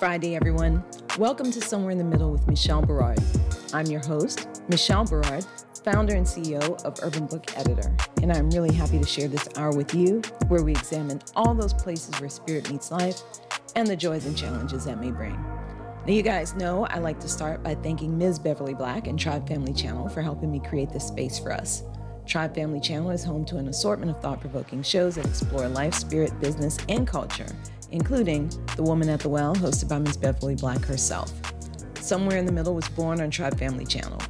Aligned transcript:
Friday, 0.00 0.34
everyone. 0.34 0.82
Welcome 1.18 1.52
to 1.52 1.60
Somewhere 1.60 1.90
in 1.90 1.98
the 1.98 2.04
Middle 2.04 2.32
with 2.32 2.48
Michelle 2.48 2.80
Berard. 2.80 3.18
I'm 3.74 3.84
your 3.84 4.00
host, 4.00 4.62
Michelle 4.66 5.04
Berard, 5.04 5.44
founder 5.84 6.14
and 6.14 6.24
CEO 6.24 6.82
of 6.86 6.98
Urban 7.02 7.26
Book 7.26 7.54
Editor, 7.54 7.94
and 8.22 8.32
I'm 8.32 8.48
really 8.48 8.72
happy 8.74 8.98
to 8.98 9.04
share 9.04 9.28
this 9.28 9.46
hour 9.58 9.76
with 9.76 9.94
you 9.94 10.22
where 10.48 10.62
we 10.62 10.72
examine 10.72 11.20
all 11.36 11.52
those 11.52 11.74
places 11.74 12.18
where 12.18 12.30
spirit 12.30 12.72
meets 12.72 12.90
life 12.90 13.20
and 13.76 13.86
the 13.86 13.94
joys 13.94 14.24
and 14.24 14.34
challenges 14.34 14.86
that 14.86 14.98
may 14.98 15.10
bring. 15.10 15.34
Now, 16.06 16.14
you 16.14 16.22
guys 16.22 16.54
know 16.54 16.86
I 16.86 16.98
like 16.98 17.20
to 17.20 17.28
start 17.28 17.62
by 17.62 17.74
thanking 17.74 18.16
Ms. 18.16 18.38
Beverly 18.38 18.72
Black 18.72 19.06
and 19.06 19.18
Tribe 19.18 19.46
Family 19.46 19.74
Channel 19.74 20.08
for 20.08 20.22
helping 20.22 20.50
me 20.50 20.60
create 20.60 20.88
this 20.88 21.08
space 21.08 21.38
for 21.38 21.52
us. 21.52 21.82
Tribe 22.24 22.54
Family 22.54 22.80
Channel 22.80 23.10
is 23.10 23.22
home 23.22 23.44
to 23.44 23.58
an 23.58 23.68
assortment 23.68 24.12
of 24.12 24.22
thought 24.22 24.40
provoking 24.40 24.82
shows 24.82 25.16
that 25.16 25.26
explore 25.26 25.68
life, 25.68 25.92
spirit, 25.92 26.40
business, 26.40 26.78
and 26.88 27.06
culture, 27.06 27.48
including 27.92 28.48
The 28.76 28.82
Woman 28.82 29.08
at 29.08 29.20
the 29.20 29.28
Well, 29.28 29.54
hosted 29.54 29.88
by 29.88 29.98
Ms. 29.98 30.16
Beverly 30.16 30.54
Black 30.54 30.84
herself. 30.84 31.32
Somewhere 31.94 32.38
in 32.38 32.46
the 32.46 32.52
Middle 32.52 32.74
was 32.74 32.88
born 32.88 33.20
on 33.20 33.30
Tribe 33.30 33.58
Family 33.58 33.84
Channel. 33.84 34.20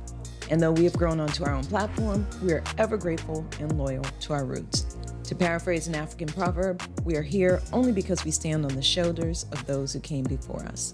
And 0.50 0.60
though 0.60 0.72
we 0.72 0.84
have 0.84 0.96
grown 0.96 1.20
onto 1.20 1.44
our 1.44 1.52
own 1.52 1.64
platform, 1.64 2.26
we 2.42 2.52
are 2.52 2.64
ever 2.78 2.96
grateful 2.96 3.46
and 3.60 3.78
loyal 3.78 4.02
to 4.02 4.32
our 4.32 4.44
roots. 4.44 4.96
To 5.24 5.34
paraphrase 5.36 5.86
an 5.86 5.94
African 5.94 6.26
proverb, 6.26 6.82
we 7.04 7.16
are 7.16 7.22
here 7.22 7.62
only 7.72 7.92
because 7.92 8.24
we 8.24 8.32
stand 8.32 8.64
on 8.64 8.74
the 8.74 8.82
shoulders 8.82 9.46
of 9.52 9.64
those 9.64 9.92
who 9.92 10.00
came 10.00 10.24
before 10.24 10.64
us. 10.64 10.90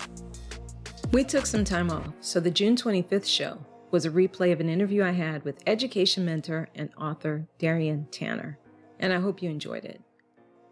We 1.12 1.24
took 1.24 1.46
some 1.46 1.64
time 1.64 1.90
off, 1.90 2.12
so 2.20 2.38
the 2.40 2.50
June 2.50 2.76
25th 2.76 3.26
show 3.26 3.58
was 3.90 4.04
a 4.04 4.10
replay 4.10 4.52
of 4.52 4.60
an 4.60 4.68
interview 4.68 5.02
I 5.02 5.12
had 5.12 5.44
with 5.44 5.62
education 5.66 6.26
mentor 6.26 6.68
and 6.74 6.90
author 7.00 7.46
Darian 7.58 8.08
Tanner, 8.10 8.58
and 8.98 9.12
I 9.12 9.20
hope 9.20 9.40
you 9.40 9.48
enjoyed 9.48 9.84
it. 9.84 10.02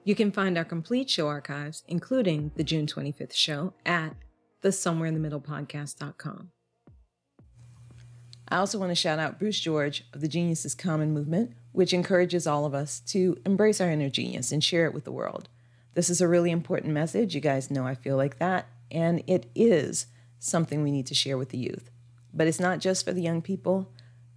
You 0.06 0.14
can 0.14 0.32
find 0.32 0.58
our 0.58 0.66
complete 0.66 1.08
show 1.08 1.28
archives, 1.28 1.82
including 1.88 2.50
the 2.56 2.62
June 2.62 2.86
25th 2.86 3.32
show, 3.32 3.72
at 3.86 4.14
the 4.60 4.70
Somewhere 4.70 5.08
in 5.08 5.14
the 5.14 5.20
Middle 5.20 5.40
podcast.com. 5.40 6.50
I 8.46 8.56
also 8.56 8.78
want 8.78 8.90
to 8.90 8.94
shout 8.94 9.18
out 9.18 9.38
Bruce 9.38 9.58
George 9.58 10.04
of 10.12 10.20
the 10.20 10.28
Genius 10.28 10.66
is 10.66 10.74
Common 10.74 11.14
movement, 11.14 11.54
which 11.72 11.94
encourages 11.94 12.46
all 12.46 12.66
of 12.66 12.74
us 12.74 13.00
to 13.00 13.38
embrace 13.46 13.80
our 13.80 13.90
inner 13.90 14.10
genius 14.10 14.52
and 14.52 14.62
share 14.62 14.84
it 14.84 14.92
with 14.92 15.04
the 15.04 15.12
world. 15.12 15.48
This 15.94 16.10
is 16.10 16.20
a 16.20 16.28
really 16.28 16.50
important 16.50 16.92
message. 16.92 17.34
You 17.34 17.40
guys 17.40 17.70
know 17.70 17.86
I 17.86 17.94
feel 17.94 18.18
like 18.18 18.38
that, 18.40 18.66
and 18.90 19.22
it 19.26 19.46
is 19.54 20.08
something 20.38 20.82
we 20.82 20.90
need 20.90 21.06
to 21.06 21.14
share 21.14 21.38
with 21.38 21.48
the 21.48 21.58
youth. 21.58 21.90
But 22.34 22.46
it's 22.46 22.60
not 22.60 22.78
just 22.78 23.06
for 23.06 23.14
the 23.14 23.22
young 23.22 23.40
people. 23.40 23.90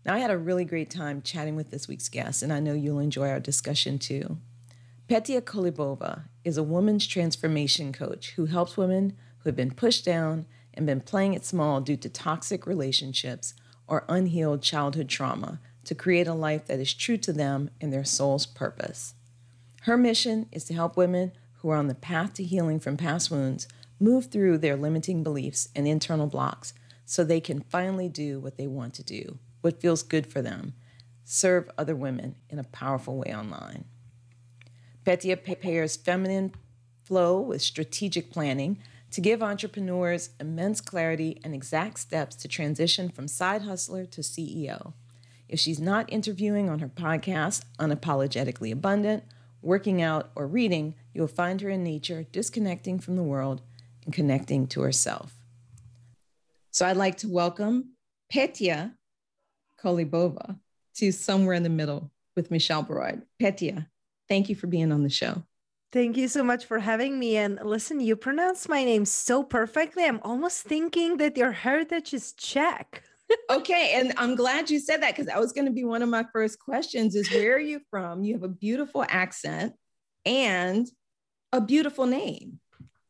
Now, 0.04 0.14
I 0.14 0.18
had 0.18 0.32
a 0.32 0.38
really 0.38 0.64
great 0.64 0.90
time 0.90 1.22
chatting 1.22 1.54
with 1.54 1.70
this 1.70 1.86
week's 1.86 2.08
guest, 2.08 2.42
and 2.42 2.52
I 2.52 2.58
know 2.58 2.72
you'll 2.72 2.98
enjoy 2.98 3.28
our 3.28 3.38
discussion 3.38 3.98
too. 3.98 4.38
Petya 5.06 5.42
Kolibova 5.42 6.24
is 6.44 6.56
a 6.56 6.62
woman's 6.62 7.06
transformation 7.06 7.92
coach 7.92 8.32
who 8.32 8.46
helps 8.46 8.76
women 8.76 9.16
who 9.38 9.48
have 9.48 9.56
been 9.56 9.72
pushed 9.72 10.04
down 10.04 10.46
and 10.74 10.86
been 10.86 11.00
playing 11.00 11.34
it 11.34 11.44
small 11.44 11.80
due 11.80 11.96
to 11.98 12.08
toxic 12.08 12.66
relationships 12.66 13.54
or 13.86 14.04
unhealed 14.08 14.62
childhood 14.62 15.08
trauma 15.08 15.60
to 15.84 15.94
create 15.94 16.26
a 16.26 16.34
life 16.34 16.66
that 16.66 16.80
is 16.80 16.94
true 16.94 17.18
to 17.18 17.32
them 17.32 17.70
and 17.80 17.92
their 17.92 18.04
soul's 18.04 18.46
purpose. 18.46 19.14
Her 19.82 19.96
mission 19.96 20.46
is 20.50 20.64
to 20.64 20.74
help 20.74 20.96
women 20.96 21.32
who 21.62 21.70
are 21.70 21.76
on 21.76 21.86
the 21.86 21.94
path 21.94 22.34
to 22.34 22.44
healing 22.44 22.80
from 22.80 22.96
past 22.96 23.30
wounds 23.30 23.68
move 24.00 24.26
through 24.26 24.58
their 24.58 24.76
limiting 24.76 25.22
beliefs 25.22 25.68
and 25.74 25.86
internal 25.86 26.26
blocks 26.26 26.74
so 27.06 27.22
they 27.22 27.40
can 27.40 27.60
finally 27.60 28.08
do 28.08 28.40
what 28.40 28.56
they 28.56 28.66
want 28.66 28.92
to 28.94 29.02
do, 29.02 29.38
what 29.60 29.80
feels 29.80 30.02
good 30.02 30.26
for 30.26 30.42
them, 30.42 30.74
serve 31.24 31.70
other 31.78 31.94
women 31.94 32.34
in 32.50 32.58
a 32.58 32.64
powerful 32.64 33.18
way 33.18 33.34
online. 33.34 33.84
Petya 35.04 35.36
pairs 35.36 35.96
feminine 35.96 36.52
flow 37.04 37.40
with 37.40 37.62
strategic 37.62 38.30
planning 38.30 38.78
to 39.12 39.20
give 39.20 39.42
entrepreneurs 39.42 40.30
immense 40.40 40.80
clarity 40.80 41.40
and 41.44 41.54
exact 41.54 41.98
steps 41.98 42.34
to 42.36 42.48
transition 42.48 43.08
from 43.08 43.28
side 43.28 43.62
hustler 43.62 44.04
to 44.06 44.20
CEO. 44.20 44.94
If 45.48 45.60
she's 45.60 45.80
not 45.80 46.10
interviewing 46.10 46.70
on 46.70 46.78
her 46.78 46.88
podcast, 46.88 47.64
Unapologetically 47.78 48.72
Abundant, 48.72 49.24
working 49.62 50.02
out, 50.02 50.30
or 50.34 50.46
reading, 50.46 50.94
you'll 51.14 51.28
find 51.28 51.60
her 51.60 51.70
in 51.70 51.82
nature, 51.82 52.26
disconnecting 52.32 52.98
from 52.98 53.16
the 53.16 53.22
world 53.22 53.62
and 54.04 54.12
connecting 54.12 54.66
to 54.68 54.82
herself. 54.82 55.32
So 56.70 56.86
I'd 56.86 56.96
like 56.96 57.18
to 57.18 57.28
welcome 57.28 57.90
Petya 58.30 58.94
Kolibova 59.82 60.58
to 60.94 61.12
Somewhere 61.12 61.54
in 61.54 61.62
the 61.62 61.68
Middle 61.68 62.10
with 62.34 62.50
Michelle 62.50 62.82
Berard. 62.82 63.22
Petya, 63.38 63.88
thank 64.28 64.48
you 64.48 64.54
for 64.54 64.66
being 64.66 64.90
on 64.90 65.02
the 65.02 65.10
show. 65.10 65.42
Thank 65.92 66.16
you 66.16 66.26
so 66.26 66.42
much 66.42 66.64
for 66.64 66.78
having 66.78 67.18
me. 67.18 67.36
And 67.36 67.60
listen, 67.62 68.00
you 68.00 68.16
pronounce 68.16 68.66
my 68.68 68.82
name 68.82 69.04
so 69.04 69.42
perfectly. 69.42 70.04
I'm 70.04 70.20
almost 70.22 70.62
thinking 70.62 71.18
that 71.18 71.36
your 71.36 71.52
heritage 71.52 72.14
is 72.14 72.32
Czech 72.32 73.02
okay, 73.50 73.94
and 73.94 74.12
I'm 74.16 74.34
glad 74.34 74.70
you 74.70 74.78
said 74.78 75.02
that 75.02 75.12
because 75.12 75.26
that 75.26 75.40
was 75.40 75.52
going 75.52 75.66
to 75.66 75.72
be 75.72 75.84
one 75.84 76.02
of 76.02 76.08
my 76.08 76.24
first 76.32 76.58
questions 76.58 77.14
is 77.14 77.30
where 77.30 77.56
are 77.56 77.60
you 77.60 77.80
from? 77.90 78.24
You 78.24 78.34
have 78.34 78.42
a 78.42 78.48
beautiful 78.48 79.04
accent 79.08 79.74
and 80.24 80.86
a 81.52 81.60
beautiful 81.60 82.06
name. 82.06 82.60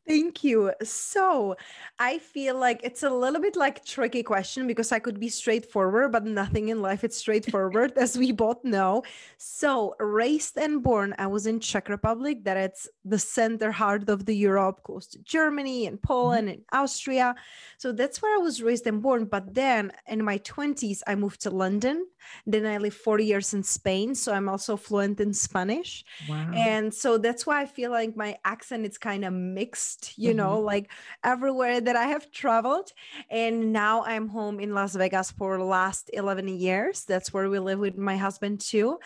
Thank 0.06 0.42
you. 0.42 0.72
So 0.82 1.56
I 1.98 2.18
feel 2.18 2.58
like 2.58 2.80
it's 2.82 3.04
a 3.04 3.10
little 3.10 3.40
bit 3.40 3.54
like 3.54 3.84
tricky 3.84 4.24
question 4.24 4.66
because 4.66 4.90
I 4.90 4.98
could 4.98 5.20
be 5.20 5.28
straightforward, 5.28 6.10
but 6.10 6.24
nothing 6.24 6.70
in 6.70 6.82
life 6.82 7.04
is 7.04 7.16
straightforward, 7.16 7.92
as 7.96 8.18
we 8.18 8.32
both 8.32 8.64
know. 8.64 9.04
So 9.38 9.94
raised 10.00 10.58
and 10.58 10.82
born, 10.82 11.14
I 11.18 11.28
was 11.28 11.46
in 11.46 11.60
Czech 11.60 11.88
Republic, 11.88 12.42
that 12.44 12.56
it's 12.56 12.88
the 13.04 13.18
center 13.18 13.70
heart 13.70 14.08
of 14.08 14.26
the 14.26 14.34
Europe, 14.34 14.82
close 14.82 15.06
to 15.08 15.18
Germany 15.18 15.86
and 15.86 16.02
Poland 16.02 16.48
mm-hmm. 16.48 16.62
and 16.72 16.82
Austria. 16.82 17.36
So 17.78 17.92
that's 17.92 18.20
where 18.20 18.34
I 18.34 18.42
was 18.42 18.60
raised 18.60 18.88
and 18.88 19.00
born. 19.00 19.26
But 19.26 19.54
then 19.54 19.92
in 20.08 20.24
my 20.24 20.38
20s, 20.38 21.02
I 21.06 21.14
moved 21.14 21.42
to 21.42 21.50
London. 21.50 22.06
Then 22.44 22.66
I 22.66 22.78
lived 22.78 22.96
40 22.96 23.24
years 23.24 23.54
in 23.54 23.62
Spain. 23.62 24.16
So 24.16 24.32
I'm 24.32 24.48
also 24.48 24.76
fluent 24.76 25.20
in 25.20 25.32
Spanish. 25.32 26.04
Wow. 26.28 26.50
And 26.54 26.92
so 26.92 27.18
that's 27.18 27.46
why 27.46 27.60
I 27.60 27.66
feel 27.66 27.92
like 27.92 28.16
my 28.16 28.36
accent 28.44 28.84
is 28.84 28.98
kind 28.98 29.24
of 29.24 29.32
mixed 29.32 29.91
you 30.16 30.30
mm-hmm. 30.30 30.38
know, 30.38 30.60
like 30.60 30.90
everywhere 31.24 31.80
that 31.80 31.96
I 31.96 32.06
have 32.06 32.30
traveled. 32.30 32.90
And 33.30 33.72
now 33.72 34.04
I'm 34.04 34.28
home 34.28 34.60
in 34.60 34.74
Las 34.74 34.94
Vegas 34.94 35.30
for 35.30 35.58
the 35.58 35.64
last 35.64 36.10
11 36.12 36.48
years. 36.48 37.04
That's 37.04 37.32
where 37.32 37.48
we 37.48 37.58
live 37.58 37.78
with 37.78 37.96
my 37.96 38.16
husband 38.16 38.60
too. 38.60 38.98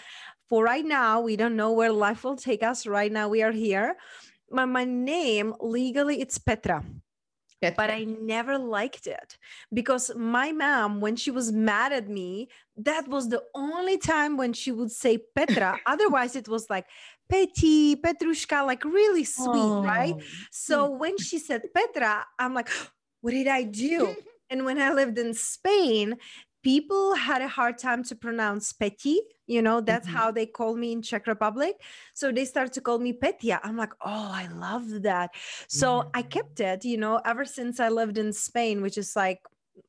For 0.48 0.62
right 0.64 0.84
now, 0.84 1.20
we 1.20 1.36
don't 1.36 1.56
know 1.56 1.72
where 1.72 1.90
life 1.90 2.22
will 2.24 2.36
take 2.36 2.62
us. 2.62 2.86
Right 2.86 3.10
now, 3.10 3.28
we 3.28 3.42
are 3.42 3.52
here. 3.52 3.96
My, 4.50 4.64
my 4.64 4.84
name 4.84 5.54
legally 5.60 6.20
it's 6.20 6.38
Petra 6.38 6.84
but 7.60 7.90
I 7.90 8.04
never 8.04 8.58
liked 8.58 9.06
it 9.06 9.38
because 9.72 10.10
my 10.14 10.52
mom, 10.52 11.00
when 11.00 11.16
she 11.16 11.30
was 11.30 11.52
mad 11.52 11.92
at 11.92 12.08
me, 12.08 12.48
that 12.76 13.08
was 13.08 13.28
the 13.28 13.42
only 13.54 13.98
time 13.98 14.36
when 14.36 14.52
she 14.52 14.70
would 14.72 14.92
say 14.92 15.18
Petra. 15.34 15.78
Otherwise, 15.86 16.36
it 16.36 16.48
was 16.48 16.68
like 16.68 16.86
Petty, 17.28 17.96
Petrushka, 17.96 18.66
like 18.66 18.84
really 18.84 19.24
sweet, 19.24 19.48
oh. 19.54 19.82
right? 19.82 20.14
So 20.50 20.90
when 20.90 21.18
she 21.18 21.38
said 21.38 21.62
Petra, 21.74 22.24
I'm 22.38 22.54
like, 22.54 22.68
what 23.20 23.32
did 23.32 23.48
I 23.48 23.62
do? 23.64 24.14
and 24.50 24.64
when 24.64 24.80
I 24.80 24.92
lived 24.92 25.18
in 25.18 25.34
Spain, 25.34 26.16
people 26.62 27.14
had 27.14 27.42
a 27.42 27.48
hard 27.48 27.78
time 27.78 28.02
to 28.02 28.16
pronounce 28.16 28.72
Petty. 28.72 29.20
You 29.46 29.62
know, 29.62 29.80
that's 29.80 30.06
mm-hmm. 30.06 30.16
how 30.16 30.30
they 30.32 30.46
call 30.46 30.76
me 30.76 30.90
in 30.90 31.02
Czech 31.02 31.28
Republic. 31.28 31.76
So 32.14 32.32
they 32.32 32.44
start 32.44 32.72
to 32.72 32.80
call 32.80 32.98
me 32.98 33.12
Petya. 33.12 33.60
I'm 33.62 33.76
like, 33.76 33.92
oh, 34.04 34.30
I 34.32 34.48
love 34.48 35.02
that. 35.02 35.30
So 35.68 36.00
mm-hmm. 36.00 36.08
I 36.14 36.22
kept 36.22 36.58
it, 36.58 36.84
you 36.84 36.96
know, 36.96 37.20
ever 37.24 37.44
since 37.44 37.78
I 37.78 37.88
lived 37.88 38.18
in 38.18 38.32
Spain, 38.32 38.82
which 38.82 38.98
is 38.98 39.14
like, 39.14 39.40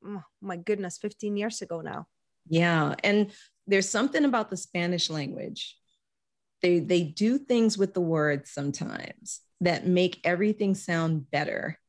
oh, 0.06 0.22
my 0.42 0.58
goodness, 0.58 1.00
15 1.00 1.36
years 1.36 1.62
ago 1.64 1.82
now. 1.82 2.06
Yeah. 2.48 2.94
And 3.04 3.32
there's 3.66 3.90
something 3.90 4.24
about 4.24 4.50
the 4.50 4.58
Spanish 4.58 5.10
language. 5.10 5.76
They 6.62 6.80
they 6.80 7.04
do 7.04 7.38
things 7.38 7.78
with 7.78 7.94
the 7.94 8.02
words 8.02 8.52
sometimes 8.52 9.42
that 9.62 9.88
make 9.88 10.20
everything 10.24 10.76
sound 10.76 11.30
better 11.32 11.80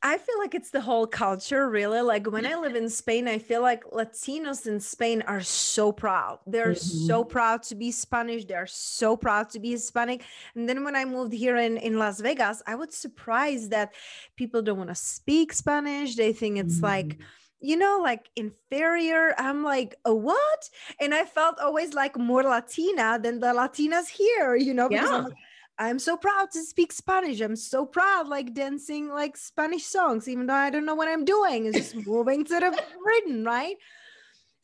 I 0.00 0.16
feel 0.18 0.38
like 0.38 0.54
it's 0.54 0.70
the 0.70 0.80
whole 0.80 1.06
culture, 1.06 1.68
really. 1.68 2.00
Like 2.00 2.30
when 2.30 2.46
I 2.46 2.54
live 2.54 2.76
in 2.76 2.88
Spain, 2.88 3.26
I 3.26 3.38
feel 3.38 3.62
like 3.62 3.82
Latinos 3.84 4.66
in 4.66 4.78
Spain 4.78 5.22
are 5.26 5.40
so 5.40 5.90
proud. 5.90 6.38
They're 6.46 6.72
mm-hmm. 6.72 7.06
so 7.06 7.24
proud 7.24 7.64
to 7.64 7.74
be 7.74 7.90
Spanish. 7.90 8.44
They're 8.44 8.68
so 8.68 9.16
proud 9.16 9.50
to 9.50 9.58
be 9.58 9.72
Hispanic. 9.72 10.22
And 10.54 10.68
then 10.68 10.84
when 10.84 10.94
I 10.94 11.04
moved 11.04 11.32
here 11.32 11.56
in, 11.56 11.78
in 11.78 11.98
Las 11.98 12.20
Vegas, 12.20 12.62
I 12.66 12.76
was 12.76 12.94
surprised 12.94 13.70
that 13.72 13.92
people 14.36 14.62
don't 14.62 14.78
want 14.78 14.90
to 14.90 14.94
speak 14.94 15.52
Spanish. 15.52 16.14
They 16.14 16.32
think 16.32 16.58
it's 16.58 16.76
mm-hmm. 16.76 16.84
like, 16.84 17.18
you 17.60 17.76
know, 17.76 18.00
like 18.02 18.30
inferior. 18.36 19.34
I'm 19.38 19.62
like, 19.62 19.96
a 20.04 20.14
what? 20.14 20.70
And 21.00 21.14
I 21.14 21.24
felt 21.24 21.58
always 21.60 21.94
like 21.94 22.18
more 22.18 22.42
Latina 22.42 23.18
than 23.22 23.40
the 23.40 23.48
Latinas 23.48 24.08
here, 24.08 24.56
you 24.56 24.74
know, 24.74 24.88
because 24.88 25.26
yeah. 25.26 25.34
I'm 25.78 25.98
so 25.98 26.16
proud 26.16 26.50
to 26.52 26.62
speak 26.62 26.92
Spanish. 26.92 27.40
I'm 27.40 27.56
so 27.56 27.86
proud, 27.86 28.28
like 28.28 28.54
dancing 28.54 29.08
like 29.08 29.36
Spanish 29.36 29.84
songs, 29.84 30.28
even 30.28 30.46
though 30.46 30.54
I 30.54 30.70
don't 30.70 30.86
know 30.86 30.94
what 30.94 31.08
I'm 31.08 31.24
doing. 31.24 31.66
It's 31.66 31.76
just 31.76 31.94
moving 32.06 32.44
to 32.44 32.60
the 32.60 32.82
rhythm, 33.04 33.44
right? 33.44 33.76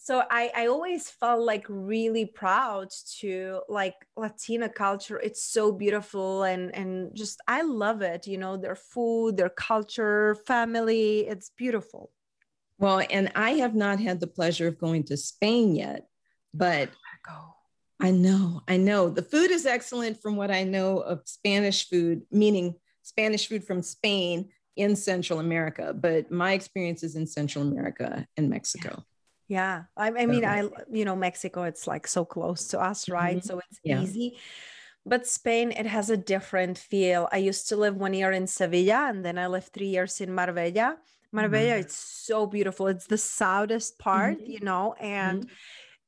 so 0.04 0.22
I, 0.30 0.50
I 0.54 0.66
always 0.66 1.08
felt 1.08 1.40
like 1.40 1.64
really 1.66 2.26
proud 2.26 2.90
to 3.20 3.62
like 3.70 3.94
latina 4.18 4.68
culture 4.68 5.18
it's 5.18 5.42
so 5.42 5.72
beautiful 5.72 6.42
and 6.42 6.74
and 6.74 7.16
just 7.16 7.40
i 7.48 7.62
love 7.62 8.02
it 8.02 8.26
you 8.26 8.36
know 8.36 8.58
their 8.58 8.76
food 8.76 9.38
their 9.38 9.48
culture 9.48 10.34
family 10.46 11.20
it's 11.20 11.50
beautiful 11.56 12.10
well 12.84 13.02
and 13.10 13.32
i 13.34 13.52
have 13.52 13.74
not 13.74 13.98
had 13.98 14.20
the 14.20 14.26
pleasure 14.26 14.68
of 14.68 14.78
going 14.78 15.02
to 15.02 15.16
spain 15.16 15.74
yet 15.74 16.06
but 16.52 16.90
go 17.26 17.54
i 18.00 18.10
know 18.10 18.62
i 18.68 18.76
know 18.76 19.08
the 19.08 19.22
food 19.22 19.50
is 19.50 19.66
excellent 19.66 20.20
from 20.20 20.36
what 20.36 20.50
i 20.50 20.62
know 20.62 20.98
of 20.98 21.20
spanish 21.24 21.88
food 21.88 22.22
meaning 22.30 22.74
spanish 23.02 23.48
food 23.48 23.64
from 23.64 23.82
spain 23.82 24.48
in 24.76 24.94
central 24.94 25.40
america 25.40 25.94
but 25.94 26.30
my 26.30 26.52
experience 26.52 27.02
is 27.02 27.16
in 27.16 27.26
central 27.26 27.66
america 27.66 28.26
and 28.36 28.48
mexico 28.50 29.02
yeah, 29.48 29.84
I, 29.96 30.08
I 30.08 30.26
mean, 30.26 30.44
I 30.44 30.68
you 30.90 31.04
know 31.04 31.16
Mexico, 31.16 31.64
it's 31.64 31.86
like 31.86 32.06
so 32.06 32.24
close 32.24 32.68
to 32.68 32.80
us, 32.80 33.08
right? 33.08 33.36
Mm-hmm. 33.36 33.46
So 33.46 33.58
it's 33.58 33.78
yeah. 33.84 34.00
easy. 34.00 34.38
But 35.06 35.26
Spain, 35.26 35.70
it 35.70 35.84
has 35.84 36.08
a 36.08 36.16
different 36.16 36.78
feel. 36.78 37.28
I 37.30 37.36
used 37.36 37.68
to 37.68 37.76
live 37.76 37.94
one 37.94 38.14
year 38.14 38.32
in 38.32 38.46
Sevilla, 38.46 39.08
and 39.10 39.22
then 39.22 39.36
I 39.36 39.48
lived 39.48 39.72
three 39.72 39.88
years 39.88 40.20
in 40.20 40.34
Marbella. 40.34 40.96
Marbella, 41.34 41.72
mm-hmm. 41.72 41.80
it's 41.80 41.96
so 41.96 42.46
beautiful. 42.46 42.86
It's 42.86 43.06
the 43.06 43.18
southest 43.18 43.98
part, 43.98 44.38
mm-hmm. 44.38 44.50
you 44.50 44.60
know, 44.60 44.94
and 45.00 45.40
mm-hmm. 45.42 45.54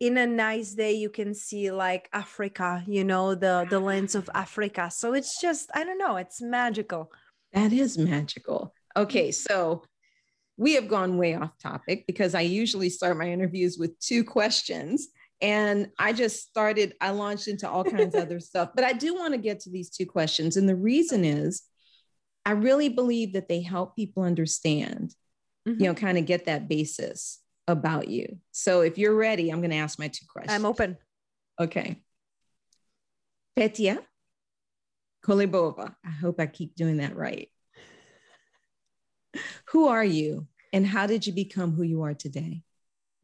in 0.01 0.17
a 0.17 0.27
nice 0.27 0.73
day 0.73 0.93
you 0.93 1.11
can 1.11 1.35
see 1.35 1.71
like 1.71 2.09
Africa, 2.13 2.85
you 2.87 3.05
know, 3.05 3.35
the 3.35 3.67
the 3.69 3.81
lands 3.81 4.15
of 4.15 4.31
Africa. 4.35 4.91
So 4.91 5.13
it's 5.15 5.41
just 5.41 5.69
I 5.75 5.85
don't 5.85 5.99
know, 5.99 6.17
it's 6.17 6.41
magical. 6.41 7.11
That 7.53 7.73
is 7.73 7.99
magical. 7.99 8.73
Okay, 8.97 9.33
so 9.33 9.83
we 10.57 10.75
have 10.75 10.89
gone 10.89 11.19
way 11.19 11.35
off 11.35 11.59
topic 11.59 12.07
because 12.07 12.35
I 12.35 12.43
usually 12.43 12.89
start 12.89 13.19
my 13.19 13.31
interviews 13.31 13.77
with 13.79 13.99
two 14.01 14.25
questions. 14.25 15.09
And 15.43 15.89
I 15.99 16.15
just 16.15 16.49
started, 16.49 16.95
I 17.01 17.11
launched 17.11 17.47
into 17.49 17.69
all 17.69 17.85
kinds 17.85 18.15
of 18.15 18.23
other 18.23 18.41
stuff. 18.51 18.71
But 18.75 18.85
I 18.85 18.95
do 18.95 19.15
want 19.15 19.35
to 19.35 19.39
get 19.39 19.61
to 19.61 19.71
these 19.71 19.91
two 19.91 20.07
questions. 20.07 20.57
And 20.57 20.67
the 20.67 20.77
reason 20.77 21.25
is 21.27 21.63
I 22.47 22.53
really 22.53 22.89
believe 22.89 23.33
that 23.33 23.49
they 23.49 23.61
help 23.61 23.97
people 23.97 24.23
understand, 24.23 25.15
mm-hmm. 25.69 25.83
you 25.83 25.89
know, 25.89 25.95
kind 25.95 26.17
of 26.17 26.27
get 26.27 26.45
that 26.45 26.69
basis 26.69 27.41
about 27.67 28.07
you. 28.07 28.39
So 28.53 28.83
if 28.83 28.99
you're 28.99 29.17
ready, 29.17 29.51
I'm 29.51 29.61
going 29.61 29.73
to 29.73 29.77
ask 29.77 29.99
my 29.99 30.07
two 30.07 30.25
questions. 30.29 30.55
I'm 30.55 30.65
open. 30.65 30.97
Okay. 31.61 31.97
Petya 33.57 33.99
Kolibova. 35.25 35.97
I 36.05 36.11
hope 36.11 36.39
I 36.39 36.47
keep 36.47 36.77
doing 36.77 36.99
that 36.99 37.17
right. 37.17 37.49
Who 39.71 39.89
are 39.89 40.05
you 40.05 40.47
and 40.73 40.87
how 40.87 41.09
did 41.09 41.27
you 41.27 41.33
become 41.33 41.73
who 41.73 41.83
you 41.83 42.03
are 42.03 42.15
today? 42.15 42.63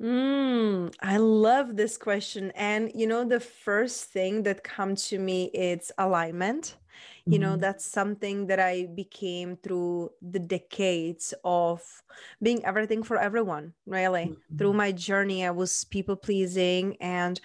Mm, 0.02 0.92
I 1.00 1.16
love 1.18 1.76
this 1.76 1.96
question. 1.96 2.50
And 2.56 2.90
you 2.94 3.06
know, 3.06 3.24
the 3.24 3.40
first 3.40 4.06
thing 4.06 4.42
that 4.42 4.64
comes 4.64 5.08
to 5.08 5.18
me 5.18 5.44
is 5.54 5.92
alignment. 5.98 6.76
You 7.24 7.34
mm-hmm. 7.34 7.42
know, 7.42 7.56
that's 7.56 7.84
something 7.84 8.48
that 8.48 8.58
I 8.58 8.88
became 8.94 9.56
through 9.56 10.10
the 10.20 10.40
decades 10.40 11.32
of 11.44 11.80
being 12.42 12.64
everything 12.64 13.04
for 13.04 13.16
everyone, 13.16 13.74
really. 13.86 14.24
Mm-hmm. 14.24 14.56
Through 14.56 14.72
my 14.72 14.90
journey, 14.90 15.46
I 15.46 15.52
was 15.52 15.84
people 15.84 16.16
pleasing 16.16 16.96
and 17.00 17.40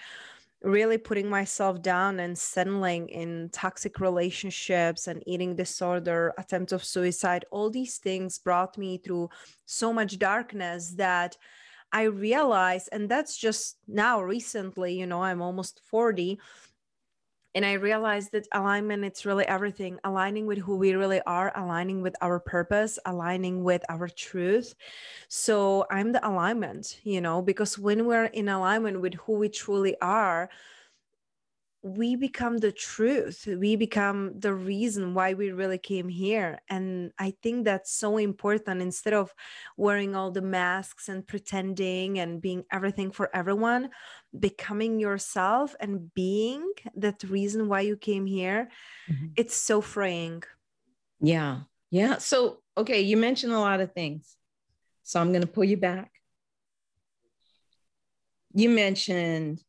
really 0.64 0.98
putting 0.98 1.30
myself 1.30 1.82
down 1.84 2.20
and 2.20 2.36
settling 2.36 3.08
in 3.10 3.50
toxic 3.54 4.00
relationships 4.00 5.08
and 5.08 5.24
eating 5.28 5.56
disorder, 5.56 6.34
attempts 6.40 6.74
of 6.74 6.84
suicide, 6.84 7.46
all 7.52 7.70
these 7.70 7.98
things 7.98 8.40
brought 8.40 8.78
me 8.78 8.98
through 8.98 9.30
so 9.66 9.94
much 9.94 10.18
darkness 10.18 10.94
that 10.98 11.38
I 11.92 12.04
realized, 12.04 12.90
and 12.92 13.10
that's 13.10 13.38
just 13.38 13.78
now 13.88 14.22
recently, 14.22 14.98
you 15.00 15.06
know, 15.08 15.24
I'm 15.24 15.42
almost 15.42 15.82
40 15.86 16.40
and 17.56 17.66
i 17.66 17.74
realized 17.74 18.32
that 18.34 18.48
alignment 18.54 19.06
it's 19.06 19.26
really 19.26 19.46
everything. 19.48 19.98
Aligning 20.04 20.46
with 20.46 20.60
who 20.60 20.78
we 20.78 20.94
really 20.94 21.22
are 21.26 21.52
aligning 21.56 22.02
with 22.02 22.16
our 22.22 22.40
purpose 22.40 23.00
aligning 23.06 23.64
with 23.64 23.84
our 23.90 24.08
truth. 24.10 24.76
So 25.30 25.86
i'm 25.90 26.12
the 26.12 26.28
alignment 26.28 27.00
you 27.04 27.22
know 27.22 27.42
because 27.42 27.80
when 27.80 28.06
we're 28.06 28.26
in 28.26 28.50
alignment 28.50 29.02
with 29.02 29.16
who 29.16 29.34
we 29.34 29.50
truly 29.50 29.96
are 30.02 30.50
we 31.84 32.16
become 32.16 32.58
the 32.58 32.72
truth. 32.72 33.48
We 33.48 33.76
become 33.76 34.40
the 34.40 34.54
reason 34.54 35.14
why 35.14 35.36
we 35.36 35.52
really 35.52 35.78
came 35.78 36.10
here. 36.10 36.60
And 36.70 37.12
i 37.20 37.34
think 37.44 37.66
that's 37.66 37.92
so 37.92 38.18
important. 38.18 38.82
Instead 38.82 39.14
of 39.14 39.34
wearing 39.78 40.16
all 40.16 40.32
the 40.32 40.42
masks 40.42 41.08
and 41.10 41.26
pretending 41.26 42.20
and 42.20 42.42
being 42.42 42.64
everything 42.72 43.12
for 43.12 43.30
everyone 43.36 43.90
becoming 44.38 45.00
yourself 45.00 45.76
and 45.80 46.14
being 46.14 46.72
that 46.96 47.24
reason 47.24 47.70
why 47.70 47.82
you 47.82 47.96
came 47.96 48.26
here 48.26 48.70
mm-hmm. 49.10 49.28
it's 49.36 49.56
so 49.56 49.82
freeing. 49.82 50.44
Yeah. 51.20 51.62
Yeah. 51.92 52.18
So 52.18 52.60
okay 52.78 53.02
you 53.02 53.18
mentioned 53.18 53.54
a 53.54 53.60
lot 53.60 53.82
of 53.82 53.94
things. 53.94 54.36
So 55.04 55.22
i'm 55.22 55.32
going 55.32 55.42
to 55.42 55.48
pull 55.48 55.64
you 55.64 55.78
back. 55.78 56.12
You 58.54 58.70
mentioned 58.70 59.62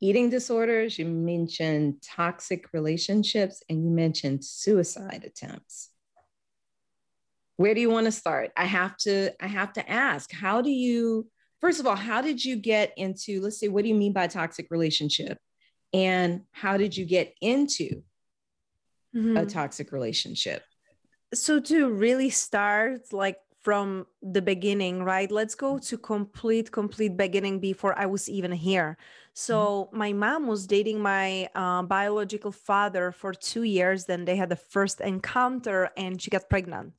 eating 0.00 0.30
disorders, 0.30 0.98
you 0.98 1.06
mentioned 1.06 2.02
toxic 2.02 2.72
relationships, 2.72 3.62
and 3.68 3.84
you 3.84 3.90
mentioned 3.90 4.44
suicide 4.44 5.24
attempts. 5.24 5.90
Where 7.56 7.74
do 7.74 7.80
you 7.80 7.90
want 7.90 8.06
to 8.06 8.12
start? 8.12 8.52
I 8.56 8.64
have 8.64 8.96
to 8.98 9.32
I 9.42 9.46
have 9.46 9.74
to 9.74 9.90
ask, 9.90 10.32
how 10.32 10.62
do 10.62 10.70
you 10.70 11.28
first 11.60 11.78
of 11.78 11.86
all, 11.86 11.96
how 11.96 12.22
did 12.22 12.42
you 12.42 12.56
get 12.56 12.92
into 12.96 13.42
let's 13.42 13.60
say 13.60 13.68
what 13.68 13.82
do 13.82 13.88
you 13.88 13.94
mean 13.94 14.14
by 14.14 14.26
toxic 14.26 14.68
relationship? 14.70 15.38
And 15.92 16.42
how 16.52 16.76
did 16.76 16.96
you 16.96 17.04
get 17.04 17.34
into 17.42 18.02
mm-hmm. 19.14 19.36
a 19.36 19.44
toxic 19.44 19.92
relationship? 19.92 20.62
So 21.34 21.60
to 21.60 21.90
really 21.90 22.30
start 22.30 23.12
like 23.12 23.36
from 23.60 24.06
the 24.22 24.42
beginning 24.42 25.02
right? 25.02 25.30
Let's 25.30 25.54
go 25.54 25.78
to 25.78 25.98
complete 25.98 26.70
complete 26.70 27.16
beginning 27.16 27.58
before 27.58 27.98
i 27.98 28.06
was 28.06 28.28
even 28.28 28.52
here. 28.52 28.96
So 29.32 29.88
mm-hmm. 29.88 29.98
my 29.98 30.12
mom 30.12 30.46
was 30.46 30.66
dating 30.66 31.00
my 31.00 31.48
uh, 31.54 31.82
biological 31.82 32.52
father 32.52 33.12
for 33.12 33.32
two 33.32 33.62
years. 33.62 34.04
Then 34.04 34.24
they 34.24 34.36
had 34.36 34.48
the 34.48 34.56
first 34.56 35.00
encounter 35.00 35.90
and 35.96 36.20
she 36.20 36.30
got 36.30 36.50
pregnant. 36.50 36.94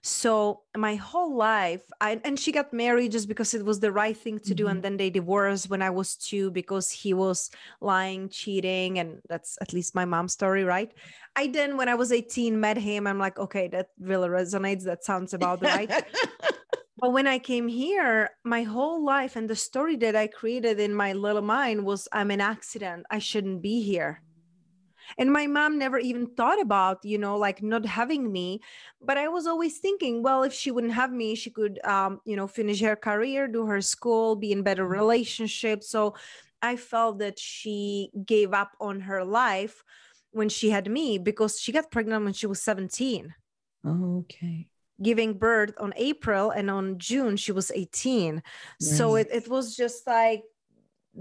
So 0.00 0.62
my 0.76 0.96
whole 0.96 1.36
life 1.36 1.82
I, 2.00 2.20
and 2.24 2.38
she 2.38 2.50
got 2.50 2.72
married 2.72 3.12
just 3.12 3.28
because 3.28 3.54
it 3.54 3.64
was 3.64 3.78
the 3.78 3.92
right 3.92 4.16
thing 4.16 4.38
to 4.40 4.54
do. 4.54 4.64
Mm-hmm. 4.64 4.70
and 4.70 4.82
then 4.82 4.96
they 4.96 5.10
divorced 5.10 5.70
when 5.70 5.82
i 5.82 5.90
was 5.90 6.16
two 6.16 6.50
because 6.50 6.90
he 6.90 7.14
was 7.14 7.50
lying 7.80 8.28
cheating 8.28 8.98
and 8.98 9.20
that's 9.28 9.58
at 9.60 9.72
least 9.72 9.94
my 9.94 10.04
mom's 10.04 10.32
story 10.32 10.64
right? 10.64 10.92
I 11.36 11.46
then 11.48 11.76
when 11.76 11.88
i 11.88 11.94
was 11.94 12.12
18 12.12 12.58
met 12.58 12.78
him. 12.78 13.06
I'm 13.06 13.18
like 13.18 13.38
okay 13.38 13.68
that 13.68 13.88
really 14.00 14.28
resonates. 14.28 14.84
That 14.84 15.04
sounds 15.04 15.34
about 15.34 15.62
right 15.62 15.90
but 17.02 17.12
when 17.12 17.26
i 17.26 17.38
came 17.38 17.66
here 17.68 18.30
my 18.44 18.62
whole 18.62 19.04
life 19.04 19.34
and 19.36 19.50
the 19.50 19.56
story 19.56 19.96
that 19.96 20.16
i 20.16 20.26
created 20.26 20.78
in 20.80 20.94
my 20.94 21.12
little 21.12 21.42
mind 21.42 21.84
was 21.84 22.08
i'm 22.12 22.30
an 22.30 22.40
accident. 22.40 23.04
I 23.10 23.18
shouldn't 23.18 23.60
be 23.60 23.82
here. 23.82 24.22
And 25.18 25.32
my 25.32 25.48
mom 25.48 25.78
never 25.78 25.98
even 25.98 26.28
thought 26.28 26.60
about 26.60 27.04
you 27.04 27.18
know 27.18 27.36
like 27.36 27.60
not 27.60 27.84
having 27.84 28.30
me. 28.30 28.60
But 29.02 29.18
i 29.18 29.28
was 29.28 29.46
always 29.46 29.78
thinking 29.78 30.22
well 30.22 30.44
if 30.44 30.54
she 30.54 30.70
wouldn't 30.70 30.94
have 30.94 31.12
me 31.12 31.34
she 31.34 31.50
could 31.50 31.84
um, 31.84 32.20
you 32.24 32.36
know 32.36 32.46
finish 32.46 32.80
her 32.80 32.96
career 32.96 33.48
do 33.48 33.66
her 33.66 33.82
school 33.82 34.36
be 34.36 34.52
in 34.52 34.62
better 34.62 34.84
mm-hmm. 34.84 35.00
relationships. 35.02 35.90
So 35.90 36.14
i 36.62 36.76
felt 36.76 37.18
that 37.18 37.38
she 37.38 38.10
gave 38.24 38.54
up 38.54 38.70
on 38.80 39.00
her 39.00 39.24
life 39.24 39.82
when 40.30 40.48
she 40.48 40.70
had 40.70 40.88
me 40.88 41.18
because 41.18 41.60
she 41.60 41.72
got 41.72 41.90
pregnant 41.90 42.24
when 42.24 42.32
she 42.32 42.46
was 42.46 42.62
17 42.62 43.34
okay 43.84 44.68
giving 45.02 45.34
birth 45.34 45.74
on 45.78 45.92
april 45.96 46.50
and 46.50 46.70
on 46.70 46.98
june 46.98 47.36
she 47.36 47.52
was 47.52 47.70
18 47.74 48.34
right. 48.34 48.42
so 48.78 49.16
it, 49.16 49.28
it 49.32 49.48
was 49.48 49.76
just 49.76 50.06
like 50.06 50.42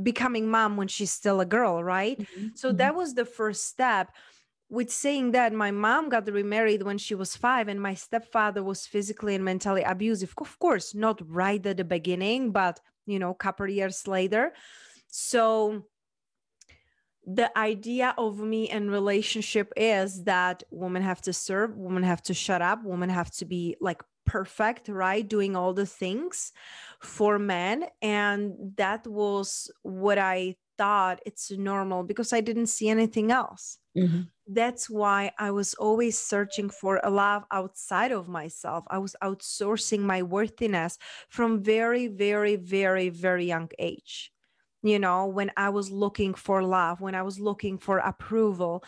becoming 0.03 0.49
mom 0.49 0.77
when 0.77 0.87
she's 0.87 1.11
still 1.11 1.41
a 1.41 1.45
girl, 1.45 1.83
right? 1.83 2.19
Mm-hmm. 2.19 2.47
So 2.55 2.69
mm-hmm. 2.69 2.77
that 2.77 2.95
was 2.95 3.13
the 3.13 3.25
first 3.25 3.67
step. 3.67 4.11
With 4.69 4.89
saying 4.89 5.31
that, 5.31 5.51
my 5.51 5.71
mom 5.71 6.07
got 6.07 6.31
remarried 6.31 6.83
when 6.83 6.97
she 6.97 7.13
was 7.13 7.35
five, 7.35 7.67
and 7.67 7.81
my 7.81 7.93
stepfather 7.93 8.63
was 8.63 8.87
physically 8.87 9.35
and 9.35 9.43
mentally 9.43 9.83
abusive. 9.83 10.33
Of 10.37 10.57
course, 10.59 10.95
not 10.95 11.21
right 11.29 11.65
at 11.65 11.75
the 11.75 11.83
beginning, 11.83 12.51
but 12.51 12.79
you 13.05 13.19
know, 13.19 13.31
a 13.31 13.35
couple 13.35 13.67
years 13.69 14.07
later. 14.07 14.53
So 15.07 15.87
the 17.25 17.55
idea 17.57 18.13
of 18.17 18.39
me 18.39 18.69
and 18.69 18.91
relationship 18.91 19.71
is 19.75 20.23
that 20.23 20.63
women 20.71 21.01
have 21.03 21.21
to 21.21 21.33
serve, 21.33 21.77
women 21.77 22.03
have 22.03 22.21
to 22.23 22.33
shut 22.33 22.61
up, 22.61 22.83
women 22.83 23.09
have 23.09 23.31
to 23.31 23.45
be 23.45 23.77
like 23.79 24.01
perfect, 24.25 24.87
right? 24.87 25.27
Doing 25.27 25.55
all 25.55 25.73
the 25.73 25.85
things 25.85 26.51
for 26.99 27.37
men. 27.37 27.85
And 28.01 28.53
that 28.77 29.05
was 29.05 29.71
what 29.83 30.17
I 30.17 30.55
thought 30.77 31.19
it's 31.25 31.51
normal 31.51 32.03
because 32.03 32.33
I 32.33 32.41
didn't 32.41 32.67
see 32.67 32.89
anything 32.89 33.31
else. 33.31 33.77
Mm-hmm. 33.97 34.21
that's 34.47 34.89
why 34.89 35.31
I 35.37 35.51
was 35.51 35.73
always 35.73 36.17
searching 36.17 36.69
for 36.69 37.01
a 37.03 37.09
love 37.09 37.43
outside 37.51 38.13
of 38.13 38.29
myself. 38.29 38.85
I 38.87 38.99
was 38.99 39.17
outsourcing 39.21 39.99
my 39.99 40.23
worthiness 40.23 40.97
from 41.27 41.61
very, 41.61 42.07
very, 42.07 42.55
very, 42.55 43.09
very 43.09 43.45
young 43.45 43.69
age. 43.79 44.31
You 44.83 44.99
know, 44.99 45.27
when 45.27 45.51
I 45.57 45.69
was 45.69 45.91
looking 45.91 46.33
for 46.33 46.63
love, 46.63 47.01
when 47.01 47.13
I 47.15 47.21
was 47.21 47.39
looking 47.39 47.77
for 47.77 47.99
approval. 47.99 48.83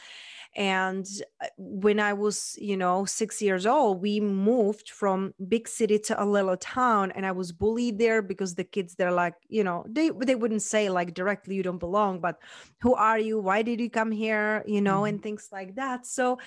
And 0.55 1.07
uh, 1.41 1.47
when 1.57 1.99
I 1.99 2.13
was, 2.13 2.55
you 2.59 2.77
know, 2.77 3.05
six 3.05 3.41
years 3.41 3.65
old, 3.65 4.01
we 4.01 4.19
moved 4.19 4.89
from 4.89 5.33
big 5.47 5.67
city 5.67 5.97
to 5.99 6.23
a 6.23 6.25
little 6.25 6.57
town 6.57 7.11
and 7.11 7.25
I 7.25 7.31
was 7.31 7.51
bullied 7.51 7.97
there 7.97 8.21
because 8.21 8.53
the 8.53 8.63
kids, 8.63 8.95
they're 8.95 9.11
like, 9.11 9.33
you 9.47 9.63
know, 9.63 9.83
they, 9.89 10.09
they 10.09 10.35
wouldn't 10.35 10.61
say 10.61 10.89
like 10.89 11.13
directly, 11.15 11.55
you 11.55 11.63
don't 11.63 11.79
belong, 11.79 12.19
but 12.19 12.37
who 12.81 12.93
are 12.93 13.17
you? 13.17 13.39
Why 13.39 13.63
did 13.63 13.79
you 13.79 13.89
come 13.89 14.11
here? 14.11 14.63
You 14.67 14.81
know, 14.81 14.97
mm-hmm. 14.97 15.15
and 15.15 15.23
things 15.23 15.49
like 15.51 15.75
that. 15.75 16.05
So 16.05 16.37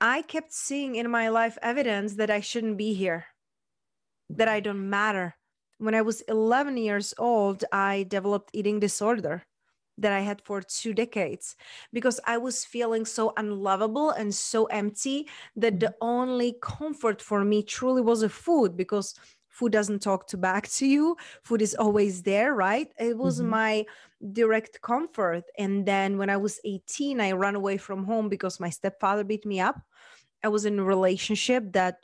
I 0.00 0.22
kept 0.22 0.52
seeing 0.52 0.96
in 0.96 1.10
my 1.10 1.28
life 1.30 1.56
evidence 1.62 2.16
that 2.16 2.30
I 2.30 2.40
shouldn't 2.40 2.76
be 2.76 2.92
here, 2.92 3.24
that 4.30 4.48
I 4.48 4.60
don't 4.60 4.90
matter. 4.90 5.34
When 5.78 5.94
I 5.94 6.02
was 6.02 6.20
11 6.22 6.76
years 6.76 7.14
old, 7.18 7.64
I 7.72 8.06
developed 8.08 8.50
eating 8.52 8.80
disorder 8.80 9.44
that 9.98 10.12
I 10.12 10.20
had 10.20 10.40
for 10.42 10.60
two 10.60 10.92
decades 10.92 11.56
because 11.92 12.20
I 12.26 12.38
was 12.38 12.64
feeling 12.64 13.04
so 13.04 13.32
unlovable 13.36 14.10
and 14.10 14.34
so 14.34 14.66
empty 14.66 15.28
that 15.56 15.80
the 15.80 15.86
mm-hmm. 15.86 16.06
only 16.06 16.56
comfort 16.60 17.22
for 17.22 17.44
me 17.44 17.62
truly 17.62 18.02
was 18.02 18.22
a 18.22 18.28
food 18.28 18.76
because 18.76 19.14
food 19.54 19.70
doesn't 19.70 20.02
talk 20.02 20.26
to 20.26 20.36
back 20.36 20.68
to 20.68 20.84
you 20.84 21.16
food 21.44 21.62
is 21.62 21.76
always 21.76 22.22
there 22.22 22.54
right 22.54 22.92
it 22.98 23.16
was 23.16 23.38
mm-hmm. 23.38 23.50
my 23.50 23.86
direct 24.32 24.82
comfort 24.82 25.44
and 25.58 25.86
then 25.86 26.18
when 26.18 26.28
i 26.28 26.36
was 26.36 26.58
18 26.64 27.20
i 27.20 27.30
ran 27.30 27.54
away 27.54 27.76
from 27.76 28.02
home 28.02 28.28
because 28.28 28.58
my 28.58 28.68
stepfather 28.68 29.22
beat 29.22 29.46
me 29.46 29.60
up 29.60 29.80
i 30.42 30.48
was 30.48 30.64
in 30.64 30.80
a 30.80 30.84
relationship 30.84 31.72
that 31.72 31.98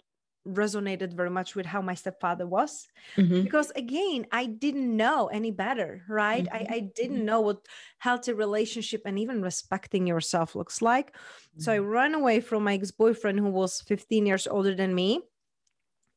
resonated 0.47 1.13
very 1.13 1.31
much 1.31 1.55
with 1.55 1.67
how 1.67 1.83
my 1.83 1.95
stepfather 1.95 2.47
was 2.47 2.89
mm-hmm. 3.17 3.43
because 3.43 3.71
again 3.77 4.27
i 4.33 4.47
didn't 4.47 4.97
know 4.97 5.27
any 5.27 5.51
better 5.51 6.03
right 6.09 6.45
mm-hmm. 6.45 6.73
I, 6.73 6.77
I, 6.77 6.81
didn't 6.81 7.25
know 7.25 7.43
what 7.43 7.67
healthy 7.99 8.33
relationship 8.33 9.03
and 9.05 9.19
even 9.19 9.43
respecting 9.43 10.07
yourself 10.07 10.57
looks 10.57 10.81
like 10.81 11.13
mm-hmm. 11.13 11.61
so 11.61 11.73
i 11.73 11.77
mm-hmm. 11.77 11.89
ran 11.89 12.15
away 12.15 12.41
from 12.41 12.65
my 12.65 12.75
ex-boyfriend 12.75 13.39
who 13.39 13.51
was 13.51 13.83
15 13.83 14.25
years 14.25 14.47
older 14.47 14.75
than 14.75 14.95
me 14.95 15.21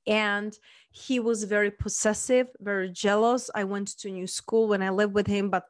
and 0.07 0.57
he 0.91 1.19
was 1.19 1.43
very 1.43 1.71
possessive 1.71 2.47
very 2.61 2.89
jealous 2.89 3.49
i 3.53 3.65
went 3.65 3.89
to 3.99 4.09
new 4.09 4.27
school 4.27 4.69
when 4.69 4.81
i 4.81 4.89
lived 4.89 5.13
with 5.13 5.27
him 5.27 5.49
but 5.49 5.65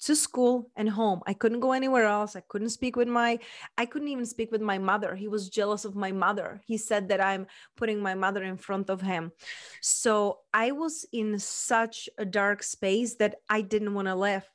to 0.00 0.16
school 0.16 0.70
and 0.76 0.88
home. 0.88 1.20
I 1.26 1.32
couldn't 1.32 1.60
go 1.60 1.72
anywhere 1.72 2.04
else. 2.04 2.36
I 2.36 2.40
couldn't 2.40 2.70
speak 2.70 2.96
with 2.96 3.08
my 3.08 3.38
I 3.78 3.86
couldn't 3.86 4.08
even 4.08 4.26
speak 4.26 4.50
with 4.52 4.60
my 4.60 4.78
mother. 4.78 5.14
He 5.14 5.28
was 5.28 5.48
jealous 5.48 5.84
of 5.84 5.94
my 5.94 6.12
mother. 6.12 6.60
He 6.66 6.76
said 6.76 7.08
that 7.08 7.20
I'm 7.20 7.46
putting 7.76 8.00
my 8.00 8.14
mother 8.14 8.42
in 8.42 8.56
front 8.56 8.90
of 8.90 9.00
him. 9.00 9.32
So 9.80 10.40
I 10.52 10.72
was 10.72 11.06
in 11.12 11.38
such 11.38 12.08
a 12.18 12.24
dark 12.24 12.62
space 12.62 13.14
that 13.16 13.36
I 13.48 13.60
didn't 13.60 13.94
want 13.94 14.08
to 14.08 14.14
live. 14.14 14.48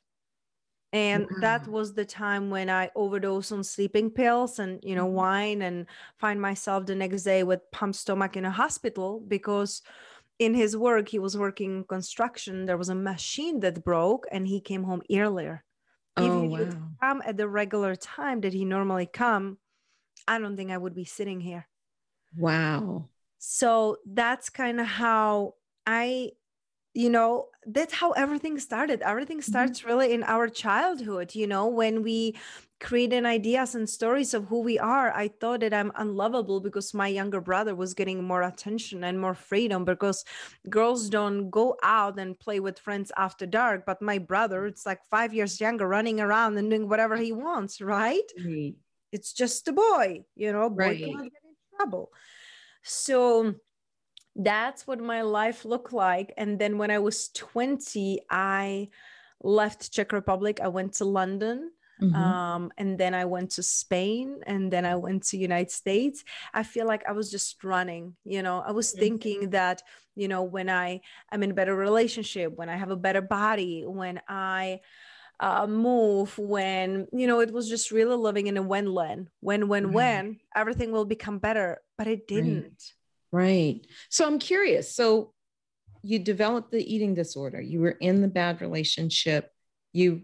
And 0.92 1.28
that 1.40 1.68
was 1.68 1.94
the 1.94 2.04
time 2.04 2.50
when 2.50 2.68
I 2.68 2.90
overdosed 2.96 3.52
on 3.52 3.62
sleeping 3.62 4.10
pills 4.10 4.58
and 4.58 4.80
you 4.82 4.96
know 4.96 5.06
mm-hmm. 5.06 5.14
wine 5.14 5.62
and 5.62 5.86
find 6.18 6.40
myself 6.40 6.86
the 6.86 6.96
next 6.96 7.22
day 7.22 7.44
with 7.44 7.70
pump 7.70 7.94
stomach 7.94 8.36
in 8.36 8.44
a 8.44 8.50
hospital 8.50 9.22
because 9.26 9.82
in 10.40 10.54
his 10.54 10.74
work, 10.74 11.10
he 11.10 11.18
was 11.18 11.36
working 11.36 11.84
construction. 11.84 12.64
There 12.64 12.78
was 12.78 12.88
a 12.88 12.94
machine 12.94 13.60
that 13.60 13.84
broke, 13.84 14.26
and 14.32 14.48
he 14.48 14.60
came 14.60 14.82
home 14.82 15.02
earlier. 15.12 15.62
Oh, 16.16 16.24
if 16.24 16.42
he 16.42 16.48
wow. 16.48 16.58
would 16.58 16.82
come 17.00 17.22
at 17.26 17.36
the 17.36 17.46
regular 17.46 17.94
time 17.94 18.40
that 18.40 18.54
he 18.54 18.64
normally 18.64 19.06
come, 19.06 19.58
I 20.26 20.38
don't 20.38 20.56
think 20.56 20.70
I 20.70 20.78
would 20.78 20.94
be 20.94 21.04
sitting 21.04 21.40
here. 21.40 21.68
Wow. 22.36 23.10
So 23.38 23.98
that's 24.06 24.48
kind 24.48 24.80
of 24.80 24.86
how 24.86 25.54
I 25.86 26.32
you 26.92 27.08
know 27.08 27.46
that's 27.66 27.94
how 27.94 28.10
everything 28.12 28.58
started 28.58 29.00
everything 29.02 29.38
mm-hmm. 29.38 29.52
starts 29.52 29.78
mm-hmm. 29.78 29.88
really 29.88 30.12
in 30.12 30.24
our 30.24 30.48
childhood 30.48 31.36
you 31.36 31.46
know 31.46 31.68
when 31.68 32.02
we 32.02 32.34
creating 32.80 33.26
ideas 33.26 33.74
and 33.74 33.88
stories 33.88 34.32
of 34.32 34.46
who 34.46 34.60
we 34.60 34.78
are 34.78 35.12
i 35.14 35.28
thought 35.28 35.60
that 35.60 35.74
i'm 35.74 35.92
unlovable 35.96 36.60
because 36.60 36.94
my 36.94 37.06
younger 37.08 37.40
brother 37.40 37.74
was 37.74 37.94
getting 37.94 38.24
more 38.24 38.42
attention 38.42 39.04
and 39.04 39.20
more 39.20 39.34
freedom 39.34 39.84
because 39.84 40.24
girls 40.68 41.08
don't 41.10 41.50
go 41.50 41.76
out 41.82 42.18
and 42.18 42.38
play 42.38 42.58
with 42.58 42.78
friends 42.78 43.12
after 43.16 43.44
dark 43.46 43.84
but 43.84 44.00
my 44.00 44.18
brother 44.18 44.66
it's 44.66 44.86
like 44.86 45.00
five 45.10 45.34
years 45.34 45.60
younger 45.60 45.86
running 45.86 46.20
around 46.20 46.56
and 46.56 46.70
doing 46.70 46.88
whatever 46.88 47.16
he 47.16 47.32
wants 47.32 47.80
right? 47.80 48.30
Mm-hmm. 48.40 48.70
it's 49.12 49.32
just 49.32 49.68
a 49.68 49.72
boy 49.72 50.24
you 50.34 50.52
know 50.52 50.70
boy 50.70 50.76
right. 50.76 50.98
get 50.98 51.08
in 51.08 51.30
trouble. 51.80 52.12
So 52.82 53.54
that's 54.36 54.86
what 54.86 55.00
my 55.00 55.22
life 55.22 55.64
looked 55.64 55.92
like. 55.92 56.32
And 56.36 56.58
then 56.58 56.78
when 56.78 56.90
i 56.90 56.98
was 56.98 57.28
20 57.30 58.20
i 58.30 58.88
left 59.42 59.92
czech 59.92 60.12
republic. 60.12 60.60
I 60.60 60.68
went 60.68 60.94
to 60.94 61.04
london 61.04 61.70
Mm-hmm. 62.02 62.14
Um, 62.14 62.72
and 62.78 62.98
then 62.98 63.14
I 63.14 63.24
went 63.24 63.50
to 63.52 63.62
Spain 63.62 64.40
and 64.46 64.72
then 64.72 64.84
I 64.84 64.96
went 64.96 65.24
to 65.28 65.36
United 65.36 65.70
States. 65.70 66.24
I 66.54 66.62
feel 66.62 66.86
like 66.86 67.04
I 67.08 67.12
was 67.12 67.30
just 67.30 67.62
running, 67.62 68.16
you 68.24 68.42
know, 68.42 68.62
I 68.66 68.72
was 68.72 68.90
mm-hmm. 68.90 69.00
thinking 69.00 69.50
that, 69.50 69.82
you 70.16 70.28
know, 70.28 70.42
when 70.42 70.68
I 70.70 71.00
am 71.32 71.42
in 71.42 71.50
a 71.50 71.54
better 71.54 71.74
relationship, 71.74 72.52
when 72.56 72.68
I 72.68 72.76
have 72.76 72.90
a 72.90 72.96
better 72.96 73.20
body, 73.20 73.84
when 73.86 74.20
I 74.28 74.80
uh, 75.40 75.66
move, 75.66 76.36
when, 76.38 77.06
you 77.12 77.26
know, 77.26 77.40
it 77.40 77.52
was 77.52 77.68
just 77.68 77.90
really 77.90 78.16
living 78.16 78.46
in 78.46 78.56
a 78.56 78.62
when, 78.62 78.92
when, 78.92 79.28
when, 79.40 79.68
when, 79.68 79.86
right. 79.86 79.94
when 79.94 80.40
everything 80.54 80.92
will 80.92 81.06
become 81.06 81.38
better, 81.38 81.80
but 81.96 82.06
it 82.06 82.28
didn't. 82.28 82.92
Right. 83.32 83.46
right. 83.46 83.86
So 84.10 84.26
I'm 84.26 84.38
curious. 84.38 84.94
So 84.94 85.32
you 86.02 86.18
developed 86.18 86.70
the 86.70 86.94
eating 86.94 87.14
disorder, 87.14 87.60
you 87.60 87.80
were 87.80 87.90
in 87.90 88.20
the 88.20 88.28
bad 88.28 88.60
relationship, 88.60 89.50
you 89.92 90.22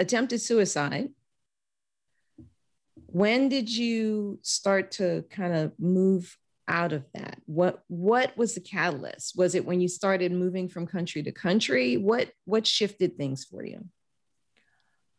attempted 0.00 0.40
suicide. 0.40 1.10
When 3.06 3.48
did 3.48 3.74
you 3.74 4.38
start 4.42 4.92
to 4.92 5.24
kind 5.30 5.54
of 5.54 5.72
move 5.78 6.36
out 6.68 6.92
of 6.92 7.04
that? 7.14 7.40
What 7.46 7.82
what 7.88 8.36
was 8.36 8.54
the 8.54 8.60
catalyst? 8.60 9.36
Was 9.36 9.54
it 9.54 9.64
when 9.64 9.80
you 9.80 9.88
started 9.88 10.32
moving 10.32 10.68
from 10.68 10.86
country 10.86 11.22
to 11.22 11.32
country? 11.32 11.96
What 11.96 12.30
what 12.44 12.66
shifted 12.66 13.16
things 13.16 13.44
for 13.44 13.64
you? 13.64 13.86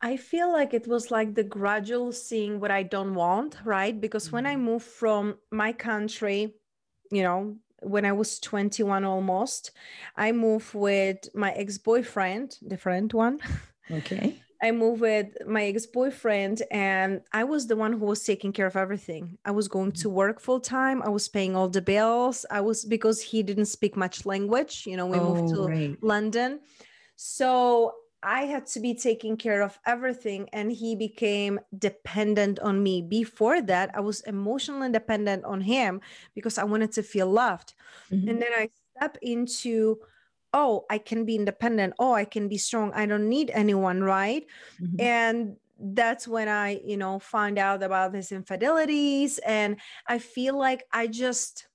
I 0.02 0.16
feel 0.16 0.52
like 0.52 0.74
it 0.74 0.88
was 0.88 1.12
like 1.12 1.36
the 1.36 1.44
gradual 1.44 2.14
seeing 2.14 2.60
what 2.60 2.72
I 2.72 2.84
don't 2.84 3.16
want, 3.16 3.58
right? 3.66 4.00
Because 4.00 4.28
mm-hmm. 4.28 4.36
when 4.36 4.46
I 4.46 4.56
mm-hmm. 4.56 4.64
moved 4.64 4.86
from 4.86 5.38
my 5.52 5.74
country, 5.74 6.56
you 7.12 7.24
know, 7.24 7.58
when 7.82 8.06
I 8.06 8.14
was 8.14 8.40
21 8.40 9.04
almost, 9.04 9.72
I 10.16 10.32
moved 10.32 10.74
with 10.74 11.28
my 11.34 11.52
ex-boyfriend, 11.52 12.58
the 12.62 12.78
friend 12.78 13.12
one. 13.12 13.40
Okay. 13.92 14.40
I 14.62 14.72
moved 14.72 15.02
with 15.02 15.48
my 15.48 15.66
ex 15.66 15.86
boyfriend, 15.86 16.64
and 16.70 17.22
I 17.32 17.44
was 17.46 17.68
the 17.68 17.76
one 17.76 17.94
who 17.94 18.06
was 18.06 18.24
taking 18.24 18.52
care 18.52 18.68
of 18.68 18.76
everything. 18.76 19.38
I 19.46 19.52
was 19.52 19.68
going 19.68 19.94
to 19.94 20.10
work 20.10 20.42
full 20.42 20.60
time. 20.60 21.02
I 21.02 21.10
was 21.10 21.30
paying 21.30 21.56
all 21.56 21.70
the 21.70 21.82
bills. 21.82 22.46
I 22.52 22.62
was 22.62 22.84
because 22.84 23.22
he 23.22 23.42
didn't 23.42 23.66
speak 23.66 23.96
much 23.96 24.26
language. 24.26 24.86
You 24.86 24.98
know, 24.98 25.08
we 25.08 25.18
oh, 25.18 25.34
moved 25.34 25.54
to 25.56 25.68
right. 25.68 26.04
London. 26.04 26.60
So 27.16 27.94
I 28.22 28.42
had 28.44 28.66
to 28.68 28.82
be 28.82 28.94
taking 28.94 29.38
care 29.38 29.62
of 29.62 29.80
everything, 29.86 30.50
and 30.52 30.72
he 30.72 30.96
became 30.96 31.60
dependent 31.78 32.60
on 32.60 32.84
me. 32.84 33.02
Before 33.02 33.62
that, 33.62 33.92
I 33.96 34.02
was 34.02 34.22
emotionally 34.22 34.92
dependent 34.92 35.46
on 35.46 35.62
him 35.62 36.02
because 36.36 36.58
I 36.58 36.66
wanted 36.66 36.92
to 36.94 37.04
feel 37.04 37.28
loved. 37.28 37.74
Mm-hmm. 38.12 38.28
And 38.28 38.42
then 38.42 38.52
I 38.54 38.70
step 38.98 39.18
into 39.22 40.00
oh 40.54 40.86
i 40.90 40.98
can 40.98 41.26
be 41.26 41.36
independent. 41.36 41.94
Oh 42.00 42.14
i 42.14 42.26
can 42.26 42.48
be 42.48 42.58
strong. 42.58 42.92
I 42.94 43.06
don't 43.06 43.30
need 43.30 43.52
anyone 43.54 44.02
right? 44.02 44.46
Mm-hmm. 44.82 45.00
and 45.00 45.56
that's 45.82 46.28
when 46.28 46.50
i 46.50 46.78
you 46.84 46.98
know 46.98 47.20
find 47.20 47.58
out 47.58 47.82
about 47.82 48.14
his 48.14 48.34
infidelities 48.34 49.38
and 49.46 49.78
i 50.08 50.20
feel 50.20 50.58
like 50.58 50.84
i 50.92 51.08
just 51.08 51.70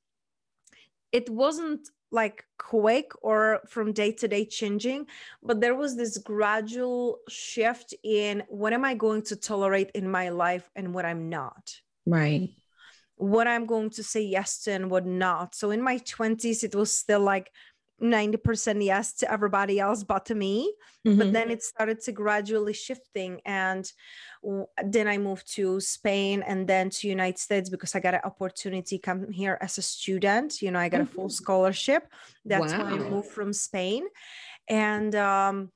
it 1.10 1.30
wasn't 1.30 1.88
like 2.10 2.44
quick 2.58 3.10
or 3.22 3.60
from 3.66 3.92
day 3.92 4.12
to 4.12 4.28
day 4.28 4.44
changing 4.44 5.06
but 5.42 5.60
there 5.60 5.74
was 5.74 5.96
this 5.96 6.18
gradual 6.18 7.18
shift 7.28 7.94
in 8.04 8.42
what 8.48 8.72
am 8.72 8.84
i 8.84 8.94
going 8.94 9.22
to 9.22 9.36
tolerate 9.36 9.90
in 9.94 10.08
my 10.08 10.28
life 10.28 10.70
and 10.76 10.94
what 10.94 11.04
i'm 11.04 11.28
not. 11.28 11.74
Right. 12.06 12.50
What 13.16 13.48
i'm 13.48 13.66
going 13.66 13.90
to 13.90 14.02
say 14.02 14.22
yes 14.22 14.62
to 14.62 14.72
and 14.72 14.90
what 14.90 15.06
not. 15.06 15.54
So 15.54 15.70
in 15.70 15.82
my 15.82 15.98
20s 15.98 16.62
it 16.62 16.74
was 16.74 16.92
still 16.92 17.20
like 17.20 17.50
90% 18.04 18.84
yes 18.84 19.14
to 19.14 19.30
everybody 19.32 19.80
else 19.80 20.04
but 20.04 20.26
to 20.26 20.34
me 20.34 20.73
mm-hmm. 21.06 21.18
but 21.18 21.32
then 21.32 21.50
it 21.50 21.62
started 21.62 22.00
to 22.00 22.12
gradually 22.12 22.73
shifting 22.73 23.40
and 23.44 23.92
w- 24.42 24.66
then 24.84 25.08
i 25.08 25.18
moved 25.18 25.50
to 25.54 25.80
spain 25.80 26.42
and 26.46 26.68
then 26.68 26.90
to 26.90 27.08
united 27.08 27.38
states 27.38 27.70
because 27.70 27.94
i 27.94 28.00
got 28.00 28.14
an 28.14 28.20
opportunity 28.25 28.99
come 28.99 29.30
here 29.30 29.58
as 29.61 29.78
a 29.78 29.82
student 29.82 30.61
you 30.62 30.70
know 30.70 30.78
i 30.78 30.88
got 30.88 31.00
mm-hmm. 31.00 31.11
a 31.11 31.14
full 31.14 31.25
mm-hmm. 31.25 31.42
scholarship 31.42 32.06
that's 32.44 32.73
wow. 32.73 32.84
why 32.84 32.90
i 32.90 32.99
moved 32.99 33.28
from 33.28 33.52
spain 33.52 34.04
and 34.68 35.14
um, 35.14 35.70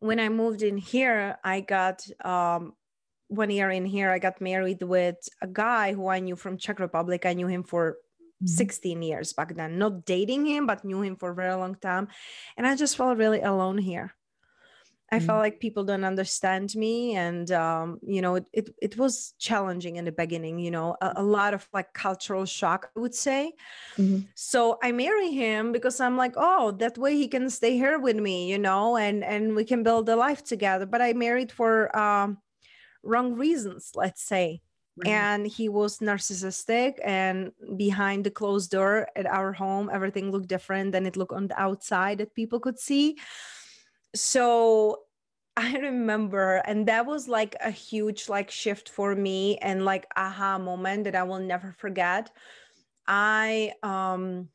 when 0.00 0.18
i 0.20 0.28
moved 0.28 0.62
in 0.62 0.76
here 0.76 1.36
i 1.44 1.60
got 1.60 2.06
um, 2.24 2.72
one 3.32 3.50
year 3.50 3.70
in 3.70 3.86
here, 3.86 4.10
I 4.10 4.18
got 4.18 4.40
married 4.40 4.82
with 4.82 5.16
a 5.40 5.46
guy 5.46 5.94
who 5.94 6.06
I 6.08 6.20
knew 6.20 6.36
from 6.36 6.58
Czech 6.58 6.78
Republic. 6.78 7.24
I 7.24 7.32
knew 7.32 7.46
him 7.46 7.62
for. 7.62 7.96
16 8.44 9.02
years 9.02 9.32
back 9.32 9.54
then, 9.54 9.78
not 9.78 10.04
dating 10.04 10.46
him, 10.46 10.66
but 10.66 10.84
knew 10.84 11.02
him 11.02 11.16
for 11.16 11.30
a 11.30 11.34
very 11.34 11.54
long 11.54 11.74
time. 11.76 12.08
And 12.56 12.66
I 12.66 12.76
just 12.76 12.96
felt 12.96 13.18
really 13.18 13.40
alone 13.40 13.78
here. 13.78 14.14
I 15.12 15.16
mm-hmm. 15.16 15.26
felt 15.26 15.38
like 15.40 15.60
people 15.60 15.84
don't 15.84 16.04
understand 16.04 16.74
me, 16.74 17.14
and 17.16 17.50
um, 17.52 18.00
you 18.02 18.22
know, 18.22 18.36
it, 18.36 18.46
it, 18.54 18.70
it 18.80 18.96
was 18.96 19.34
challenging 19.38 19.96
in 19.96 20.06
the 20.06 20.12
beginning. 20.12 20.58
You 20.58 20.70
know, 20.70 20.96
a, 21.02 21.12
a 21.16 21.22
lot 21.22 21.52
of 21.52 21.68
like 21.74 21.92
cultural 21.92 22.46
shock, 22.46 22.90
I 22.96 23.00
would 23.00 23.14
say. 23.14 23.52
Mm-hmm. 23.98 24.20
So 24.34 24.78
I 24.82 24.90
marry 24.92 25.30
him 25.30 25.70
because 25.70 26.00
I'm 26.00 26.16
like, 26.16 26.32
oh, 26.38 26.70
that 26.78 26.96
way 26.96 27.14
he 27.14 27.28
can 27.28 27.50
stay 27.50 27.76
here 27.76 27.98
with 27.98 28.16
me, 28.16 28.50
you 28.50 28.58
know, 28.58 28.96
and 28.96 29.22
and 29.22 29.54
we 29.54 29.66
can 29.66 29.82
build 29.82 30.08
a 30.08 30.16
life 30.16 30.42
together. 30.44 30.86
But 30.86 31.02
I 31.02 31.12
married 31.12 31.52
for 31.52 31.94
um, 31.94 32.38
wrong 33.02 33.34
reasons, 33.34 33.92
let's 33.94 34.22
say. 34.22 34.62
And 35.06 35.46
he 35.46 35.68
was 35.68 35.98
narcissistic, 36.00 36.98
and 37.02 37.52
behind 37.76 38.24
the 38.24 38.30
closed 38.30 38.70
door 38.70 39.08
at 39.16 39.26
our 39.26 39.52
home, 39.52 39.90
everything 39.92 40.30
looked 40.30 40.48
different 40.48 40.92
than 40.92 41.06
it 41.06 41.16
looked 41.16 41.32
on 41.32 41.48
the 41.48 41.60
outside 41.60 42.18
that 42.18 42.34
people 42.34 42.60
could 42.60 42.78
see 42.78 43.16
so 44.14 45.02
I 45.56 45.76
remember, 45.76 46.62
and 46.64 46.88
that 46.88 47.04
was 47.06 47.28
like 47.28 47.56
a 47.60 47.70
huge 47.70 48.28
like 48.28 48.50
shift 48.50 48.88
for 48.88 49.14
me 49.14 49.58
and 49.58 49.84
like 49.84 50.06
aha 50.16 50.58
moment 50.58 51.04
that 51.04 51.14
I 51.14 51.24
will 51.24 51.40
never 51.40 51.72
forget. 51.72 52.30
I 53.06 53.74
um 53.82 54.48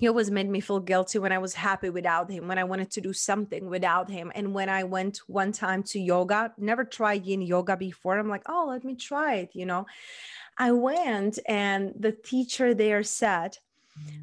he 0.00 0.08
always 0.08 0.30
made 0.30 0.48
me 0.48 0.60
feel 0.60 0.80
guilty 0.80 1.18
when 1.18 1.30
I 1.30 1.38
was 1.38 1.54
happy 1.54 1.90
without 1.90 2.30
him, 2.30 2.48
when 2.48 2.58
I 2.58 2.64
wanted 2.64 2.90
to 2.92 3.00
do 3.00 3.12
something 3.12 3.68
without 3.68 4.10
him. 4.10 4.32
And 4.34 4.52
when 4.52 4.68
I 4.68 4.82
went 4.84 5.18
one 5.26 5.52
time 5.52 5.82
to 5.84 6.00
yoga, 6.00 6.52
never 6.58 6.84
tried 6.84 7.26
yin 7.26 7.42
yoga 7.42 7.76
before. 7.76 8.18
I'm 8.18 8.28
like, 8.28 8.44
oh, 8.48 8.66
let 8.68 8.82
me 8.84 8.94
try 8.94 9.36
it, 9.36 9.50
you 9.54 9.66
know. 9.66 9.86
I 10.58 10.72
went 10.72 11.38
and 11.46 11.92
the 11.98 12.12
teacher 12.12 12.74
there 12.74 13.02
said. 13.02 13.58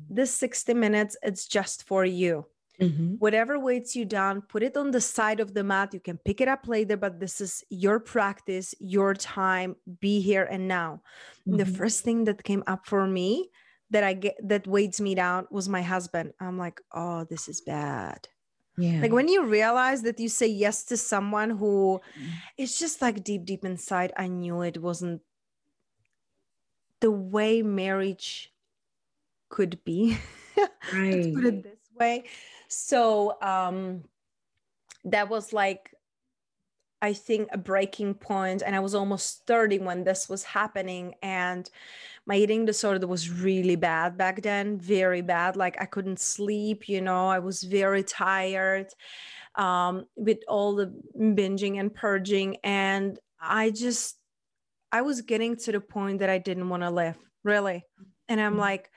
This 0.09 0.33
60 0.33 0.73
minutes, 0.73 1.15
it's 1.21 1.47
just 1.47 1.83
for 1.87 2.03
you 2.03 2.45
Mm-hmm. 2.81 3.15
Whatever 3.15 3.57
weights 3.57 3.95
you 3.95 4.05
down, 4.05 4.41
put 4.41 4.61
it 4.61 4.77
on 4.77 4.91
the 4.91 5.01
side 5.01 5.39
of 5.39 5.53
the 5.53 5.63
mat. 5.63 5.93
You 5.93 5.99
can 5.99 6.17
pick 6.17 6.41
it 6.41 6.47
up 6.47 6.67
later, 6.67 6.95
but 6.95 7.19
this 7.19 7.41
is 7.41 7.63
your 7.69 7.99
practice, 7.99 8.75
your 8.79 9.13
time. 9.13 9.75
Be 9.99 10.21
here 10.21 10.43
and 10.43 10.67
now. 10.67 11.01
Mm-hmm. 11.47 11.57
The 11.57 11.65
first 11.65 12.03
thing 12.03 12.25
that 12.25 12.43
came 12.43 12.63
up 12.67 12.85
for 12.85 13.07
me 13.07 13.49
that 13.89 14.03
I 14.03 14.13
get 14.13 14.35
that 14.43 14.67
weighs 14.67 14.99
me 14.99 15.15
down 15.15 15.47
was 15.49 15.69
my 15.69 15.81
husband. 15.81 16.33
I'm 16.39 16.57
like, 16.57 16.81
oh, 16.93 17.25
this 17.29 17.47
is 17.47 17.61
bad. 17.61 18.27
Yeah. 18.77 19.01
Like 19.01 19.11
when 19.11 19.27
you 19.27 19.43
realize 19.43 20.03
that 20.03 20.19
you 20.19 20.29
say 20.29 20.47
yes 20.47 20.83
to 20.85 20.97
someone 20.97 21.49
who 21.49 21.99
mm-hmm. 22.19 22.31
it's 22.57 22.77
just 22.77 23.01
like 23.01 23.23
deep, 23.23 23.45
deep 23.45 23.65
inside, 23.65 24.13
I 24.15 24.27
knew 24.27 24.61
it 24.61 24.81
wasn't 24.81 25.21
the 26.99 27.11
way 27.11 27.61
marriage 27.63 28.53
could 29.49 29.83
be. 29.83 30.17
Right. 30.93 31.13
Let's 31.15 31.35
put 31.35 31.45
it 31.45 31.63
this 31.63 31.89
way. 31.99 32.23
So 32.67 33.41
um, 33.41 34.03
that 35.05 35.29
was 35.29 35.53
like, 35.53 35.91
I 37.01 37.13
think, 37.13 37.49
a 37.51 37.57
breaking. 37.57 38.17
And 38.29 38.75
I 38.75 38.79
was 38.79 38.95
almost 38.95 39.45
30 39.45 39.79
when 39.79 40.03
this 40.03 40.27
was 40.27 40.43
happening. 40.43 41.15
And 41.21 41.69
my 42.25 42.35
eating 42.35 42.65
disorder 42.65 43.05
was 43.07 43.29
really 43.29 43.75
bad 43.75 44.17
back 44.17 44.41
then, 44.41 44.77
very 44.77 45.21
bad. 45.21 45.55
Like 45.55 45.81
I 45.81 45.85
couldn't 45.85 46.19
sleep, 46.19 46.89
you 46.89 47.01
know, 47.01 47.27
I 47.27 47.39
was 47.39 47.63
very 47.63 48.03
tired 48.03 48.87
um, 49.55 50.05
with 50.15 50.39
all 50.47 50.75
the 50.75 50.93
binging 51.17 51.79
and 51.79 51.93
purging. 51.93 52.57
And 52.63 53.19
I 53.39 53.71
just, 53.71 54.17
I 54.91 55.01
was 55.01 55.21
getting 55.21 55.55
to 55.57 55.71
the 55.71 55.81
point 55.81 56.19
that 56.19 56.29
I 56.29 56.37
didn't 56.37 56.69
want 56.69 56.83
to 56.83 56.89
live, 56.89 57.17
really. 57.43 57.83
And 58.27 58.41
I'm 58.41 58.55
mm. 58.55 58.59
like, 58.59 58.89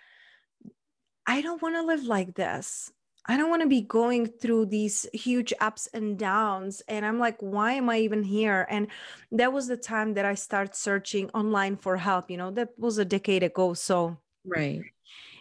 I 1.27 1.43
don't 1.43 1.63
want 1.63 1.77
to 1.77 1.83
live 1.83 2.05
like 2.05 2.35
this. 2.35 2.91
I 3.27 3.37
don't 3.37 3.51
want 3.51 3.63
to 3.63 3.69
be 3.69 3.83
going 3.83 4.27
through 4.27 4.67
these 4.67 5.07
huge 5.13 5.53
ups 5.61 5.89
and 5.93 6.19
downs. 6.19 6.83
And 6.89 7.05
I'm 7.05 7.19
like, 7.19 7.37
why 7.41 7.75
am 7.75 7.91
I 7.91 7.99
even 7.99 8.23
here? 8.23 8.67
And 8.71 8.89
that 9.33 9.53
was 9.53 9.69
the 9.69 9.77
time 9.77 10.15
that 10.15 10.25
I 10.25 10.35
started 10.35 10.75
searching 10.75 11.31
online 11.31 11.77
for 11.77 11.97
help. 11.97 12.31
You 12.31 12.39
know, 12.39 12.51
that 12.53 12.71
was 12.79 12.99
a 12.99 13.05
decade 13.05 13.43
ago. 13.43 13.75
So, 13.75 14.17
right 14.45 14.83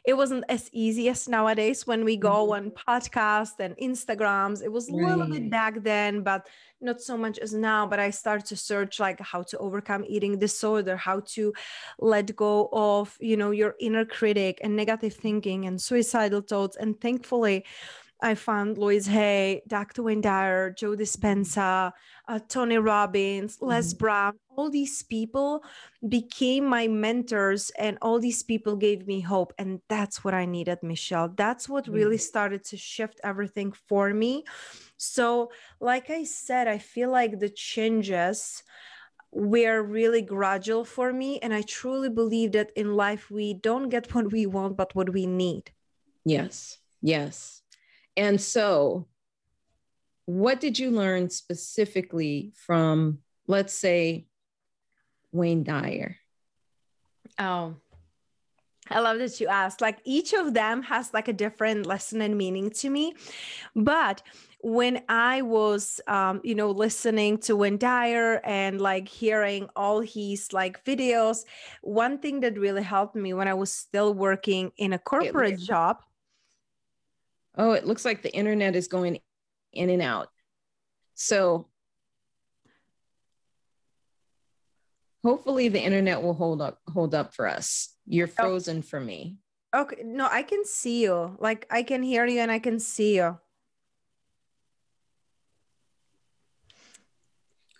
it 0.05 0.13
wasn't 0.13 0.45
as 0.49 0.69
easy 0.71 1.09
as 1.09 1.27
nowadays 1.27 1.85
when 1.85 2.05
we 2.05 2.17
go 2.17 2.47
mm-hmm. 2.47 2.67
on 2.67 2.71
podcasts 2.71 3.59
and 3.59 3.75
Instagrams. 3.77 4.63
It 4.63 4.71
was 4.71 4.89
a 4.89 4.93
little 4.93 5.27
bit 5.27 5.49
back 5.49 5.83
then, 5.83 6.21
but 6.23 6.47
not 6.81 7.01
so 7.01 7.17
much 7.17 7.37
as 7.39 7.53
now. 7.53 7.85
But 7.85 7.99
I 7.99 8.09
started 8.09 8.45
to 8.47 8.55
search 8.55 8.99
like 8.99 9.19
how 9.19 9.43
to 9.43 9.57
overcome 9.57 10.05
eating 10.07 10.39
disorder, 10.39 10.95
how 10.95 11.21
to 11.35 11.53
let 11.99 12.35
go 12.35 12.69
of, 12.71 13.17
you 13.19 13.37
know, 13.37 13.51
your 13.51 13.75
inner 13.79 14.05
critic 14.05 14.59
and 14.63 14.75
negative 14.75 15.13
thinking 15.13 15.65
and 15.65 15.81
suicidal 15.81 16.41
thoughts. 16.41 16.77
And 16.77 16.99
thankfully, 16.99 17.65
I 18.21 18.35
found 18.35 18.77
Louise 18.77 19.07
Hay, 19.07 19.61
Dr. 19.67 20.03
Wayne 20.03 20.19
Dyer, 20.19 20.71
Joe 20.71 20.95
Dispenza, 20.95 21.93
uh, 22.27 22.39
Tony 22.49 22.77
Robbins, 22.77 23.57
Les 23.61 23.93
mm-hmm. 23.93 23.97
Brown. 23.97 24.33
All 24.57 24.69
these 24.69 25.03
people 25.03 25.63
became 26.07 26.65
my 26.65 26.87
mentors, 26.89 27.71
and 27.79 27.97
all 28.01 28.19
these 28.19 28.43
people 28.43 28.75
gave 28.75 29.07
me 29.07 29.21
hope. 29.21 29.53
And 29.57 29.79
that's 29.87 30.23
what 30.23 30.33
I 30.33 30.45
needed, 30.45 30.79
Michelle. 30.83 31.29
That's 31.29 31.69
what 31.69 31.85
mm-hmm. 31.85 31.93
really 31.93 32.17
started 32.17 32.65
to 32.65 32.77
shift 32.77 33.21
everything 33.23 33.71
for 33.71 34.13
me. 34.13 34.43
So, 34.97 35.51
like 35.79 36.09
I 36.09 36.25
said, 36.25 36.67
I 36.67 36.77
feel 36.77 37.09
like 37.09 37.39
the 37.39 37.49
changes 37.49 38.63
were 39.31 39.81
really 39.81 40.21
gradual 40.21 40.83
for 40.83 41.13
me. 41.13 41.39
And 41.39 41.53
I 41.53 41.61
truly 41.61 42.09
believe 42.09 42.51
that 42.51 42.71
in 42.75 42.95
life, 42.95 43.31
we 43.31 43.53
don't 43.53 43.87
get 43.87 44.13
what 44.13 44.29
we 44.29 44.45
want, 44.45 44.75
but 44.75 44.93
what 44.93 45.13
we 45.13 45.25
need. 45.25 45.71
Yes. 46.25 46.79
Yes 47.01 47.58
and 48.19 48.41
so, 48.41 49.07
what 50.25 50.59
did 50.59 50.77
you 50.77 50.91
learn 50.91 51.29
specifically 51.29 52.51
from, 52.53 53.19
let's 53.47 53.73
say, 53.73 54.27
Wayne 55.31 55.63
Dyer? 55.63 56.17
Oh, 57.39 57.75
I 58.89 58.99
love 58.99 59.19
that 59.19 59.39
you 59.39 59.47
asked. 59.47 59.79
Like 59.79 59.99
each 60.03 60.33
of 60.33 60.53
them 60.53 60.83
has 60.83 61.13
like 61.13 61.29
a 61.29 61.33
different 61.33 61.85
lesson 61.85 62.21
and 62.21 62.37
meaning 62.37 62.71
to 62.71 62.89
me. 62.89 63.15
But 63.73 64.21
when 64.59 65.01
I 65.07 65.41
was, 65.41 66.01
um, 66.05 66.41
you 66.43 66.55
know, 66.55 66.71
listening 66.71 67.37
to 67.43 67.55
Wayne 67.55 67.77
Dyer 67.77 68.41
and 68.43 68.81
like 68.81 69.07
hearing 69.07 69.69
all 69.77 70.01
his 70.01 70.51
like 70.51 70.83
videos, 70.83 71.45
one 71.83 72.17
thing 72.17 72.41
that 72.41 72.59
really 72.59 72.83
helped 72.83 73.15
me 73.15 73.33
when 73.33 73.47
I 73.47 73.53
was 73.53 73.71
still 73.71 74.13
working 74.13 74.73
in 74.75 74.91
a 74.91 74.99
corporate 74.99 75.59
job 75.59 75.99
Oh, 77.57 77.71
it 77.73 77.85
looks 77.85 78.05
like 78.05 78.21
the 78.21 78.33
internet 78.33 78.75
is 78.75 78.87
going 78.87 79.19
in 79.73 79.89
and 79.89 80.01
out. 80.01 80.29
So 81.15 81.67
hopefully 85.23 85.67
the 85.69 85.81
internet 85.81 86.21
will 86.21 86.33
hold 86.33 86.61
up 86.61 86.79
hold 86.87 87.13
up 87.13 87.33
for 87.33 87.47
us. 87.47 87.95
You're 88.05 88.27
oh. 88.27 88.43
frozen 88.43 88.79
oh. 88.79 88.81
for 88.81 88.99
me. 88.99 89.37
Okay, 89.75 90.01
no, 90.03 90.27
I 90.29 90.41
can 90.41 90.65
see 90.65 91.03
you. 91.03 91.37
Like 91.39 91.67
I 91.69 91.83
can 91.83 92.01
hear 92.01 92.25
you 92.25 92.39
and 92.39 92.51
I 92.51 92.59
can 92.59 92.79
see 92.79 93.17
you. 93.17 93.37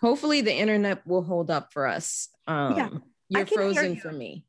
Hopefully 0.01 0.41
the 0.41 0.53
internet 0.53 1.05
will 1.05 1.23
hold 1.23 1.49
up 1.49 1.73
for 1.73 1.87
us. 1.87 2.29
Um 2.47 2.77
yeah, 2.77 2.89
you're 3.29 3.45
frozen 3.45 3.95
you. 3.95 4.01
for 4.01 4.11
me. 4.11 4.45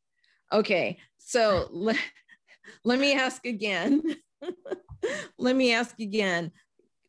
Okay. 0.52 0.98
So 1.18 1.68
let, 1.72 1.96
let 2.84 2.98
me 2.98 3.14
ask 3.14 3.46
again. 3.46 4.02
let 5.38 5.56
me 5.56 5.72
ask 5.72 5.98
again 6.00 6.52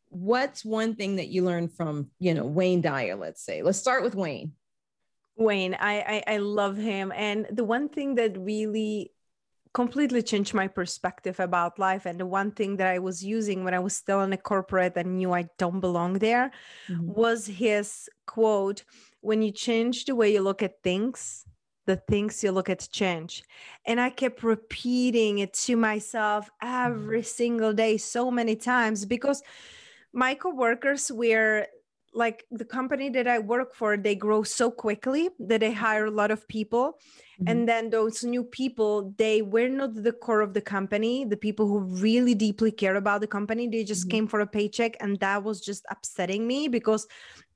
what's 0.08 0.64
one 0.64 0.94
thing 0.94 1.16
that 1.16 1.28
you 1.28 1.42
learned 1.42 1.72
from 1.72 2.10
you 2.18 2.34
know 2.34 2.44
wayne 2.44 2.80
dyer 2.80 3.16
let's 3.16 3.42
say? 3.42 3.62
Let's 3.62 3.78
start 3.78 4.02
with 4.02 4.14
wayne. 4.14 4.52
Wayne 5.36 5.74
I, 5.74 6.00
I 6.00 6.34
i 6.34 6.36
love 6.36 6.76
him. 6.76 7.12
And 7.14 7.46
the 7.50 7.64
one 7.64 7.88
thing 7.88 8.16
that 8.16 8.38
really 8.38 9.12
completely 9.74 10.22
changed 10.22 10.52
my 10.52 10.68
perspective 10.68 11.40
about 11.40 11.78
life 11.78 12.04
and 12.04 12.20
the 12.20 12.26
one 12.26 12.50
thing 12.50 12.76
that 12.76 12.86
i 12.86 12.98
was 12.98 13.24
using 13.24 13.64
when 13.64 13.72
i 13.72 13.78
was 13.78 13.96
still 13.96 14.20
in 14.20 14.32
a 14.32 14.36
corporate 14.36 14.92
and 14.96 15.16
knew 15.16 15.32
i 15.32 15.48
don't 15.58 15.80
belong 15.80 16.14
there 16.14 16.50
mm-hmm. 16.88 17.10
was 17.10 17.46
his 17.46 18.08
quote 18.26 18.84
when 19.20 19.40
you 19.40 19.50
change 19.50 20.04
the 20.04 20.14
way 20.14 20.30
you 20.30 20.42
look 20.42 20.62
at 20.62 20.82
things 20.82 21.46
the 21.86 21.96
things 21.96 22.42
you 22.44 22.52
look 22.52 22.70
at 22.70 22.88
change. 22.92 23.42
And 23.86 24.00
I 24.00 24.10
kept 24.10 24.42
repeating 24.42 25.38
it 25.38 25.52
to 25.54 25.76
myself 25.76 26.48
every 26.62 27.20
mm-hmm. 27.20 27.26
single 27.26 27.72
day, 27.72 27.96
so 27.96 28.30
many 28.30 28.56
times, 28.56 29.04
because 29.04 29.42
my 30.12 30.34
coworkers 30.34 31.10
were 31.10 31.66
like 32.14 32.44
the 32.50 32.64
company 32.64 33.08
that 33.10 33.26
I 33.26 33.38
work 33.38 33.74
for, 33.74 33.96
they 33.96 34.14
grow 34.14 34.42
so 34.42 34.70
quickly 34.70 35.30
that 35.40 35.60
they 35.60 35.72
hire 35.72 36.06
a 36.06 36.10
lot 36.10 36.30
of 36.30 36.46
people. 36.46 36.98
Mm-hmm. 37.40 37.48
And 37.48 37.68
then 37.68 37.90
those 37.90 38.22
new 38.22 38.44
people, 38.44 39.14
they 39.16 39.40
were 39.40 39.68
not 39.68 39.94
the 39.94 40.12
core 40.12 40.42
of 40.42 40.52
the 40.52 40.60
company, 40.60 41.24
the 41.24 41.36
people 41.36 41.66
who 41.66 41.78
really 41.78 42.34
deeply 42.34 42.70
care 42.70 42.96
about 42.96 43.20
the 43.22 43.26
company. 43.26 43.66
They 43.66 43.84
just 43.84 44.02
mm-hmm. 44.02 44.10
came 44.10 44.26
for 44.26 44.40
a 44.40 44.46
paycheck. 44.46 44.96
And 45.00 45.18
that 45.20 45.42
was 45.42 45.60
just 45.60 45.86
upsetting 45.90 46.46
me 46.46 46.68
because 46.68 47.06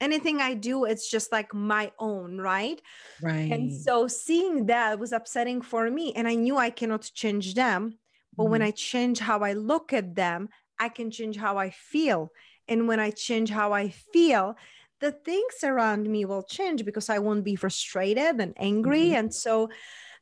anything 0.00 0.40
I 0.40 0.54
do, 0.54 0.84
it's 0.84 1.10
just 1.10 1.32
like 1.32 1.52
my 1.52 1.92
own, 1.98 2.38
right? 2.38 2.80
Right. 3.20 3.52
And 3.52 3.72
so 3.72 4.08
seeing 4.08 4.66
that 4.66 4.98
was 4.98 5.12
upsetting 5.12 5.60
for 5.60 5.90
me. 5.90 6.14
And 6.14 6.26
I 6.26 6.34
knew 6.34 6.56
I 6.56 6.70
cannot 6.70 7.10
change 7.14 7.54
them. 7.54 7.98
But 8.36 8.44
mm-hmm. 8.44 8.52
when 8.52 8.62
I 8.62 8.70
change 8.70 9.18
how 9.18 9.40
I 9.40 9.52
look 9.52 9.92
at 9.92 10.14
them, 10.14 10.48
I 10.78 10.88
can 10.88 11.10
change 11.10 11.36
how 11.36 11.58
I 11.58 11.70
feel. 11.70 12.32
And 12.68 12.88
when 12.88 13.00
I 13.00 13.10
change 13.10 13.50
how 13.50 13.72
I 13.72 13.88
feel, 13.88 14.56
the 15.00 15.12
things 15.12 15.62
around 15.62 16.08
me 16.08 16.24
will 16.24 16.42
change 16.42 16.84
because 16.84 17.08
I 17.10 17.18
won't 17.18 17.44
be 17.44 17.56
frustrated 17.56 18.40
and 18.40 18.54
angry. 18.56 19.06
Mm-hmm. 19.06 19.16
And 19.16 19.34
so 19.34 19.68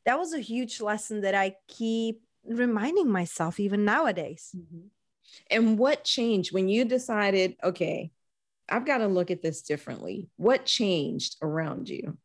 that 0.04 0.18
was 0.18 0.32
a 0.32 0.40
huge 0.40 0.80
lesson 0.80 1.22
that 1.22 1.34
I 1.34 1.56
keep 1.68 2.22
reminding 2.44 3.08
myself 3.10 3.58
even 3.60 3.84
nowadays. 3.84 4.50
Mm-hmm. 4.56 4.86
And 5.50 5.78
what 5.78 6.04
changed 6.04 6.52
when 6.52 6.68
you 6.68 6.84
decided, 6.84 7.56
okay, 7.62 8.10
I've 8.68 8.86
got 8.86 8.98
to 8.98 9.06
look 9.06 9.30
at 9.30 9.42
this 9.42 9.62
differently? 9.62 10.28
What 10.36 10.64
changed 10.64 11.36
around 11.42 11.88
you? 11.88 12.16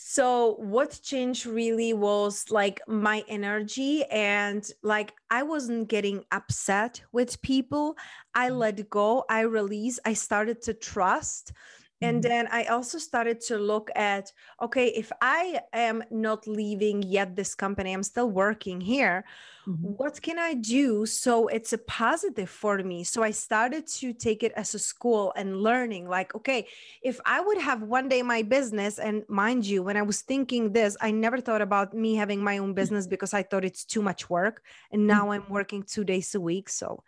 So, 0.00 0.54
what 0.58 1.00
changed 1.02 1.44
really 1.44 1.92
was 1.92 2.50
like 2.50 2.80
my 2.86 3.24
energy, 3.28 4.04
and 4.04 4.64
like 4.82 5.12
I 5.28 5.42
wasn't 5.42 5.88
getting 5.88 6.24
upset 6.30 7.02
with 7.10 7.42
people. 7.42 7.96
I 8.32 8.48
mm-hmm. 8.48 8.58
let 8.58 8.90
go, 8.90 9.24
I 9.28 9.40
release, 9.40 9.98
I 10.04 10.12
started 10.12 10.62
to 10.62 10.74
trust 10.74 11.52
and 12.00 12.22
mm-hmm. 12.22 12.28
then 12.28 12.48
i 12.50 12.64
also 12.64 12.98
started 12.98 13.40
to 13.40 13.58
look 13.58 13.90
at 13.94 14.32
okay 14.62 14.88
if 14.88 15.10
i 15.20 15.60
am 15.72 16.02
not 16.10 16.46
leaving 16.46 17.02
yet 17.02 17.34
this 17.34 17.54
company 17.54 17.92
i'm 17.92 18.02
still 18.02 18.30
working 18.30 18.80
here 18.80 19.24
mm-hmm. 19.66 19.86
what 19.96 20.20
can 20.22 20.38
i 20.38 20.54
do 20.54 21.04
so 21.06 21.48
it's 21.48 21.72
a 21.72 21.78
positive 21.78 22.48
for 22.48 22.78
me 22.78 23.02
so 23.02 23.22
i 23.22 23.30
started 23.30 23.86
to 23.86 24.12
take 24.12 24.42
it 24.42 24.52
as 24.52 24.74
a 24.74 24.78
school 24.78 25.32
and 25.36 25.60
learning 25.60 26.08
like 26.08 26.34
okay 26.34 26.66
if 27.02 27.20
i 27.26 27.40
would 27.40 27.58
have 27.58 27.82
one 27.82 28.08
day 28.08 28.22
my 28.22 28.42
business 28.42 28.98
and 28.98 29.24
mind 29.28 29.66
you 29.66 29.82
when 29.82 29.96
i 29.96 30.02
was 30.02 30.22
thinking 30.22 30.72
this 30.72 30.96
i 31.00 31.10
never 31.10 31.40
thought 31.40 31.62
about 31.62 31.94
me 31.94 32.14
having 32.14 32.42
my 32.42 32.58
own 32.58 32.74
business 32.74 33.06
because 33.06 33.34
i 33.34 33.42
thought 33.42 33.64
it's 33.64 33.84
too 33.84 34.02
much 34.02 34.30
work 34.30 34.62
and 34.92 35.02
mm. 35.02 35.06
now 35.06 35.30
i'm 35.30 35.48
working 35.48 35.82
two 35.82 36.04
days 36.04 36.34
a 36.34 36.40
week 36.40 36.68
so 36.68 37.02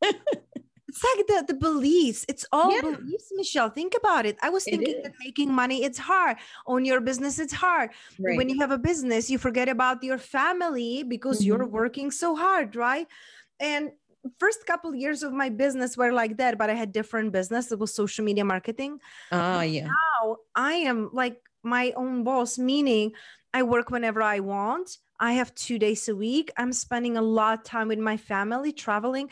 it's 0.90 1.04
like 1.04 1.26
the, 1.28 1.52
the 1.52 1.58
beliefs. 1.58 2.26
It's 2.28 2.44
all 2.50 2.74
yeah. 2.74 2.80
beliefs, 2.80 3.30
Michelle. 3.36 3.70
Think 3.70 3.94
about 3.96 4.26
it. 4.26 4.36
I 4.42 4.50
was 4.50 4.64
thinking 4.64 5.02
that 5.04 5.12
making 5.24 5.52
money, 5.52 5.84
it's 5.84 5.98
hard. 5.98 6.36
Own 6.66 6.84
your 6.84 7.00
business, 7.00 7.38
it's 7.38 7.52
hard. 7.52 7.90
Right. 8.18 8.36
When 8.36 8.48
you 8.48 8.58
have 8.58 8.72
a 8.72 8.78
business, 8.78 9.30
you 9.30 9.38
forget 9.38 9.68
about 9.68 10.02
your 10.02 10.18
family 10.18 11.04
because 11.04 11.38
mm-hmm. 11.38 11.46
you're 11.46 11.66
working 11.66 12.10
so 12.10 12.34
hard, 12.34 12.74
right? 12.74 13.06
And 13.60 13.92
first 14.38 14.66
couple 14.66 14.92
years 14.94 15.22
of 15.22 15.32
my 15.32 15.48
business 15.48 15.96
were 15.96 16.12
like 16.12 16.38
that, 16.38 16.58
but 16.58 16.68
I 16.70 16.74
had 16.74 16.90
different 16.92 17.30
business. 17.32 17.70
It 17.70 17.78
was 17.78 17.94
social 17.94 18.24
media 18.24 18.44
marketing. 18.44 18.98
Oh, 19.30 19.60
yeah. 19.60 19.86
Now 19.86 20.38
I 20.56 20.72
am 20.90 21.10
like 21.12 21.40
my 21.62 21.92
own 21.94 22.24
boss, 22.24 22.58
meaning 22.58 23.12
I 23.54 23.62
work 23.62 23.90
whenever 23.90 24.22
I 24.22 24.40
want. 24.40 24.98
I 25.20 25.34
have 25.34 25.54
two 25.54 25.78
days 25.78 26.08
a 26.08 26.16
week. 26.16 26.50
I'm 26.56 26.72
spending 26.72 27.16
a 27.16 27.22
lot 27.22 27.58
of 27.58 27.64
time 27.64 27.88
with 27.88 27.98
my 28.00 28.16
family, 28.16 28.72
traveling 28.72 29.30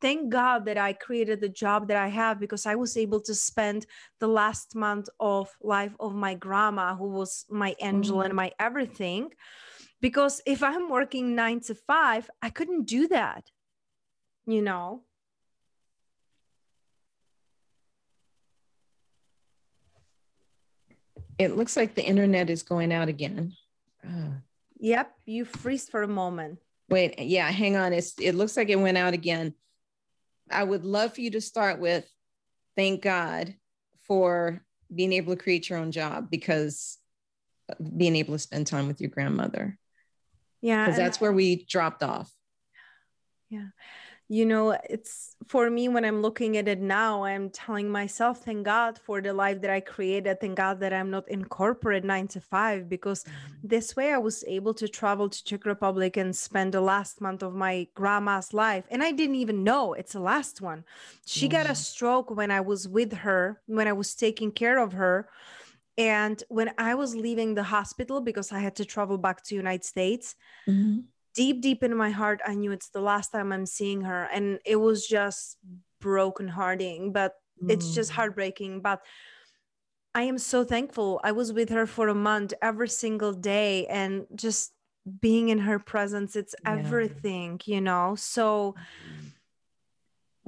thank 0.00 0.30
God 0.30 0.64
that 0.66 0.78
I 0.78 0.92
created 0.92 1.40
the 1.40 1.48
job 1.48 1.88
that 1.88 1.96
I 1.96 2.08
have 2.08 2.40
because 2.40 2.66
I 2.66 2.74
was 2.74 2.96
able 2.96 3.20
to 3.22 3.34
spend 3.34 3.86
the 4.20 4.28
last 4.28 4.74
month 4.74 5.08
of 5.18 5.50
life 5.62 5.94
of 6.00 6.14
my 6.14 6.34
grandma, 6.34 6.94
who 6.94 7.08
was 7.08 7.44
my 7.50 7.74
angel 7.80 8.18
mm-hmm. 8.18 8.26
and 8.26 8.34
my 8.34 8.52
everything. 8.58 9.30
Because 10.00 10.40
if 10.46 10.62
I'm 10.62 10.88
working 10.88 11.34
nine 11.34 11.60
to 11.60 11.74
five, 11.74 12.30
I 12.40 12.50
couldn't 12.50 12.84
do 12.84 13.08
that, 13.08 13.50
you 14.46 14.62
know? 14.62 15.02
It 21.38 21.56
looks 21.56 21.76
like 21.76 21.94
the 21.94 22.04
internet 22.04 22.50
is 22.50 22.62
going 22.62 22.92
out 22.92 23.08
again. 23.08 23.52
Uh. 24.04 24.38
Yep, 24.80 25.12
you 25.26 25.44
freeze 25.44 25.88
for 25.88 26.02
a 26.02 26.08
moment. 26.08 26.58
Wait, 26.88 27.18
yeah, 27.18 27.50
hang 27.50 27.76
on. 27.76 27.92
It's 27.92 28.14
it 28.18 28.34
looks 28.34 28.56
like 28.56 28.70
it 28.70 28.78
went 28.78 28.96
out 28.96 29.12
again. 29.12 29.54
I 30.50 30.64
would 30.64 30.84
love 30.84 31.14
for 31.14 31.20
you 31.20 31.30
to 31.32 31.40
start 31.40 31.80
with 31.80 32.08
thank 32.76 33.02
God 33.02 33.54
for 34.06 34.62
being 34.94 35.12
able 35.12 35.36
to 35.36 35.42
create 35.42 35.68
your 35.68 35.78
own 35.78 35.92
job 35.92 36.30
because 36.30 36.98
being 37.96 38.16
able 38.16 38.34
to 38.34 38.38
spend 38.38 38.66
time 38.66 38.86
with 38.86 39.00
your 39.00 39.10
grandmother. 39.10 39.78
Yeah. 40.60 40.86
Because 40.86 40.96
that's 40.96 41.20
where 41.20 41.32
we 41.32 41.64
dropped 41.64 42.02
off. 42.02 42.32
Yeah 43.50 43.68
you 44.28 44.44
know 44.44 44.76
it's 44.90 45.36
for 45.46 45.70
me 45.70 45.88
when 45.88 46.04
i'm 46.04 46.20
looking 46.20 46.58
at 46.58 46.68
it 46.68 46.80
now 46.80 47.24
i'm 47.24 47.48
telling 47.48 47.88
myself 47.88 48.44
thank 48.44 48.64
god 48.64 48.98
for 48.98 49.22
the 49.22 49.32
life 49.32 49.60
that 49.62 49.70
i 49.70 49.80
created. 49.80 50.38
Thank 50.40 50.56
god 50.56 50.80
that 50.80 50.92
i'm 50.92 51.10
not 51.10 51.26
in 51.28 51.44
corporate 51.46 52.04
nine 52.04 52.28
to 52.28 52.40
five 52.40 52.88
because 52.88 53.24
mm-hmm. 53.24 53.68
this 53.68 53.96
way 53.96 54.12
i 54.12 54.18
was 54.18 54.44
able 54.46 54.74
to 54.74 54.86
travel 54.86 55.30
to 55.30 55.44
czech 55.44 55.64
republic 55.64 56.16
and 56.18 56.36
spend 56.36 56.74
the 56.74 56.80
last 56.80 57.20
month 57.20 57.42
of 57.42 57.54
my 57.54 57.88
grandma's 57.94 58.52
life 58.52 58.84
and 58.90 59.02
i 59.02 59.10
didn't 59.10 59.36
even 59.36 59.64
know 59.64 59.94
it's 59.94 60.12
the 60.12 60.20
last 60.20 60.60
one. 60.60 60.84
She 61.26 61.48
got 61.48 61.68
a 61.68 61.74
stroke 61.74 62.30
when 62.30 62.50
i 62.50 62.60
was 62.60 62.86
with 62.86 63.12
her 63.12 63.60
when 63.66 63.88
i 63.88 63.92
was 63.92 64.14
taking 64.14 64.52
care 64.52 64.78
of 64.78 64.92
her 64.92 65.28
and 65.96 66.44
when 66.48 66.70
i 66.76 66.94
was 66.94 67.16
leaving 67.16 67.54
the 67.54 67.62
hospital 67.62 68.20
because 68.20 68.52
i 68.52 68.58
had 68.58 68.76
to 68.76 68.84
travel 68.84 69.16
back 69.16 69.42
to 69.42 69.54
united 69.54 69.84
states 69.84 70.36
mm-hmm 70.68 71.00
deep 71.38 71.60
deep 71.60 71.84
in 71.84 71.96
my 71.96 72.10
heart 72.10 72.40
i 72.44 72.52
knew 72.52 72.72
it's 72.72 72.88
the 72.88 73.00
last 73.00 73.28
time 73.30 73.52
i'm 73.52 73.64
seeing 73.64 74.00
her 74.00 74.24
and 74.34 74.58
it 74.64 74.74
was 74.74 75.06
just 75.06 75.56
broken 76.00 76.48
hearting 76.48 77.12
but 77.12 77.34
mm. 77.62 77.70
it's 77.70 77.94
just 77.94 78.10
heartbreaking 78.10 78.80
but 78.80 79.00
i 80.16 80.22
am 80.22 80.36
so 80.36 80.64
thankful 80.64 81.20
i 81.22 81.30
was 81.30 81.52
with 81.52 81.68
her 81.68 81.86
for 81.86 82.08
a 82.08 82.14
month 82.14 82.52
every 82.60 82.88
single 82.88 83.32
day 83.32 83.86
and 83.86 84.26
just 84.34 84.72
being 85.20 85.48
in 85.48 85.58
her 85.58 85.78
presence 85.78 86.34
it's 86.34 86.56
yeah. 86.64 86.72
everything 86.72 87.60
you 87.66 87.80
know 87.80 88.16
so 88.16 88.74
mm 88.76 89.27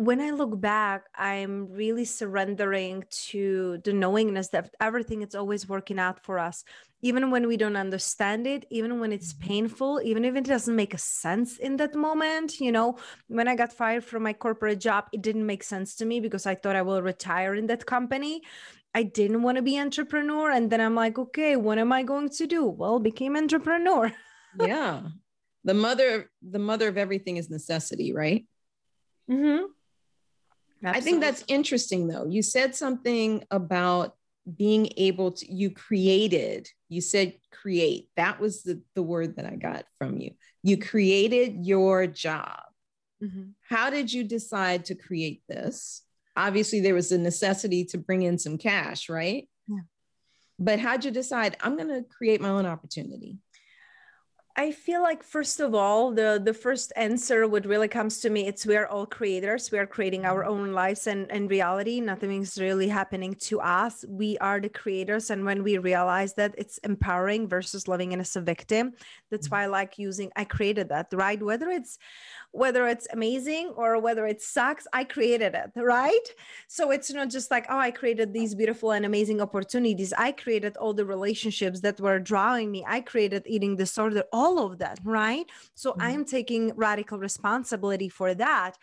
when 0.00 0.18
I 0.18 0.30
look 0.30 0.58
back, 0.58 1.04
I'm 1.14 1.70
really 1.70 2.06
surrendering 2.06 3.04
to 3.28 3.82
the 3.84 3.92
knowingness 3.92 4.48
that 4.48 4.74
everything 4.80 5.20
is 5.20 5.34
always 5.34 5.68
working 5.68 5.98
out 5.98 6.24
for 6.24 6.38
us, 6.38 6.64
even 7.02 7.30
when 7.30 7.46
we 7.46 7.58
don't 7.58 7.76
understand 7.76 8.46
it, 8.46 8.64
even 8.70 8.98
when 8.98 9.12
it's 9.12 9.34
mm-hmm. 9.34 9.48
painful, 9.48 10.00
even 10.02 10.24
if 10.24 10.36
it 10.36 10.44
doesn't 10.44 10.74
make 10.74 10.94
a 10.94 10.98
sense 10.98 11.58
in 11.58 11.76
that 11.76 11.94
moment. 11.94 12.60
You 12.60 12.72
know, 12.72 12.96
when 13.28 13.46
I 13.46 13.54
got 13.54 13.74
fired 13.74 14.02
from 14.02 14.22
my 14.22 14.32
corporate 14.32 14.80
job, 14.80 15.04
it 15.12 15.20
didn't 15.20 15.44
make 15.44 15.62
sense 15.62 15.94
to 15.96 16.06
me 16.06 16.18
because 16.18 16.46
I 16.46 16.54
thought 16.54 16.76
I 16.76 16.82
will 16.82 17.02
retire 17.02 17.54
in 17.54 17.66
that 17.66 17.84
company. 17.84 18.40
I 18.94 19.02
didn't 19.02 19.42
want 19.42 19.56
to 19.56 19.62
be 19.62 19.78
entrepreneur, 19.78 20.50
and 20.50 20.70
then 20.70 20.80
I'm 20.80 20.94
like, 20.94 21.18
okay, 21.18 21.56
what 21.56 21.76
am 21.76 21.92
I 21.92 22.04
going 22.04 22.30
to 22.30 22.46
do? 22.46 22.64
Well, 22.64 23.00
became 23.00 23.36
entrepreneur. 23.36 24.10
yeah, 24.58 25.02
the 25.62 25.74
mother, 25.74 26.30
the 26.40 26.58
mother 26.58 26.88
of 26.88 26.96
everything 26.96 27.36
is 27.36 27.50
necessity, 27.50 28.14
right? 28.14 28.46
Mm-hmm 29.30 29.66
Absolutely. 30.82 30.98
I 30.98 31.04
think 31.04 31.20
that's 31.20 31.44
interesting 31.48 32.08
though. 32.08 32.26
You 32.26 32.42
said 32.42 32.74
something 32.74 33.44
about 33.50 34.14
being 34.56 34.92
able 34.96 35.32
to 35.32 35.52
you 35.52 35.70
created 35.70 36.68
you 36.88 37.00
said 37.00 37.34
create 37.50 38.08
that 38.16 38.40
was 38.40 38.62
the, 38.62 38.80
the 38.94 39.02
word 39.02 39.36
that 39.36 39.46
i 39.46 39.54
got 39.54 39.84
from 39.98 40.16
you 40.16 40.30
you 40.62 40.78
created 40.78 41.66
your 41.66 42.06
job 42.06 42.62
mm-hmm. 43.22 43.50
how 43.68 43.90
did 43.90 44.12
you 44.12 44.24
decide 44.24 44.84
to 44.84 44.94
create 44.94 45.42
this 45.48 46.02
obviously 46.36 46.80
there 46.80 46.94
was 46.94 47.12
a 47.12 47.18
necessity 47.18 47.84
to 47.84 47.98
bring 47.98 48.22
in 48.22 48.38
some 48.38 48.56
cash 48.56 49.08
right 49.08 49.48
yeah. 49.68 49.80
but 50.58 50.78
how'd 50.78 51.04
you 51.04 51.10
decide 51.10 51.56
i'm 51.60 51.76
going 51.76 51.88
to 51.88 52.02
create 52.08 52.40
my 52.40 52.48
own 52.48 52.66
opportunity 52.66 53.36
I 54.60 54.72
feel 54.72 55.00
like 55.00 55.22
first 55.22 55.58
of 55.60 55.74
all, 55.74 56.12
the 56.12 56.38
the 56.44 56.52
first 56.52 56.92
answer 56.94 57.48
what 57.48 57.64
really 57.64 57.88
comes 57.88 58.20
to 58.20 58.28
me, 58.28 58.46
it's 58.46 58.66
we're 58.66 58.84
all 58.84 59.06
creators. 59.06 59.70
We 59.72 59.78
are 59.78 59.86
creating 59.86 60.26
our 60.26 60.42
mm-hmm. 60.42 60.52
own 60.52 60.72
lives 60.74 61.06
and, 61.06 61.32
and 61.32 61.48
reality. 61.48 61.98
Nothing 61.98 62.42
is 62.42 62.60
really 62.60 62.88
happening 62.88 63.32
to 63.48 63.62
us. 63.62 64.04
We 64.06 64.36
are 64.36 64.60
the 64.60 64.68
creators. 64.68 65.30
And 65.30 65.46
when 65.46 65.62
we 65.62 65.78
realize 65.78 66.34
that 66.34 66.54
it's 66.58 66.76
empowering 66.90 67.48
versus 67.48 67.88
living 67.88 68.12
in 68.12 68.20
as 68.20 68.36
a 68.36 68.42
victim, 68.42 68.92
that's 69.30 69.48
mm-hmm. 69.48 69.54
why 69.54 69.62
I 69.62 69.78
like 69.80 69.98
using 69.98 70.30
I 70.36 70.44
created 70.44 70.90
that, 70.90 71.06
right? 71.14 71.42
Whether 71.42 71.70
it's 71.70 71.96
whether 72.52 72.86
it's 72.88 73.06
amazing 73.12 73.68
or 73.76 73.98
whether 74.00 74.26
it 74.26 74.42
sucks, 74.42 74.86
I 74.92 75.04
created 75.04 75.54
it, 75.54 75.70
right? 75.76 76.28
So 76.66 76.90
it's 76.90 77.10
not 77.12 77.30
just 77.30 77.50
like, 77.50 77.66
oh, 77.70 77.78
I 77.78 77.92
created 77.92 78.32
these 78.32 78.54
beautiful 78.54 78.90
and 78.90 79.06
amazing 79.06 79.40
opportunities. 79.40 80.12
I 80.12 80.32
created 80.32 80.76
all 80.76 80.92
the 80.92 81.04
relationships 81.04 81.80
that 81.80 82.00
were 82.00 82.18
drawing 82.18 82.70
me. 82.70 82.84
I 82.86 83.00
created 83.00 83.44
eating 83.46 83.76
disorder 83.76 84.24
all 84.32 84.49
of 84.58 84.78
that, 84.78 84.98
right? 85.04 85.46
So 85.74 85.92
mm-hmm. 85.92 86.02
I 86.02 86.10
am 86.10 86.24
taking 86.24 86.72
radical 86.74 87.18
responsibility 87.18 88.08
for 88.08 88.34
that. 88.34 88.76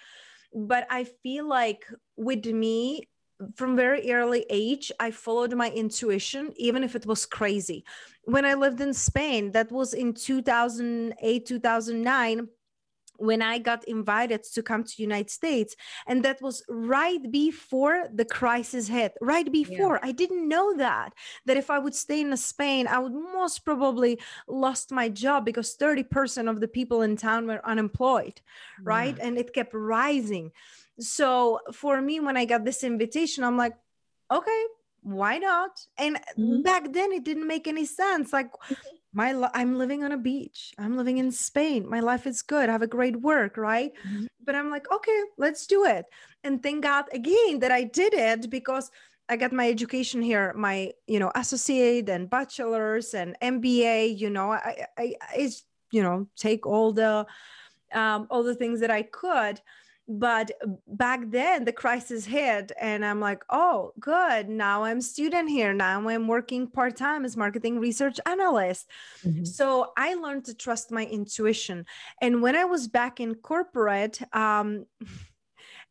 But 0.53 0.87
I 0.89 1.03
feel 1.03 1.47
like 1.47 1.85
with 2.15 2.45
me, 2.45 3.07
from 3.55 3.75
very 3.75 4.11
early 4.11 4.45
age 4.49 4.91
i 4.99 5.11
followed 5.11 5.53
my 5.53 5.69
intuition 5.69 6.51
even 6.55 6.83
if 6.83 6.95
it 6.95 7.05
was 7.05 7.23
crazy 7.23 7.85
when 8.23 8.43
i 8.45 8.55
lived 8.55 8.81
in 8.81 8.91
spain 8.91 9.51
that 9.51 9.71
was 9.71 9.93
in 9.93 10.11
2008 10.11 11.45
2009 11.45 12.47
when 13.17 13.41
I 13.41 13.57
got 13.59 13.83
invited 13.85 14.43
to 14.43 14.63
come 14.63 14.83
to 14.83 15.01
United 15.01 15.29
States 15.29 15.75
and 16.05 16.23
that 16.23 16.41
was 16.41 16.63
right 16.69 17.31
before 17.31 18.07
the 18.13 18.25
crisis 18.25 18.87
hit 18.87 19.13
right 19.21 19.51
before 19.51 19.99
yeah. 20.01 20.09
I 20.09 20.11
didn't 20.11 20.47
know 20.47 20.75
that 20.77 21.13
that 21.45 21.57
if 21.57 21.69
I 21.69 21.79
would 21.79 21.95
stay 21.95 22.21
in 22.21 22.35
Spain 22.37 22.87
I 22.87 22.99
would 22.99 23.13
most 23.13 23.65
probably 23.65 24.19
lost 24.47 24.91
my 24.91 25.09
job 25.09 25.45
because 25.45 25.75
30% 25.77 26.49
of 26.49 26.59
the 26.59 26.67
people 26.67 27.01
in 27.01 27.17
town 27.17 27.47
were 27.47 27.65
unemployed 27.65 28.41
right 28.81 29.15
yeah. 29.17 29.25
and 29.25 29.37
it 29.37 29.53
kept 29.53 29.73
rising 29.73 30.51
so 30.99 31.59
for 31.73 32.01
me 32.01 32.19
when 32.19 32.37
I 32.37 32.45
got 32.45 32.65
this 32.65 32.83
invitation 32.83 33.43
I'm 33.43 33.57
like 33.57 33.75
okay 34.31 34.63
why 35.03 35.37
not 35.37 35.71
and 35.97 36.17
mm-hmm. 36.37 36.61
back 36.61 36.91
then 36.91 37.11
it 37.13 37.23
didn't 37.23 37.47
make 37.47 37.67
any 37.67 37.85
sense 37.85 38.33
like 38.33 38.49
my 39.13 39.33
li- 39.33 39.49
i'm 39.53 39.77
living 39.77 40.03
on 40.03 40.11
a 40.11 40.17
beach. 40.17 40.73
I'm 40.77 40.97
living 40.97 41.17
in 41.17 41.31
spain. 41.31 41.87
My 41.89 41.99
life 41.99 42.27
is 42.27 42.41
good. 42.41 42.69
I 42.69 42.71
have 42.71 42.81
a 42.81 42.87
great 42.87 43.17
work 43.21 43.57
right? 43.57 43.91
Mm-hmm. 44.07 44.25
but 44.45 44.55
i'm 44.55 44.69
like 44.69 44.89
okay 44.91 45.19
let's 45.37 45.67
do 45.67 45.85
it. 45.85 46.05
And 46.43 46.61
thank 46.61 46.83
god 46.83 47.05
again 47.11 47.59
that 47.59 47.71
i 47.71 47.83
did 47.83 48.13
it 48.13 48.49
because 48.49 48.91
i 49.29 49.35
got 49.35 49.51
my 49.51 49.67
education 49.67 50.21
here 50.21 50.53
my 50.55 50.91
you 51.07 51.19
know 51.19 51.31
associate 51.35 52.07
and 52.09 52.29
bachelor's 52.29 53.13
and 53.13 53.35
mba 53.41 54.17
you 54.17 54.29
know 54.29 54.51
i 54.51 54.85
i, 54.97 55.15
I 55.21 55.51
you 55.91 56.03
know 56.03 56.27
take 56.35 56.65
all 56.65 56.93
the 56.93 57.25
um 57.93 58.27
all 58.29 58.43
the 58.43 58.55
things 58.55 58.79
that 58.79 58.91
i 58.91 59.01
could 59.03 59.61
but 60.07 60.51
back 60.87 61.21
then 61.27 61.65
the 61.65 61.71
crisis 61.71 62.25
hit 62.25 62.71
and 62.79 63.05
i'm 63.05 63.19
like 63.19 63.43
oh 63.49 63.91
good 63.99 64.47
now 64.47 64.83
i'm 64.83 65.01
student 65.01 65.49
here 65.49 65.73
now 65.73 66.07
i'm 66.07 66.27
working 66.27 66.65
part-time 66.67 67.25
as 67.25 67.35
marketing 67.35 67.79
research 67.79 68.19
analyst 68.25 68.87
mm-hmm. 69.25 69.43
so 69.43 69.91
i 69.97 70.13
learned 70.15 70.45
to 70.45 70.53
trust 70.53 70.91
my 70.91 71.05
intuition 71.05 71.85
and 72.21 72.41
when 72.41 72.55
i 72.55 72.63
was 72.63 72.87
back 72.87 73.19
in 73.19 73.35
corporate 73.35 74.19
um 74.33 74.85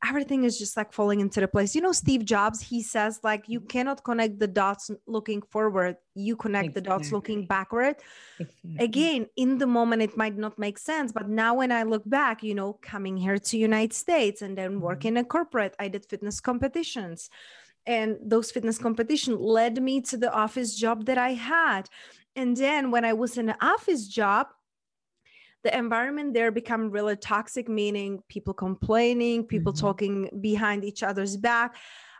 everything 0.04 0.44
is 0.44 0.59
just 0.59 0.76
like 0.76 0.92
falling 0.92 1.20
into 1.20 1.40
the 1.40 1.48
place. 1.48 1.74
You 1.74 1.80
know, 1.80 1.92
Steve 1.92 2.24
Jobs, 2.24 2.61
he 2.61 2.82
says, 2.82 3.20
like, 3.22 3.48
you 3.48 3.61
cannot 3.61 4.04
connect 4.04 4.38
the 4.38 4.46
dots 4.46 4.90
looking 5.06 5.42
forward, 5.42 5.96
you 6.14 6.37
connect 6.37 6.66
exactly. 6.66 6.80
the 6.80 6.88
dots 6.88 7.12
looking 7.12 7.46
backward. 7.46 7.96
Exactly. 8.38 8.85
Again, 8.85 9.26
in 9.37 9.59
the 9.59 9.66
moment, 9.66 10.02
it 10.02 10.16
might 10.16 10.37
not 10.37 10.59
make 10.59 10.78
sense. 10.78 11.12
But 11.12 11.28
now, 11.28 11.54
when 11.54 11.72
I 11.72 11.82
look 11.85 12.02
back, 12.09 12.42
you 12.42 12.54
know, 12.54 12.74
coming 12.82 13.16
here 13.16 13.38
to 13.38 13.56
United 13.56 13.92
States 13.94 14.42
and 14.42 14.56
then 14.56 14.72
mm-hmm. 14.72 14.80
working 14.80 15.16
in 15.16 15.24
corporate, 15.24 15.74
I 15.78 15.88
did 15.88 16.06
fitness 16.06 16.40
competitions. 16.40 17.30
And 17.87 18.18
those 18.20 18.50
fitness 18.50 18.78
competition 18.78 19.38
led 19.38 19.80
me 19.80 20.00
to 20.02 20.16
the 20.16 20.32
office 20.32 20.74
job 20.74 21.06
that 21.06 21.18
I 21.18 21.35
had. 21.35 21.88
And 22.35 22.56
then 22.56 22.90
when 22.90 23.04
I 23.04 23.12
was 23.12 23.38
in 23.38 23.48
an 23.48 23.56
office 23.61 24.09
job, 24.09 24.48
the 25.66 25.76
environment 25.76 26.33
there 26.33 26.50
become 26.50 26.90
really 26.90 27.16
toxic 27.16 27.68
meaning 27.68 28.22
people 28.29 28.55
complaining 28.55 29.44
people 29.44 29.72
mm-hmm. 29.72 29.87
talking 29.87 30.14
behind 30.40 30.85
each 30.85 31.02
other's 31.02 31.37
back. 31.37 31.74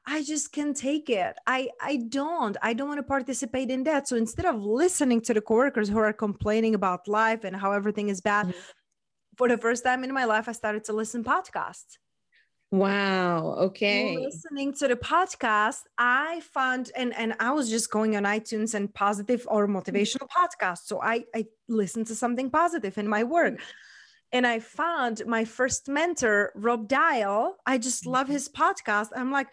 I 0.09 0.23
just 0.23 0.53
can't 0.53 0.77
take 0.77 1.09
it. 1.11 1.35
I 1.47 1.61
i 1.81 1.95
don't. 2.19 2.57
I 2.69 2.71
don't 2.75 2.89
want 2.93 2.99
to 3.05 3.09
participate 3.17 3.71
in 3.71 3.85
that. 3.85 4.09
So 4.09 4.15
instead 4.17 4.47
of 4.53 4.57
listening 4.83 5.21
to 5.23 5.33
the 5.35 5.41
coworkers 5.41 5.89
who 5.89 5.99
are 5.99 6.13
complaining 6.13 6.75
about 6.75 7.09
life 7.09 7.43
and 7.45 7.55
how 7.63 7.71
everything 7.73 8.09
is 8.09 8.21
bad 8.21 8.47
mm-hmm. 8.47 8.59
for 9.39 9.49
the 9.49 9.59
first 9.59 9.85
time 9.85 10.03
in 10.07 10.13
my 10.21 10.25
life 10.25 10.49
i 10.49 10.55
started 10.63 10.83
to 10.85 10.93
listen 10.93 11.23
podcasts 11.35 11.93
Wow. 12.73 13.55
Okay. 13.59 14.17
Listening 14.17 14.73
to 14.75 14.89
the 14.89 14.97
podcast, 14.97 15.83
I 15.99 16.41
found 16.53 16.91
and 16.97 17.15
and 17.15 17.35
I 17.39 17.53
was 17.53 17.71
just 17.71 17.91
going 17.91 18.17
on 18.17 18.25
iTunes 18.25 18.75
and 18.75 18.93
positive 18.93 19.47
or 19.49 19.67
mm-hmm. 19.67 19.77
motivational 19.77 20.29
podcasts. 20.29 20.87
So 20.87 21.01
I 21.01 21.25
I 21.35 21.47
listened 21.69 22.09
to 22.09 22.15
something 22.15 22.51
positive 22.51 22.99
in 22.99 23.07
my 23.07 23.23
work. 23.23 23.55
Mm-hmm. 23.55 23.71
And 24.33 24.47
I 24.47 24.59
found 24.59 25.23
my 25.27 25.45
first 25.45 25.89
mentor, 25.89 26.51
Rob 26.57 26.89
Dial. 26.89 27.57
I 27.65 27.79
just 27.79 28.05
love 28.05 28.25
mm-hmm. 28.25 28.33
his 28.33 28.49
podcast. 28.49 29.11
I'm 29.15 29.31
like, 29.31 29.47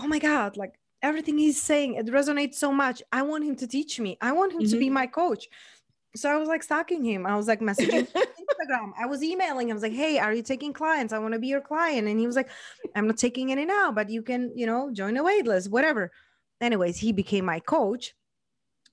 oh 0.00 0.06
my 0.06 0.20
God, 0.20 0.56
like 0.56 0.78
everything 1.02 1.38
he's 1.38 1.60
saying, 1.60 1.94
it 1.94 2.06
resonates 2.06 2.54
so 2.54 2.72
much. 2.72 3.02
I 3.10 3.22
want 3.22 3.44
him 3.44 3.56
to 3.56 3.66
teach 3.66 3.98
me. 3.98 4.16
I 4.20 4.30
want 4.32 4.52
him 4.52 4.60
mm-hmm. 4.60 4.70
to 4.70 4.78
be 4.78 4.90
my 4.90 5.08
coach 5.08 5.48
so 6.18 6.30
I 6.30 6.36
was 6.36 6.48
like 6.48 6.62
stalking 6.62 7.04
him. 7.04 7.26
I 7.26 7.36
was 7.36 7.46
like 7.48 7.60
messaging 7.60 8.08
Instagram. 8.12 8.92
I 8.98 9.06
was 9.06 9.22
emailing. 9.22 9.68
Him. 9.68 9.72
I 9.72 9.74
was 9.74 9.82
like, 9.82 9.92
"Hey, 9.92 10.18
are 10.18 10.34
you 10.34 10.42
taking 10.42 10.72
clients? 10.72 11.12
I 11.12 11.18
want 11.18 11.34
to 11.34 11.38
be 11.38 11.48
your 11.48 11.60
client." 11.60 12.08
And 12.08 12.18
he 12.18 12.26
was 12.26 12.36
like, 12.36 12.48
"I'm 12.94 13.06
not 13.06 13.16
taking 13.16 13.52
any 13.52 13.64
now, 13.64 13.92
but 13.92 14.10
you 14.10 14.22
can, 14.22 14.52
you 14.54 14.66
know, 14.66 14.90
join 14.92 15.16
a 15.16 15.22
wait 15.22 15.46
list, 15.46 15.70
whatever." 15.70 16.10
Anyways, 16.60 16.98
he 16.98 17.12
became 17.12 17.44
my 17.44 17.60
coach. 17.60 18.14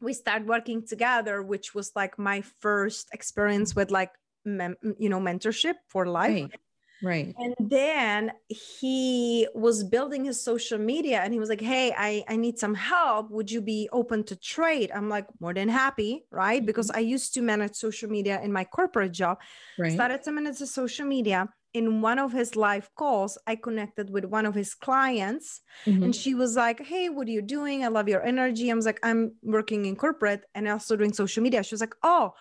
We 0.01 0.13
started 0.13 0.47
working 0.47 0.85
together, 0.85 1.41
which 1.41 1.73
was 1.73 1.91
like 1.95 2.19
my 2.19 2.43
first 2.59 3.09
experience 3.13 3.75
with 3.75 3.91
like, 3.91 4.11
mem- 4.43 4.77
you 4.99 5.09
know, 5.09 5.19
mentorship 5.19 5.75
for 5.87 6.05
life. 6.05 6.49
Right. 6.51 6.59
Right. 7.03 7.35
And 7.37 7.55
then 7.59 8.31
he 8.47 9.47
was 9.53 9.83
building 9.83 10.25
his 10.25 10.41
social 10.41 10.77
media 10.77 11.21
and 11.21 11.33
he 11.33 11.39
was 11.39 11.49
like, 11.49 11.61
Hey, 11.61 11.93
I, 11.97 12.23
I 12.27 12.35
need 12.35 12.57
some 12.57 12.73
help. 12.73 13.29
Would 13.31 13.51
you 13.51 13.61
be 13.61 13.89
open 13.91 14.23
to 14.25 14.35
trade? 14.35 14.91
I'm 14.93 15.09
like, 15.09 15.27
more 15.39 15.53
than 15.53 15.69
happy, 15.69 16.25
right? 16.31 16.59
Mm-hmm. 16.59 16.65
Because 16.65 16.89
I 16.91 16.99
used 16.99 17.33
to 17.35 17.41
manage 17.41 17.75
social 17.75 18.09
media 18.09 18.41
in 18.41 18.51
my 18.51 18.63
corporate 18.63 19.11
job. 19.11 19.39
Right. 19.77 19.91
Started 19.91 20.23
to 20.23 20.31
manage 20.31 20.59
the 20.59 20.67
social 20.67 21.05
media. 21.05 21.49
In 21.73 22.01
one 22.01 22.19
of 22.19 22.31
his 22.31 22.55
live 22.55 22.89
calls, 22.95 23.37
I 23.45 23.57
connected 23.57 24.09
with 24.09 24.23
one 24.23 24.45
of 24.45 24.55
his 24.55 24.73
clients 24.73 25.59
mm-hmm. 25.85 26.03
and 26.03 26.15
she 26.15 26.33
was 26.33 26.55
like, 26.55 26.81
Hey, 26.81 27.09
what 27.09 27.27
are 27.27 27.31
you 27.31 27.41
doing? 27.41 27.83
I 27.83 27.89
love 27.89 28.07
your 28.07 28.23
energy. 28.23 28.71
I 28.71 28.73
was 28.75 28.85
like, 28.85 28.99
I'm 29.03 29.33
working 29.43 29.85
in 29.85 29.97
corporate 29.97 30.43
and 30.55 30.69
also 30.69 30.95
doing 30.95 31.11
social 31.11 31.43
media. 31.43 31.63
She 31.63 31.73
was 31.73 31.81
like, 31.81 31.95
Oh, 32.01 32.33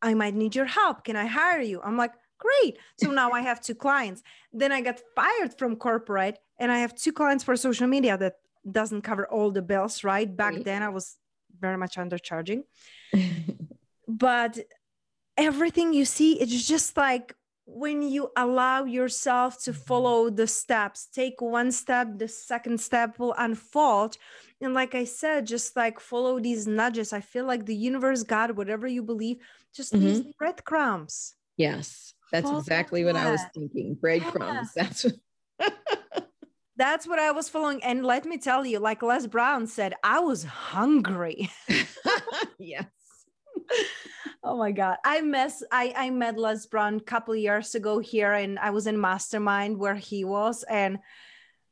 I 0.00 0.14
might 0.14 0.34
need 0.34 0.54
your 0.54 0.66
help. 0.66 1.04
Can 1.04 1.16
I 1.16 1.26
hire 1.26 1.60
you? 1.60 1.80
I'm 1.82 1.96
like, 1.96 2.12
great. 2.42 2.78
So 3.00 3.10
now 3.10 3.30
I 3.30 3.40
have 3.40 3.60
two 3.60 3.74
clients. 3.74 4.22
Then 4.52 4.72
I 4.72 4.80
got 4.80 5.00
fired 5.14 5.56
from 5.58 5.76
corporate 5.76 6.38
and 6.58 6.70
I 6.70 6.78
have 6.78 6.94
two 6.94 7.12
clients 7.12 7.44
for 7.44 7.56
social 7.56 7.86
media 7.86 8.16
that 8.18 8.34
doesn't 8.70 9.02
cover 9.02 9.26
all 9.26 9.50
the 9.50 9.62
bills, 9.62 10.04
right? 10.04 10.28
Back 10.42 10.54
right. 10.54 10.64
then 10.64 10.82
I 10.82 10.88
was 10.88 11.16
very 11.58 11.76
much 11.76 11.96
undercharging. 11.96 12.62
but 14.08 14.58
everything 15.36 15.92
you 15.92 16.04
see, 16.04 16.40
it's 16.40 16.66
just 16.66 16.96
like 16.96 17.34
when 17.64 18.02
you 18.02 18.30
allow 18.36 18.84
yourself 18.84 19.62
to 19.64 19.70
mm-hmm. 19.70 19.80
follow 19.80 20.30
the 20.30 20.46
steps, 20.46 21.06
take 21.06 21.40
one 21.40 21.72
step, 21.72 22.18
the 22.18 22.28
second 22.28 22.80
step 22.80 23.18
will 23.18 23.34
unfold. 23.38 24.16
And 24.60 24.74
like 24.74 24.94
I 24.94 25.04
said, 25.04 25.46
just 25.46 25.76
like 25.76 26.00
follow 26.00 26.38
these 26.38 26.66
nudges. 26.66 27.12
I 27.12 27.20
feel 27.20 27.46
like 27.46 27.66
the 27.66 27.74
universe, 27.74 28.22
God, 28.22 28.56
whatever 28.56 28.86
you 28.86 29.02
believe, 29.02 29.38
just 29.74 29.92
mm-hmm. 29.92 30.04
leaves 30.04 30.20
breadcrumbs. 30.38 31.34
Yes. 31.62 32.14
That's 32.32 32.50
exactly 32.50 33.04
what 33.04 33.14
I 33.14 33.30
was 33.30 33.42
thinking. 33.54 33.94
Breadcrumbs. 33.94 34.72
That's 34.74 35.04
what 35.04 35.14
That's 36.76 37.06
what 37.06 37.18
I 37.18 37.30
was 37.30 37.48
following. 37.48 37.84
And 37.84 38.04
let 38.04 38.24
me 38.24 38.38
tell 38.38 38.64
you, 38.64 38.78
like 38.78 39.02
Les 39.02 39.26
Brown 39.26 39.66
said, 39.66 39.94
I 40.02 40.20
was 40.20 40.42
hungry. 40.42 41.50
yes. 42.58 42.86
oh 44.42 44.56
my 44.56 44.72
God. 44.72 44.96
I 45.04 45.20
miss 45.20 45.62
I, 45.70 45.92
I 45.94 46.10
met 46.10 46.38
Les 46.38 46.66
Brown 46.66 46.96
a 46.96 47.00
couple 47.00 47.36
years 47.36 47.74
ago 47.74 47.98
here 47.98 48.32
and 48.32 48.58
I 48.58 48.70
was 48.70 48.86
in 48.86 48.98
mastermind 49.00 49.76
where 49.76 49.94
he 49.94 50.24
was 50.24 50.64
and 50.64 50.98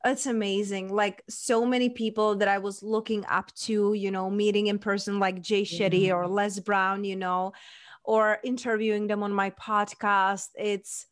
it's 0.05 0.27
amazing. 0.27 0.95
Like 0.95 1.25
so 1.29 1.67
many 1.67 1.89
people 1.89 2.37
that 2.37 2.49
I 2.49 2.59
was 2.59 2.83
looking 2.83 3.25
up 3.27 3.53
to, 3.63 3.95
you 3.95 4.11
know, 4.11 4.31
meeting 4.31 4.67
in 4.67 4.79
person 4.79 5.19
like 5.19 5.41
Jay 5.41 5.63
Shetty 5.63 6.07
yeah. 6.07 6.13
or 6.13 6.29
Les 6.29 6.61
Brown, 6.61 7.05
you 7.05 7.17
know 7.17 7.53
or 8.05 8.39
interviewing 8.43 9.07
them 9.07 9.23
on 9.23 9.33
my 9.33 9.51
podcast. 9.51 10.49
It's 10.59 11.07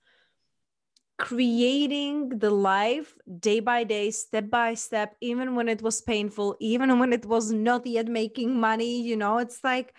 creating 1.18 2.38
the 2.38 2.51
life 2.51 3.14
day 3.40 3.61
by 3.61 3.85
day, 3.85 4.11
step 4.11 4.48
by 4.51 4.74
step, 4.74 5.16
even 5.20 5.55
when 5.57 5.68
it 5.68 5.83
was 5.83 6.01
painful, 6.01 6.57
even 6.61 6.98
when 6.98 7.12
it 7.12 7.27
was 7.27 7.51
not 7.51 7.87
yet 7.87 8.07
making 8.07 8.59
money. 8.59 9.03
You 9.03 9.16
know, 9.16 9.38
it's 9.38 9.62
like 9.64 9.94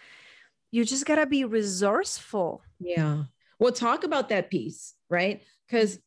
you 0.72 0.86
just 0.86 1.06
got 1.06 1.16
to 1.16 1.26
be 1.26 1.44
resourceful. 1.44 2.62
Yeah. 2.80 3.24
Well, 3.60 3.74
talk 3.74 4.04
about 4.04 4.30
that 4.30 4.50
piece, 4.50 4.96
right? 5.10 5.42
Because 5.68 6.00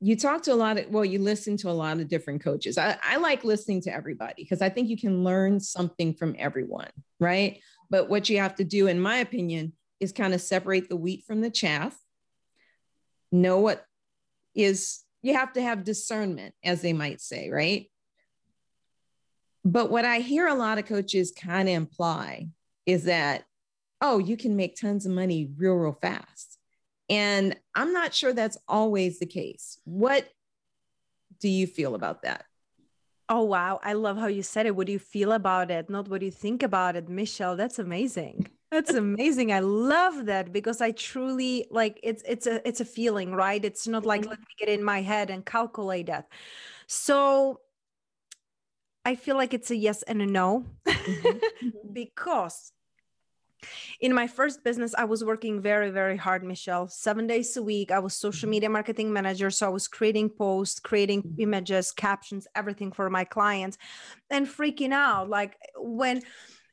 you 0.00 0.16
talk 0.16 0.42
to 0.42 0.52
a 0.52 0.54
lot 0.54 0.78
of, 0.78 0.88
well, 0.88 1.04
you 1.04 1.18
listen 1.18 1.56
to 1.58 1.70
a 1.70 1.72
lot 1.72 2.00
of 2.00 2.08
different 2.08 2.42
coaches. 2.42 2.78
I, 2.78 2.96
I 3.02 3.16
like 3.16 3.44
listening 3.44 3.82
to 3.82 3.94
everybody 3.94 4.42
because 4.42 4.62
I 4.62 4.68
think 4.68 4.88
you 4.88 4.96
can 4.96 5.24
learn 5.24 5.60
something 5.60 6.14
from 6.14 6.36
everyone, 6.38 6.90
right? 7.20 7.60
But 7.90 8.08
what 8.08 8.28
you 8.28 8.38
have 8.38 8.54
to 8.56 8.64
do, 8.64 8.86
in 8.86 9.00
my 9.00 9.18
opinion, 9.18 9.72
is 10.00 10.12
kind 10.12 10.34
of 10.34 10.40
separate 10.40 10.88
the 10.88 10.96
wheat 10.96 11.24
from 11.26 11.40
the 11.40 11.50
chaff, 11.50 11.96
know 13.32 13.60
what 13.60 13.84
is, 14.54 15.02
you 15.22 15.34
have 15.34 15.52
to 15.54 15.62
have 15.62 15.84
discernment, 15.84 16.54
as 16.64 16.82
they 16.82 16.92
might 16.92 17.20
say, 17.20 17.50
right? 17.50 17.90
But 19.64 19.90
what 19.90 20.04
I 20.04 20.18
hear 20.18 20.46
a 20.46 20.54
lot 20.54 20.78
of 20.78 20.86
coaches 20.86 21.32
kind 21.32 21.68
of 21.68 21.74
imply 21.74 22.48
is 22.84 23.04
that, 23.04 23.44
oh, 24.00 24.18
you 24.18 24.36
can 24.36 24.54
make 24.56 24.76
tons 24.76 25.06
of 25.06 25.12
money 25.12 25.50
real, 25.56 25.74
real 25.74 25.98
fast. 26.00 26.58
And 27.08 27.56
I'm 27.74 27.92
not 27.92 28.14
sure 28.14 28.32
that's 28.32 28.58
always 28.68 29.18
the 29.18 29.26
case. 29.26 29.78
What 29.84 30.28
do 31.40 31.48
you 31.48 31.66
feel 31.66 31.94
about 31.94 32.22
that? 32.22 32.44
Oh, 33.28 33.42
wow. 33.42 33.80
I 33.82 33.94
love 33.94 34.18
how 34.18 34.28
you 34.28 34.42
said 34.42 34.66
it. 34.66 34.76
What 34.76 34.86
do 34.86 34.92
you 34.92 35.00
feel 35.00 35.32
about 35.32 35.70
it? 35.70 35.90
Not 35.90 36.08
what 36.08 36.20
do 36.20 36.26
you 36.26 36.32
think 36.32 36.62
about 36.62 36.94
it, 36.94 37.08
Michelle. 37.08 37.56
That's 37.56 37.78
amazing. 37.78 38.48
That's 38.70 38.92
amazing. 38.94 39.52
I 39.52 39.60
love 39.60 40.26
that 40.26 40.52
because 40.52 40.80
I 40.80 40.90
truly 40.90 41.66
like 41.70 42.00
it's 42.02 42.22
it's 42.26 42.46
a 42.46 42.66
it's 42.66 42.80
a 42.80 42.84
feeling, 42.84 43.32
right? 43.32 43.64
It's 43.64 43.86
not 43.86 44.04
like 44.04 44.22
Mhm. 44.22 44.30
let 44.30 44.40
me 44.40 44.46
get 44.58 44.68
in 44.68 44.82
my 44.82 45.02
head 45.02 45.30
and 45.30 45.46
calculate 45.46 46.06
that. 46.06 46.28
So 46.86 47.60
I 49.04 49.14
feel 49.14 49.36
like 49.36 49.54
it's 49.54 49.70
a 49.70 49.76
yes 49.76 50.02
and 50.02 50.20
a 50.20 50.26
no 50.26 50.64
Mhm. 50.86 51.40
because 51.92 52.72
in 54.00 54.12
my 54.12 54.26
first 54.26 54.62
business, 54.64 54.94
I 54.96 55.04
was 55.04 55.24
working 55.24 55.60
very, 55.60 55.90
very 55.90 56.16
hard, 56.16 56.44
Michelle. 56.44 56.88
Seven 56.88 57.26
days 57.26 57.56
a 57.56 57.62
week. 57.62 57.90
I 57.90 57.98
was 57.98 58.14
social 58.14 58.46
Mhm. 58.48 58.50
media 58.50 58.70
marketing 58.70 59.12
manager. 59.12 59.50
So 59.50 59.66
I 59.66 59.70
was 59.70 59.88
creating 59.88 60.30
posts, 60.30 60.80
creating 60.80 61.34
images, 61.38 61.92
captions, 61.92 62.46
everything 62.54 62.92
for 62.92 63.08
my 63.10 63.24
clients, 63.24 63.78
and 64.30 64.46
freaking 64.46 64.92
out. 64.92 65.28
Like 65.28 65.56
when 65.76 66.22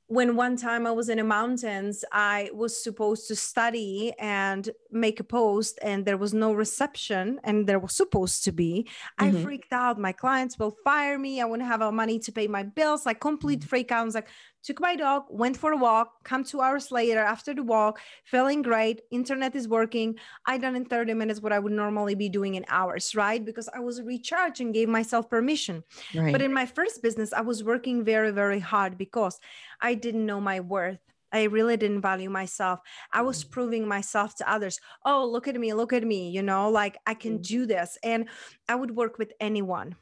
when 0.07 0.35
one 0.35 0.57
time 0.57 0.85
I 0.85 0.91
was 0.91 1.09
in 1.09 1.17
the 1.17 1.23
mountains, 1.23 2.03
I 2.11 2.49
was 2.53 2.81
supposed 2.83 3.27
to 3.29 3.35
study 3.35 4.13
and 4.19 4.69
make 4.91 5.19
a 5.19 5.23
post, 5.23 5.79
and 5.81 6.05
there 6.05 6.17
was 6.17 6.33
no 6.33 6.53
reception, 6.53 7.39
and 7.43 7.67
there 7.67 7.79
was 7.79 7.95
supposed 7.95 8.43
to 8.43 8.51
be. 8.51 8.87
I 9.17 9.31
Mhm. 9.31 9.43
freaked 9.43 9.73
out. 9.73 9.97
My 9.97 10.11
clients 10.11 10.59
will 10.59 10.75
fire 10.83 11.17
me. 11.17 11.41
I 11.41 11.45
wouldn't 11.45 11.67
have 11.67 11.81
uh, 11.81 11.91
money 11.91 12.19
to 12.19 12.31
pay 12.31 12.47
my 12.47 12.63
bills. 12.63 13.05
Like 13.05 13.19
complete 13.19 13.63
freak 13.63 13.91
out. 13.91 14.01
I 14.01 14.05
was 14.05 14.15
like, 14.15 14.27
took 14.63 14.79
my 14.79 14.95
dog, 14.95 15.23
went 15.29 15.57
for 15.57 15.71
a 15.71 15.77
walk, 15.77 16.23
come 16.23 16.43
two 16.43 16.61
hours 16.61 16.91
later 16.91 17.19
after 17.19 17.53
the 17.53 17.63
walk, 17.63 17.99
feeling 18.25 18.61
great. 18.61 19.01
Internet 19.11 19.55
is 19.55 19.67
working. 19.67 20.17
I 20.45 20.57
done 20.57 20.75
in 20.75 20.85
30 20.85 21.13
minutes 21.13 21.41
what 21.41 21.53
I 21.53 21.59
would 21.59 21.73
normally 21.73 22.15
be 22.15 22.29
doing 22.29 22.55
in 22.55 22.65
hours, 22.69 23.15
right? 23.15 23.43
Because 23.43 23.69
I 23.69 23.79
was 23.79 24.01
recharged 24.01 24.61
and 24.61 24.73
gave 24.73 24.89
myself 24.89 25.29
permission. 25.29 25.83
Right. 26.13 26.31
But 26.31 26.41
in 26.41 26.53
my 26.53 26.65
first 26.65 27.01
business, 27.01 27.33
I 27.33 27.41
was 27.41 27.63
working 27.63 28.03
very, 28.03 28.31
very 28.31 28.59
hard 28.59 28.97
because 28.97 29.39
I 29.81 29.93
didn't 29.95 30.25
know 30.25 30.39
my 30.41 30.59
worth. 30.59 30.99
I 31.31 31.43
really 31.43 31.77
didn't 31.77 32.01
value 32.01 32.29
myself. 32.29 32.79
I 33.11 33.23
was 33.23 33.43
proving 33.43 33.87
myself 33.87 34.35
to 34.35 34.49
others. 34.51 34.79
Oh, 35.03 35.25
look 35.25 35.47
at 35.47 35.55
me, 35.55 35.73
look 35.73 35.91
at 35.91 36.03
me, 36.03 36.29
you 36.29 36.43
know, 36.43 36.69
like 36.69 36.97
I 37.07 37.15
can 37.15 37.39
Mhm. 37.39 37.41
do 37.41 37.65
this. 37.65 37.97
And 38.03 38.29
I 38.69 38.75
would 38.75 38.95
work 38.95 39.17
with 39.17 39.33
anyone, 39.39 39.95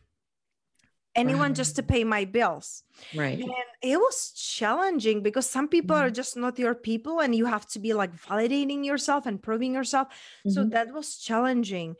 anyone 1.16 1.54
just 1.54 1.76
to 1.76 1.84
pay 1.84 2.04
my 2.04 2.26
bills. 2.26 2.84
right. 3.14 3.40
And 3.40 3.54
it 3.82 3.98
was 3.98 4.32
challenging 4.34 5.24
because 5.24 5.50
some 5.50 5.68
people 5.68 5.96
are 5.96 6.10
Mhm. 6.10 6.16
just 6.16 6.38
not 6.38 6.60
your 6.60 6.76
people 6.76 7.20
and 7.22 7.34
you 7.36 7.46
have 7.46 7.66
to 7.70 7.80
be 7.80 7.94
like 7.94 8.14
validating 8.14 8.86
yourself 8.86 9.26
and 9.26 9.42
proving 9.42 9.74
yourself. 9.74 10.08
So 10.48 10.64
Mhm. 10.64 10.72
that 10.72 10.94
was 10.94 11.18
challenging. 11.18 11.96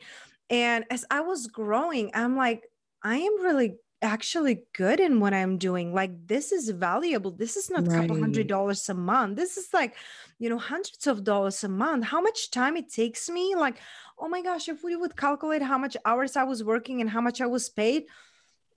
And 0.50 0.84
as 0.90 1.04
I 1.10 1.20
was 1.20 1.46
growing, 1.46 2.10
I'm 2.14 2.36
like, 2.36 2.62
I 3.02 3.16
am 3.18 3.40
really 3.42 3.78
actually 4.02 4.64
good 4.74 4.98
in 5.00 5.20
what 5.20 5.32
I'm 5.32 5.58
doing. 5.58 5.94
Like, 5.94 6.26
this 6.26 6.50
is 6.52 6.68
valuable. 6.70 7.30
This 7.30 7.56
is 7.56 7.70
not 7.70 7.86
a 7.86 7.90
couple 7.90 8.16
hundred 8.16 8.48
dollars 8.48 8.88
a 8.88 8.94
month. 8.94 9.36
This 9.36 9.56
is 9.56 9.72
like, 9.72 9.96
you 10.38 10.48
know, 10.50 10.58
hundreds 10.58 11.06
of 11.06 11.22
dollars 11.24 11.62
a 11.64 11.68
month. 11.68 12.04
How 12.04 12.20
much 12.20 12.50
time 12.50 12.76
it 12.76 12.92
takes 12.92 13.30
me? 13.30 13.54
Like, 13.54 13.78
oh 14.18 14.28
my 14.28 14.42
gosh, 14.42 14.68
if 14.68 14.82
we 14.82 14.96
would 14.96 15.16
calculate 15.16 15.62
how 15.62 15.78
much 15.78 15.96
hours 16.04 16.36
I 16.36 16.44
was 16.44 16.64
working 16.64 17.00
and 17.00 17.08
how 17.10 17.20
much 17.20 17.40
I 17.40 17.46
was 17.46 17.68
paid, 17.70 18.04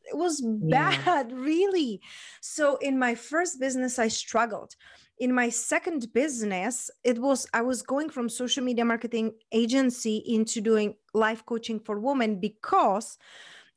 it 0.07 0.17
was 0.17 0.41
Yeah. 0.59 1.07
bad, 1.11 1.31
really. 1.33 2.01
So 2.41 2.77
in 2.77 2.99
my 2.99 3.15
first 3.15 3.59
business, 3.59 3.99
I 3.99 4.07
struggled. 4.07 4.75
In 5.17 5.33
my 5.33 5.49
second 5.49 6.11
business, 6.13 6.89
it 7.03 7.19
was 7.19 7.47
I 7.53 7.61
was 7.61 7.81
going 7.81 8.09
from 8.09 8.27
social 8.27 8.63
media 8.63 8.83
marketing 8.83 9.33
agency 9.53 10.17
into 10.25 10.59
doing 10.61 10.95
life 11.13 11.45
coaching 11.45 11.79
for 11.79 11.99
women 11.99 12.39
because 12.39 13.17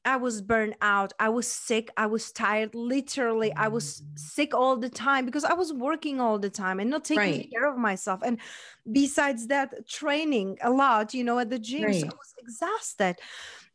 I 0.04 0.16
was 0.16 0.40
burned 0.40 0.76
out. 0.80 1.12
I 1.18 1.28
was 1.28 1.46
sick. 1.46 1.90
I 1.96 2.06
was 2.06 2.32
tired. 2.32 2.74
Literally, 2.74 3.54
I 3.56 3.68
was 3.68 4.02
sick 4.16 4.54
all 4.54 4.76
the 4.76 4.88
time 4.88 5.26
because 5.26 5.44
I 5.44 5.52
was 5.52 5.72
working 5.72 6.20
all 6.20 6.38
the 6.38 6.50
time 6.50 6.80
and 6.80 6.88
not 6.90 7.04
taking 7.04 7.40
Right. 7.40 7.52
care 7.52 7.70
of 7.70 7.76
myself. 7.78 8.20
And 8.24 8.40
besides 8.90 9.48
that, 9.48 9.88
training 9.88 10.58
a 10.62 10.70
lot, 10.70 11.14
you 11.14 11.24
know, 11.24 11.38
at 11.38 11.50
the 11.50 11.58
gym. 11.58 11.92
So 11.92 12.06
I 12.10 12.14
was 12.16 12.34
exhausted 12.38 13.16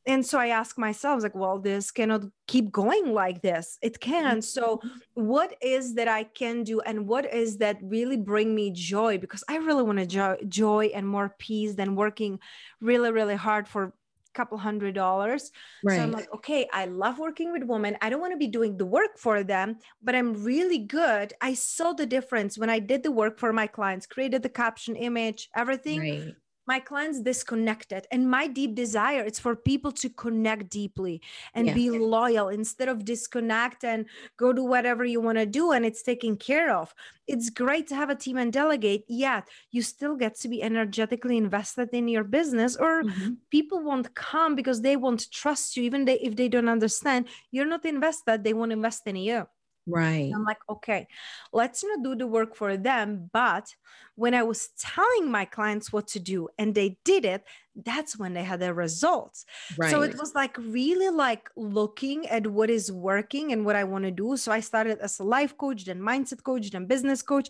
and 0.06 0.26
so 0.26 0.38
i 0.40 0.48
ask 0.48 0.78
myself 0.78 1.24
like 1.24 1.36
well 1.36 1.60
this 1.60 1.92
cannot 1.92 2.24
keep 2.48 2.72
going 2.72 3.14
like 3.14 3.42
this. 3.42 3.78
It 3.82 4.00
can. 4.00 4.38
Mm-hmm. 4.38 4.42
So 4.42 4.82
what 5.14 5.56
is 5.62 5.96
that 5.96 6.08
i 6.08 6.24
can 6.24 6.64
do 6.64 6.82
and 6.82 7.08
what 7.08 7.34
is 7.34 7.58
that 7.58 7.78
really 7.82 8.18
bring 8.18 8.54
me 8.54 8.72
joy? 8.72 9.18
Because 9.18 9.44
i 9.48 9.58
really 9.58 9.84
want 9.84 10.00
to 10.00 10.06
jo- 10.06 10.38
joy 10.48 10.92
and 10.94 11.08
more 11.08 11.36
peace 11.40 11.76
than 11.76 11.96
working 11.96 12.40
really 12.82 13.12
really 13.12 13.36
hard 13.36 13.68
for 13.68 13.84
a 13.84 13.92
couple 14.34 14.58
hundred 14.58 14.96
dollars. 14.96 15.52
So 15.88 15.96
i'm 15.96 16.12
like 16.12 16.32
okay 16.34 16.68
i 16.74 16.86
love 16.86 17.18
working 17.20 17.52
with 17.52 17.64
women. 17.64 17.98
I 18.02 18.10
don't 18.10 18.22
want 18.22 18.34
to 18.34 18.38
be 18.38 18.48
doing 18.48 18.78
the 18.78 18.86
work 18.86 19.18
for 19.18 19.44
them 19.44 19.78
but 20.02 20.16
i'm 20.16 20.44
really 20.44 20.80
good. 20.80 21.34
I 21.40 21.54
saw 21.54 21.94
the 21.94 22.06
difference 22.06 22.58
when 22.58 22.70
i 22.70 22.80
did 22.80 23.04
the 23.04 23.12
work 23.12 23.40
for 23.40 23.54
my 23.54 23.68
clients 23.68 24.06
created 24.06 24.44
the 24.44 24.50
caption 24.50 24.96
image 24.96 25.50
everything. 25.56 26.00
Right. 26.00 26.36
My 26.66 26.80
clients 26.80 27.20
disconnected 27.22 28.08
and 28.12 28.30
my 28.30 28.48
deep 28.48 28.76
desire 28.76 29.22
it's 29.24 29.40
for 29.40 29.56
people 29.56 29.92
to 29.92 30.10
connect 30.10 30.70
deeply 30.70 31.22
and 31.54 31.68
Yeah. 31.68 31.74
be 31.74 31.90
loyal 31.90 32.50
instead 32.50 32.88
of 32.90 33.04
disconnect 33.06 33.84
and 33.84 34.06
go 34.38 34.54
do 34.54 34.64
whatever 34.64 35.04
you 35.06 35.20
want 35.22 35.38
to 35.38 35.46
do 35.46 35.72
and 35.72 35.86
it's 35.86 36.04
taken 36.04 36.38
care 36.38 36.72
of 36.76 36.94
it's 37.28 37.50
great 37.50 37.88
to 37.88 37.96
have 37.96 38.10
a 38.10 38.16
team 38.16 38.38
and 38.38 38.54
delegate 38.54 39.04
yet 39.08 39.48
you 39.72 39.82
still 39.82 40.16
get 40.16 40.36
to 40.36 40.48
be 40.48 40.62
energetically 40.64 41.38
invested 41.38 41.90
in 41.94 42.08
your 42.08 42.24
business 42.24 42.76
or 42.76 43.04
Mhm. 43.04 43.38
people 43.52 43.80
won't 43.84 44.14
come 44.16 44.56
because 44.56 44.82
they 44.82 44.96
won't 44.96 45.30
trust 45.32 45.78
you 45.78 45.84
even 45.84 46.06
they, 46.06 46.20
if 46.20 46.36
they 46.36 46.48
don't 46.50 46.70
understand 46.70 47.28
you're 47.52 47.66
not 47.66 47.86
invested 47.86 48.44
they 48.44 48.54
won't 48.54 48.72
invest 48.72 49.06
in 49.08 49.16
you 49.16 49.46
Right. 49.86 50.32
I'm 50.34 50.44
like, 50.46 50.60
okay, 50.70 51.08
let's 51.52 51.84
not 51.84 52.04
do 52.04 52.16
the 52.16 52.28
work 52.28 52.56
for 52.56 52.78
them. 52.78 53.30
But 53.34 53.76
when 54.16 54.34
I 54.34 54.44
was 54.44 54.70
telling 54.80 55.30
my 55.32 55.46
clients 55.46 55.92
what 55.92 56.08
to 56.10 56.20
do 56.20 56.48
and 56.58 56.74
they 56.74 56.98
did 57.04 57.26
it, 57.26 57.44
that's 57.76 58.18
when 58.18 58.34
they 58.34 58.44
had 58.44 58.60
their 58.60 58.74
results. 58.76 59.46
Right. 59.78 59.90
So 59.90 60.04
it 60.04 60.16
was 60.20 60.36
like 60.36 60.56
really 60.60 61.10
like 61.10 61.50
looking 61.56 62.28
at 62.28 62.46
what 62.48 62.70
is 62.70 62.92
working 62.92 63.52
and 63.52 63.66
what 63.66 63.76
I 63.76 63.84
want 63.84 64.06
to 64.06 64.12
do. 64.12 64.38
So 64.38 64.52
I 64.52 64.60
started 64.60 65.00
as 65.00 65.20
a 65.20 65.24
life 65.24 65.58
coach, 65.58 65.86
then 65.86 66.00
mindset 66.00 66.44
coach, 66.44 66.70
then 66.70 66.86
business 66.86 67.22
coach, 67.24 67.50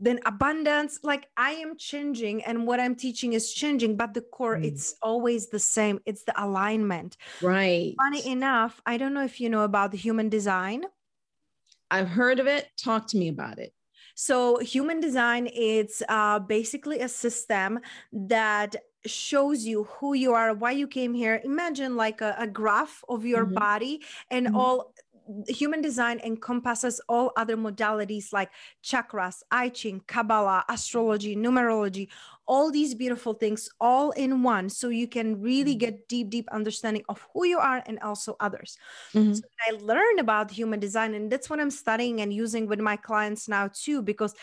then 0.00 0.18
abundance. 0.26 0.98
Like 1.04 1.28
I 1.36 1.52
am 1.52 1.78
changing 1.78 2.42
and 2.44 2.66
what 2.66 2.80
I'm 2.80 2.96
teaching 2.96 3.32
is 3.32 3.52
changing, 3.54 3.96
but 3.96 4.12
the 4.14 4.22
core, 4.22 4.56
Mm. 4.56 4.64
it's 4.64 4.96
always 5.02 5.48
the 5.48 5.60
same. 5.60 6.00
It's 6.04 6.24
the 6.24 6.34
alignment. 6.42 7.16
right. 7.40 7.94
Funny 7.96 8.26
enough, 8.26 8.82
I 8.84 8.96
don't 8.96 9.14
know 9.14 9.24
if 9.24 9.40
you 9.40 9.48
know 9.48 9.62
about 9.62 9.92
the 9.92 9.96
human 9.98 10.28
design. 10.28 10.84
I've 11.90 12.08
heard 12.08 12.38
of 12.38 12.46
it. 12.46 12.70
Talk 12.76 13.06
to 13.08 13.18
me 13.18 13.28
about 13.28 13.58
it. 13.58 13.74
So 14.14 14.58
human 14.58 15.00
design 15.00 15.46
is 15.46 16.02
uh, 16.08 16.38
basically 16.40 17.00
a 17.00 17.08
system 17.08 17.80
that 18.12 18.76
shows 19.06 19.64
you 19.64 19.84
who 19.84 20.12
you 20.14 20.34
are, 20.34 20.52
why 20.54 20.72
you 20.72 20.86
came 20.86 21.14
here. 21.14 21.40
Imagine 21.44 21.96
like 21.96 22.20
a, 22.20 22.34
a 22.38 22.46
graph 22.46 23.02
of 23.08 23.24
your 23.24 23.46
Mhm. 23.46 23.54
body 23.54 24.02
and 24.30 24.46
Mhm. 24.46 24.52
all 24.54 24.92
human 25.48 25.80
design 25.80 26.20
encompasses 26.20 27.00
all 27.08 27.32
other 27.36 27.56
modalities 27.56 28.32
like 28.32 28.50
chakras, 28.82 29.42
I 29.50 29.68
Ching, 29.68 30.02
Kabbalah, 30.06 30.64
astrology, 30.68 31.36
numerology, 31.36 32.08
all 32.46 32.70
these 32.70 32.94
beautiful 32.94 33.34
things 33.34 33.68
all 33.80 34.10
in 34.12 34.42
one. 34.42 34.68
So 34.70 34.88
you 34.88 35.06
can 35.08 35.40
really 35.40 35.74
Mhm. 35.74 35.78
get 35.78 36.08
deep, 36.08 36.30
deep 36.30 36.48
understanding 36.50 37.04
of 37.08 37.26
who 37.32 37.44
you 37.44 37.58
are 37.58 37.82
and 37.86 37.98
also 38.00 38.36
others. 38.40 38.76
Mhm. 39.14 39.32
So 39.32 39.46
I 39.68 39.72
learned 39.72 40.20
about 40.20 40.50
human 40.50 40.80
design, 40.80 41.14
and 41.14 41.30
that's 41.30 41.48
what 41.50 41.60
I'm 41.60 41.70
studying 41.70 42.20
and 42.20 42.32
using 42.32 42.66
with 42.66 42.80
my 42.80 42.96
clients 42.96 43.48
now 43.48 43.68
too, 43.72 44.02
because 44.02 44.34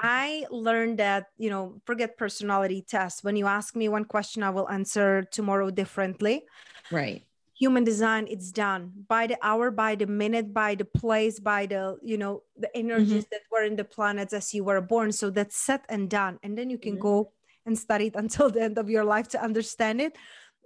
I 0.00 0.46
learned 0.50 0.98
that, 0.98 1.28
you 1.38 1.50
know, 1.50 1.80
forget 1.86 2.18
personality 2.18 2.82
tests. 2.82 3.24
When 3.24 3.36
you 3.36 3.46
ask 3.46 3.74
me 3.76 3.88
one 3.88 4.04
question, 4.04 4.42
I 4.42 4.50
will 4.50 4.68
answer 4.68 5.22
tomorrow 5.24 5.70
differently. 5.70 6.46
Right. 6.90 7.26
Human 7.58 7.84
design, 7.84 8.26
it's 8.28 8.52
done 8.52 8.92
by 9.08 9.26
the 9.26 9.38
hour, 9.42 9.70
by 9.70 9.94
the 9.94 10.06
minute, 10.06 10.52
by 10.52 10.74
the 10.74 10.84
place, 10.84 11.40
by 11.40 11.64
the, 11.66 11.96
you 12.02 12.18
know, 12.18 12.42
the 12.56 12.68
energies 12.76 13.26
that 13.30 13.40
were 13.50 13.62
in 13.62 13.76
the 13.76 13.84
planets 13.84 14.34
as 14.34 14.52
you 14.52 14.62
were 14.64 14.80
born. 14.82 15.10
So 15.12 15.30
that's 15.30 15.56
set 15.56 15.84
and 15.88 16.10
done. 16.10 16.38
And 16.42 16.58
then 16.58 16.68
you 16.68 16.76
can 16.78 16.96
Mhm. 16.96 17.00
go 17.00 17.32
and 17.64 17.78
study 17.78 18.08
it 18.08 18.16
until 18.24 18.50
the 18.50 18.60
end 18.62 18.76
of 18.78 18.90
your 18.90 19.04
life 19.04 19.28
to 19.28 19.42
understand 19.42 20.02
it. 20.02 20.16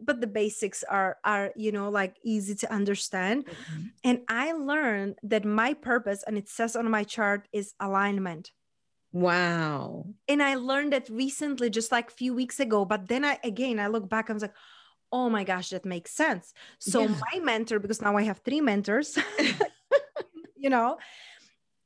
But 0.03 0.21
the 0.21 0.27
basics 0.27 0.83
are 0.83 1.19
are, 1.25 1.53
you 1.55 1.71
know, 1.73 1.91
like 1.91 2.17
easy 2.25 2.55
to 2.57 2.73
understand. 2.73 3.47
Mhm. 3.47 3.91
And 4.03 4.21
I 4.29 4.53
learned 4.53 5.19
that 5.23 5.45
my 5.45 5.75
purpose, 5.75 6.25
and 6.27 6.37
it 6.39 6.49
says 6.49 6.75
on 6.75 6.91
my 6.91 7.05
chart, 7.05 7.47
is 7.53 7.75
alignment. 7.79 8.53
Wow. 9.13 10.15
And 10.29 10.43
I 10.43 10.55
learned 10.55 10.93
that 10.93 11.09
recently, 11.09 11.69
just 11.71 11.91
like 11.93 12.11
a 12.11 12.15
few 12.15 12.35
weeks 12.35 12.61
ago. 12.61 12.85
But 12.85 13.09
then 13.09 13.25
I 13.25 13.39
again 13.45 13.79
I 13.79 13.89
look 13.89 14.09
back, 14.09 14.31
I 14.31 14.33
was 14.33 14.43
like, 14.43 14.55
oh 15.13 15.29
my 15.29 15.45
gosh, 15.45 15.71
that 15.71 15.85
makes 15.85 16.13
sense. 16.13 16.55
So 16.79 17.03
Yeah. 17.03 17.15
my 17.33 17.41
mentor, 17.41 17.79
because 17.79 18.01
now 18.01 18.17
I 18.17 18.23
have 18.23 18.39
three 18.39 18.61
mentors, 18.61 19.19
you 20.57 20.71
know, 20.71 20.99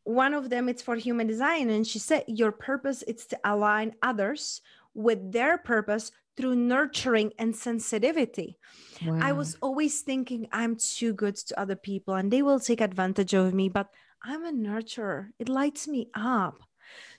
one 0.05 0.35
of 0.35 0.51
them 0.51 0.69
it's 0.69 0.83
for 0.83 0.97
human 0.97 1.27
design. 1.27 1.71
And 1.71 1.87
she 1.87 1.99
said, 1.99 2.25
Your 2.29 2.53
purpose 2.53 3.03
is 3.03 3.27
to 3.27 3.39
align 3.45 3.95
others 4.03 4.61
with 4.95 5.33
their 5.33 5.59
purpose 5.59 6.13
through 6.37 6.57
nurturing 6.57 7.33
and 7.39 7.55
sensitivity. 7.55 8.59
Wow. 9.05 9.19
I 9.23 9.33
was 9.33 9.57
always 9.63 10.01
thinking 10.03 10.49
I'm 10.53 10.77
too 10.77 11.15
good 11.15 11.37
to 11.37 11.59
other 11.61 11.77
people 11.77 12.15
and 12.15 12.31
they 12.31 12.43
will 12.43 12.61
take 12.61 12.81
advantage 12.81 13.35
of 13.35 13.55
me, 13.55 13.69
but 13.69 13.89
I'm 14.23 14.45
a 14.45 14.53
nurturer. 14.53 15.29
It 15.39 15.49
lights 15.49 15.87
me 15.89 16.11
up. 16.15 16.61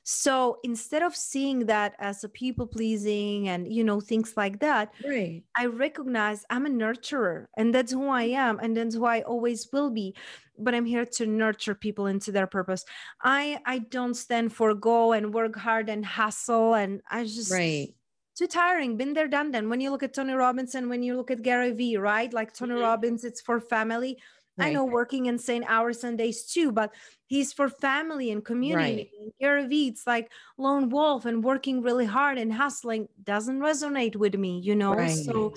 So 0.08 0.60
instead 0.64 1.02
of 1.02 1.16
seeing 1.16 1.66
that 1.66 1.96
as 1.98 2.24
a 2.24 2.30
people 2.30 2.68
pleasing 2.68 3.50
and 3.50 3.74
you 3.74 3.84
know 3.84 4.00
things 4.00 4.38
like 4.38 4.60
that, 4.60 4.94
right. 5.04 5.42
I 5.58 5.66
recognize 5.66 6.46
I'm 6.52 6.68
a 6.68 6.70
nurturer 6.70 7.48
and 7.58 7.74
that's 7.74 7.92
who 7.92 8.08
I 8.10 8.26
am 8.26 8.60
and 8.60 8.78
that's 8.78 8.94
who 8.94 9.06
I 9.06 9.22
always 9.22 9.68
will 9.74 9.90
be. 9.90 10.16
But 10.60 10.76
I'm 10.76 10.86
here 10.86 11.06
to 11.06 11.26
nurture 11.26 11.74
people 11.74 12.06
into 12.06 12.32
their 12.32 12.46
purpose. 12.46 12.86
I 13.24 13.60
I 13.66 13.80
don't 13.80 14.14
stand 14.14 14.54
for 14.54 14.76
go 14.76 15.12
and 15.12 15.34
work 15.34 15.56
hard 15.56 15.90
and 15.90 16.06
hustle 16.06 16.76
and 16.76 17.02
I 17.10 17.26
just 17.26 17.52
right 17.52 17.90
too 18.38 18.48
tiring 18.48 18.98
been 18.98 19.14
there 19.14 19.28
done 19.30 19.50
then 19.52 19.70
when 19.70 19.80
you 19.80 19.90
look 19.90 20.04
at 20.04 20.14
tony 20.14 20.34
robbins 20.34 20.76
and 20.76 20.90
when 20.90 21.02
you 21.02 21.16
look 21.16 21.32
at 21.32 21.42
gary 21.42 21.72
vee 21.72 21.96
right 21.96 22.34
like 22.34 22.54
tony 22.54 22.74
mm-hmm. 22.74 22.82
robbins 22.82 23.24
it's 23.24 23.40
for 23.40 23.62
family 23.62 24.18
right. 24.58 24.68
i 24.68 24.74
know 24.74 24.84
working 24.84 25.28
insane 25.28 25.64
hours 25.70 26.04
and 26.04 26.18
days 26.18 26.44
too 26.44 26.70
but 26.72 26.94
he's 27.28 27.54
for 27.54 27.70
family 27.70 28.32
and 28.32 28.46
community 28.46 29.10
right. 29.20 29.34
gary 29.40 29.68
vee 29.68 29.88
it's 29.88 30.06
like 30.06 30.32
lone 30.58 30.90
wolf 30.90 31.26
and 31.26 31.44
working 31.44 31.82
really 31.82 32.06
hard 32.06 32.38
and 32.38 32.54
hustling 32.54 33.08
doesn't 33.24 33.60
resonate 33.60 34.16
with 34.16 34.36
me 34.36 34.60
you 34.60 34.76
know 34.76 34.94
right. 34.94 35.10
so 35.10 35.54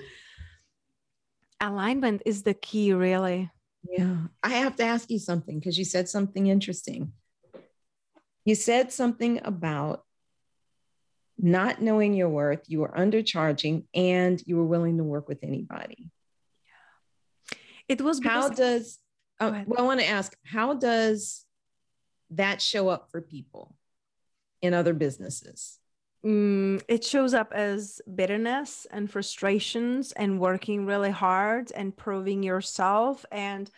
alignment 1.61 2.23
is 2.25 2.43
the 2.43 2.55
key 2.55 2.93
really 2.93 3.51
yeah 3.89 4.17
i 4.43 4.51
have 4.51 4.77
to 4.77 4.85
ask 4.85 5.11
you 5.11 5.19
something 5.19 5.59
because 5.59 5.79
you 5.79 5.85
said 5.85 6.09
something 6.09 6.47
interesting 6.47 7.13
you 8.45 8.55
said 8.55 8.91
something 8.93 9.41
about 9.45 10.05
not 11.39 11.81
knowing 11.81 12.15
your 12.15 12.29
worth, 12.29 12.65
you 12.67 12.81
were 12.81 12.89
undercharging, 12.89 13.85
and 13.95 14.43
you 14.47 14.57
were 14.57 14.65
willing 14.65 14.97
to 14.97 15.05
work 15.05 15.29
with 15.29 15.39
anybody. 15.43 16.11
It 17.89 18.01
was 18.01 18.21
how 18.23 18.49
does 18.49 18.99
uh, 19.41 19.63
well, 19.67 19.81
I 19.81 19.83
want 19.83 20.01
to 20.01 20.07
ask, 20.07 20.37
how 20.45 20.75
does 20.75 21.45
that 22.31 22.61
show 22.61 22.89
up 22.89 23.11
for 23.11 23.21
people 23.21 23.75
in 24.63 24.75
other 24.75 24.95
businesses? 24.95 25.79
Mm, 26.25 26.83
it 26.89 27.05
shows 27.05 27.33
up 27.33 27.53
as 27.53 28.01
bitterness 28.13 28.87
and 28.91 29.11
frustrations 29.11 30.13
and 30.13 30.41
working 30.41 30.85
really 30.85 31.11
hard 31.11 31.71
and 31.73 31.97
proving 31.97 32.43
yourself 32.43 33.25
and 33.31 33.71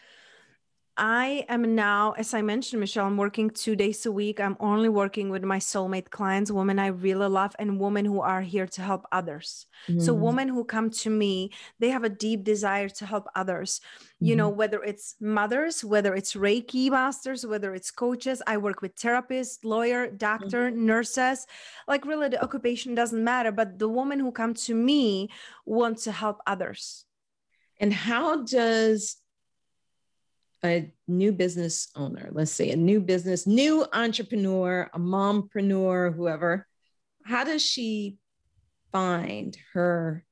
I 1.03 1.47
am 1.49 1.75
now, 1.75 2.13
as 2.19 2.35
I 2.35 2.43
mentioned, 2.43 2.79
Michelle, 2.79 3.07
I'm 3.07 3.17
working 3.17 3.49
two 3.49 3.75
days 3.75 4.05
a 4.05 4.13
week. 4.13 4.39
I'm 4.39 4.59
only 4.61 4.91
working 4.91 5.31
with 5.31 5.43
my 5.43 5.59
soulmate 5.59 6.11
clients, 6.11 6.51
women 6.51 6.79
I 6.79 6.89
really 6.89 7.27
love, 7.27 7.57
and 7.59 7.81
women 7.81 8.05
who 8.05 8.21
are 8.21 8.43
here 8.43 8.67
to 8.67 8.83
help 8.83 9.07
others. 9.11 9.65
Mm-hmm. 9.89 10.01
So, 10.01 10.13
women 10.13 10.49
who 10.49 10.63
come 10.63 10.91
to 10.91 11.09
me, 11.09 11.53
they 11.79 11.89
have 11.89 12.05
a 12.05 12.11
deep 12.11 12.45
desire 12.45 12.91
to 12.91 13.07
help 13.07 13.29
others. 13.35 13.81
Mm-hmm. 13.81 14.27
You 14.27 14.37
know, 14.37 14.51
mm-hmm. 14.51 14.59
whether 14.59 14.83
it's 14.83 15.17
mothers, 15.23 15.83
whether 15.83 16.15
it's 16.15 16.35
Reiki 16.35 16.91
masters, 16.91 17.47
whether 17.47 17.75
it's 17.75 17.91
coaches. 17.91 18.43
I 18.47 18.59
work 18.59 18.83
with 18.83 18.95
therapists, 18.97 19.65
lawyer, 19.65 20.11
doctor, 20.11 20.71
mm-hmm. 20.71 20.85
nurses. 20.85 21.47
Like, 21.89 22.05
really, 22.05 22.29
the 22.29 22.43
occupation 22.43 22.95
doesn't 22.95 23.25
matter. 23.25 23.53
But 23.53 23.79
the 23.79 23.89
women 23.89 24.21
who 24.21 24.33
come 24.33 24.53
to 24.53 24.75
me 24.75 25.31
want 25.65 25.97
to 26.01 26.13
help 26.13 26.43
others. 26.47 27.07
And 27.79 27.95
how 27.95 28.45
does 28.45 29.17
a 30.65 30.93
new 31.09 31.33
business 31.33 31.89
owner, 31.97 32.29
let's 32.33 32.53
say 32.53 32.71
a 32.71 32.77
new 32.77 33.01
business, 33.01 33.47
new 33.47 33.87
entrepreneur, 33.93 34.91
a 34.93 34.99
mompreneur, 34.99 36.15
whoever, 36.15 36.67
how 37.25 37.45
does 37.45 37.63
she 37.63 38.19
find 38.93 39.57
her, 39.73 40.25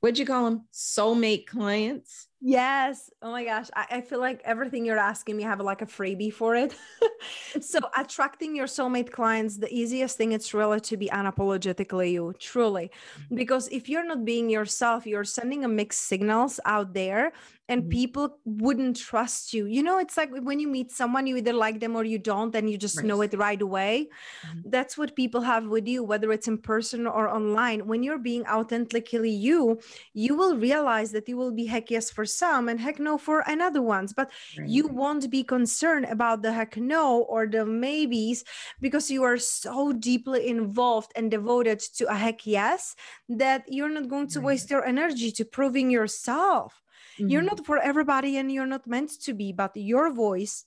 what'd 0.00 0.18
you 0.18 0.26
call 0.26 0.44
them? 0.44 0.68
Soulmate 0.72 1.46
clients? 1.46 2.28
Yes. 2.40 3.10
Oh 3.20 3.32
my 3.32 3.44
gosh. 3.44 3.68
I, 3.74 3.86
I, 3.90 4.00
feel 4.00 4.20
like 4.20 4.40
everything 4.44 4.84
you're 4.84 4.96
asking 4.96 5.36
me, 5.36 5.44
I 5.44 5.48
have 5.48 5.60
like 5.60 5.82
a 5.82 5.86
freebie 5.86 6.32
for 6.32 6.54
it. 6.54 6.72
so 7.60 7.80
attracting 7.96 8.54
your 8.54 8.66
soulmate 8.66 9.10
clients, 9.10 9.56
the 9.56 9.72
easiest 9.74 10.16
thing 10.16 10.30
it's 10.30 10.54
really 10.54 10.78
to 10.82 10.96
be 10.96 11.08
unapologetically 11.08 12.12
you, 12.12 12.32
truly. 12.38 12.92
Mm-hmm. 13.24 13.34
Because 13.34 13.66
if 13.68 13.88
you're 13.88 14.06
not 14.06 14.24
being 14.24 14.48
yourself, 14.48 15.04
you're 15.04 15.24
sending 15.24 15.64
a 15.64 15.68
mixed 15.68 16.02
signals 16.02 16.60
out 16.64 16.94
there 16.94 17.32
and 17.68 17.82
mm-hmm. 17.82 17.90
people 17.90 18.38
wouldn't 18.44 18.96
trust 18.96 19.52
you. 19.52 19.66
You 19.66 19.82
know, 19.82 19.98
it's 19.98 20.16
like 20.16 20.30
when 20.32 20.58
you 20.58 20.68
meet 20.68 20.90
someone, 20.90 21.26
you 21.26 21.36
either 21.36 21.52
like 21.52 21.80
them 21.80 21.96
or 21.96 22.04
you 22.04 22.18
don't, 22.18 22.54
and 22.54 22.70
you 22.70 22.78
just 22.78 22.96
right. 22.96 23.06
know 23.06 23.20
it 23.20 23.34
right 23.36 23.60
away. 23.60 24.08
Mm-hmm. 24.46 24.70
That's 24.70 24.96
what 24.96 25.14
people 25.14 25.42
have 25.42 25.66
with 25.66 25.86
you, 25.86 26.02
whether 26.02 26.32
it's 26.32 26.48
in 26.48 26.58
person 26.58 27.06
or 27.06 27.28
online. 27.28 27.86
When 27.86 28.02
you're 28.02 28.18
being 28.18 28.46
authentically 28.46 29.30
you, 29.30 29.80
you 30.14 30.34
will 30.34 30.56
realize 30.56 31.12
that 31.12 31.28
you 31.28 31.36
will 31.36 31.52
be 31.52 31.66
heck 31.66 31.90
yes 31.90 32.10
for 32.10 32.24
some 32.24 32.68
and 32.68 32.80
heck 32.80 32.98
no 32.98 33.18
for 33.18 33.40
another 33.46 33.82
ones. 33.82 34.12
But 34.12 34.30
right. 34.58 34.68
you 34.68 34.88
won't 34.88 35.30
be 35.30 35.44
concerned 35.44 36.06
about 36.06 36.42
the 36.42 36.52
heck 36.52 36.76
no 36.76 37.22
or 37.22 37.46
the 37.46 37.66
maybes 37.66 38.44
because 38.80 39.10
you 39.10 39.22
are 39.24 39.38
so 39.38 39.92
deeply 39.92 40.48
involved 40.48 41.12
and 41.16 41.30
devoted 41.30 41.80
to 41.96 42.06
a 42.08 42.14
heck 42.14 42.46
yes 42.46 42.96
that 43.28 43.64
you're 43.68 43.88
not 43.90 44.08
going 44.08 44.28
to 44.28 44.38
right. 44.38 44.46
waste 44.46 44.70
your 44.70 44.84
energy 44.84 45.30
to 45.32 45.44
proving 45.44 45.90
yourself 45.90 46.82
Mm-hmm. 47.18 47.28
You're 47.28 47.42
not 47.42 47.66
for 47.66 47.78
everybody 47.78 48.36
and 48.36 48.50
you're 48.50 48.66
not 48.66 48.86
meant 48.86 49.20
to 49.22 49.34
be, 49.34 49.52
but 49.52 49.72
your 49.74 50.12
voice 50.12 50.64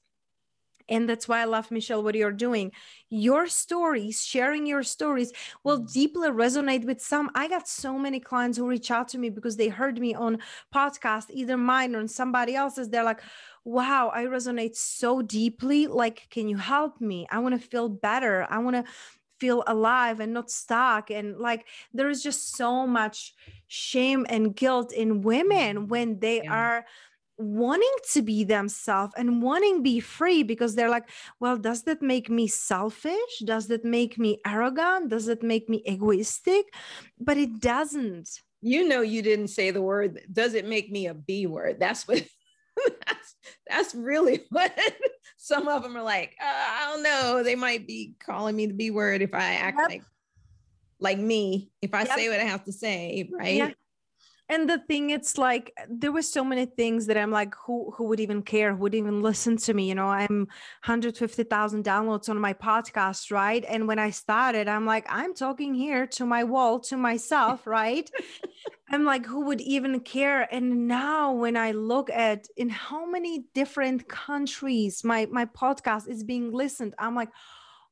and 0.92 1.08
that's 1.08 1.28
why 1.28 1.42
I 1.42 1.46
love 1.46 1.72
Michelle 1.72 2.04
what 2.04 2.16
you're 2.16 2.32
doing. 2.32 2.74
Your 3.10 3.48
stories, 3.48 4.24
sharing 4.24 4.66
your 4.66 4.84
stories 4.84 5.32
will 5.64 5.80
mm-hmm. 5.80 5.94
deeply 5.94 6.30
resonate 6.30 6.86
with 6.86 7.02
some. 7.02 7.30
I 7.34 7.48
got 7.48 7.68
so 7.68 7.98
many 7.98 8.20
clients 8.20 8.58
who 8.58 8.68
reach 8.68 8.92
out 8.92 9.08
to 9.10 9.18
me 9.18 9.30
because 9.30 9.56
they 9.56 9.70
heard 9.70 10.00
me 10.00 10.14
on 10.14 10.40
podcast, 10.76 11.28
either 11.30 11.56
mine 11.56 11.96
or 11.96 12.06
somebody 12.08 12.56
else's. 12.56 12.90
They're 12.90 13.06
like, 13.06 13.22
wow, 13.64 14.12
I 14.14 14.26
resonate 14.26 14.76
so 14.76 15.22
deeply. 15.22 15.88
Like, 15.88 16.28
can 16.30 16.50
you 16.50 16.58
help 16.58 17.00
me? 17.00 17.26
I 17.32 17.40
want 17.40 17.60
to 17.60 17.68
feel 17.68 17.88
better. 17.88 18.46
I 18.50 18.60
want 18.60 18.76
to 18.76 18.84
feel 19.42 19.64
alive 19.66 20.20
and 20.20 20.34
not 20.34 20.52
stuck. 20.52 21.10
And 21.10 21.38
like 21.38 21.66
there 21.94 22.10
is 22.10 22.22
just 22.22 22.56
so 22.56 22.86
much 22.86 23.34
shame 23.68 24.26
and 24.30 24.56
guilt 24.56 24.94
in 24.94 25.22
women 25.22 25.72
mm-hmm. 25.76 25.88
when 25.88 26.20
they 26.20 26.44
yeah. 26.44 26.54
are 26.54 26.86
wanting 27.38 27.98
to 28.14 28.22
be 28.22 28.44
themselves 28.44 29.14
and 29.18 29.42
wanting 29.42 29.78
to 29.78 29.82
be 29.82 30.00
free 30.00 30.44
because 30.44 30.76
they're 30.76 30.96
like 30.98 31.10
well 31.40 31.58
does 31.58 31.82
that 31.84 32.02
make 32.02 32.30
me 32.30 32.46
selfish? 32.48 33.34
Does 33.44 33.66
that 33.72 33.84
make 33.84 34.20
me 34.20 34.38
arrogant? 34.46 35.10
Does 35.10 35.28
it 35.28 35.42
make 35.42 35.68
me 35.68 35.82
egoistic? 35.88 36.66
But 37.20 37.38
it 37.38 37.60
doesn't. 37.60 38.30
You 38.62 38.88
know 38.88 39.02
you 39.02 39.22
didn't 39.24 39.48
say 39.58 39.72
the 39.72 39.82
word 39.82 40.22
does 40.32 40.54
it 40.54 40.68
make 40.68 40.92
me 40.92 41.08
a 41.08 41.16
b 41.16 41.48
word? 41.48 41.80
That's 41.80 42.08
what 42.08 42.24
that's, 43.08 43.36
that's 43.68 43.96
really 43.96 44.38
what 44.50 44.72
some 45.44 45.68
of 45.68 45.82
them 45.82 45.98
are 45.98 46.04
like 46.04 46.38
uh, 46.40 46.46
i 46.46 46.88
don't 46.92 47.02
know 47.02 47.42
they 47.42 47.56
might 47.56 47.88
be 47.88 48.14
calling 48.20 48.56
me 48.56 48.68
the 48.68 48.74
b 48.76 48.92
word 48.92 49.24
if 49.24 49.34
i 49.34 49.56
act 49.56 49.76
yep. 49.80 49.90
like 49.90 50.04
like 51.00 51.18
me 51.18 51.72
if 51.82 51.96
i 51.96 52.04
yep. 52.04 52.16
say 52.16 52.30
what 52.30 52.40
i 52.40 52.44
have 52.44 52.64
to 52.64 52.72
say 52.72 53.28
right 53.34 53.56
yeah 53.56 53.72
and 54.52 54.70
the 54.70 54.80
thing 54.80 55.12
it's 55.12 55.38
like 55.38 55.74
there 55.90 56.12
were 56.12 56.22
so 56.22 56.44
many 56.44 56.66
things 56.66 57.08
that 57.08 57.18
i'm 57.18 57.32
like 57.32 57.56
who 57.66 57.92
who 57.96 58.04
would 58.04 58.20
even 58.20 58.44
care? 58.44 58.76
Who 58.76 58.82
would 58.82 58.94
even 58.94 59.22
listen 59.22 59.58
to 59.58 59.74
me? 59.74 59.88
You 59.88 59.96
know 59.96 60.08
i'm 60.08 60.48
150000 60.86 61.84
downloads 61.84 62.30
on 62.30 62.38
my 62.38 62.54
podcast 62.54 63.32
right? 63.32 63.64
And 63.68 63.88
when 63.88 63.98
i 63.98 64.10
started 64.10 64.68
i'm 64.68 64.86
like 64.86 65.06
i'm 65.10 65.34
talking 65.34 65.74
here 65.74 66.06
to 66.18 66.26
my 66.26 66.44
wall 66.44 66.80
to 66.82 66.98
myself 66.98 67.66
right? 67.66 68.12
I'm 68.92 69.06
like 69.06 69.26
who 69.26 69.46
would 69.46 69.62
even 69.62 70.02
care? 70.02 70.54
And 70.54 70.88
now 70.88 71.32
when 71.32 71.56
i 71.56 71.72
look 71.72 72.10
at 72.10 72.48
in 72.58 72.70
how 72.70 73.06
many 73.06 73.46
different 73.54 74.10
countries 74.10 75.04
my 75.04 75.28
my 75.32 75.46
podcast 75.46 76.10
is 76.10 76.24
being 76.24 76.52
listened 76.52 76.94
i'm 77.00 77.16
like 77.16 77.30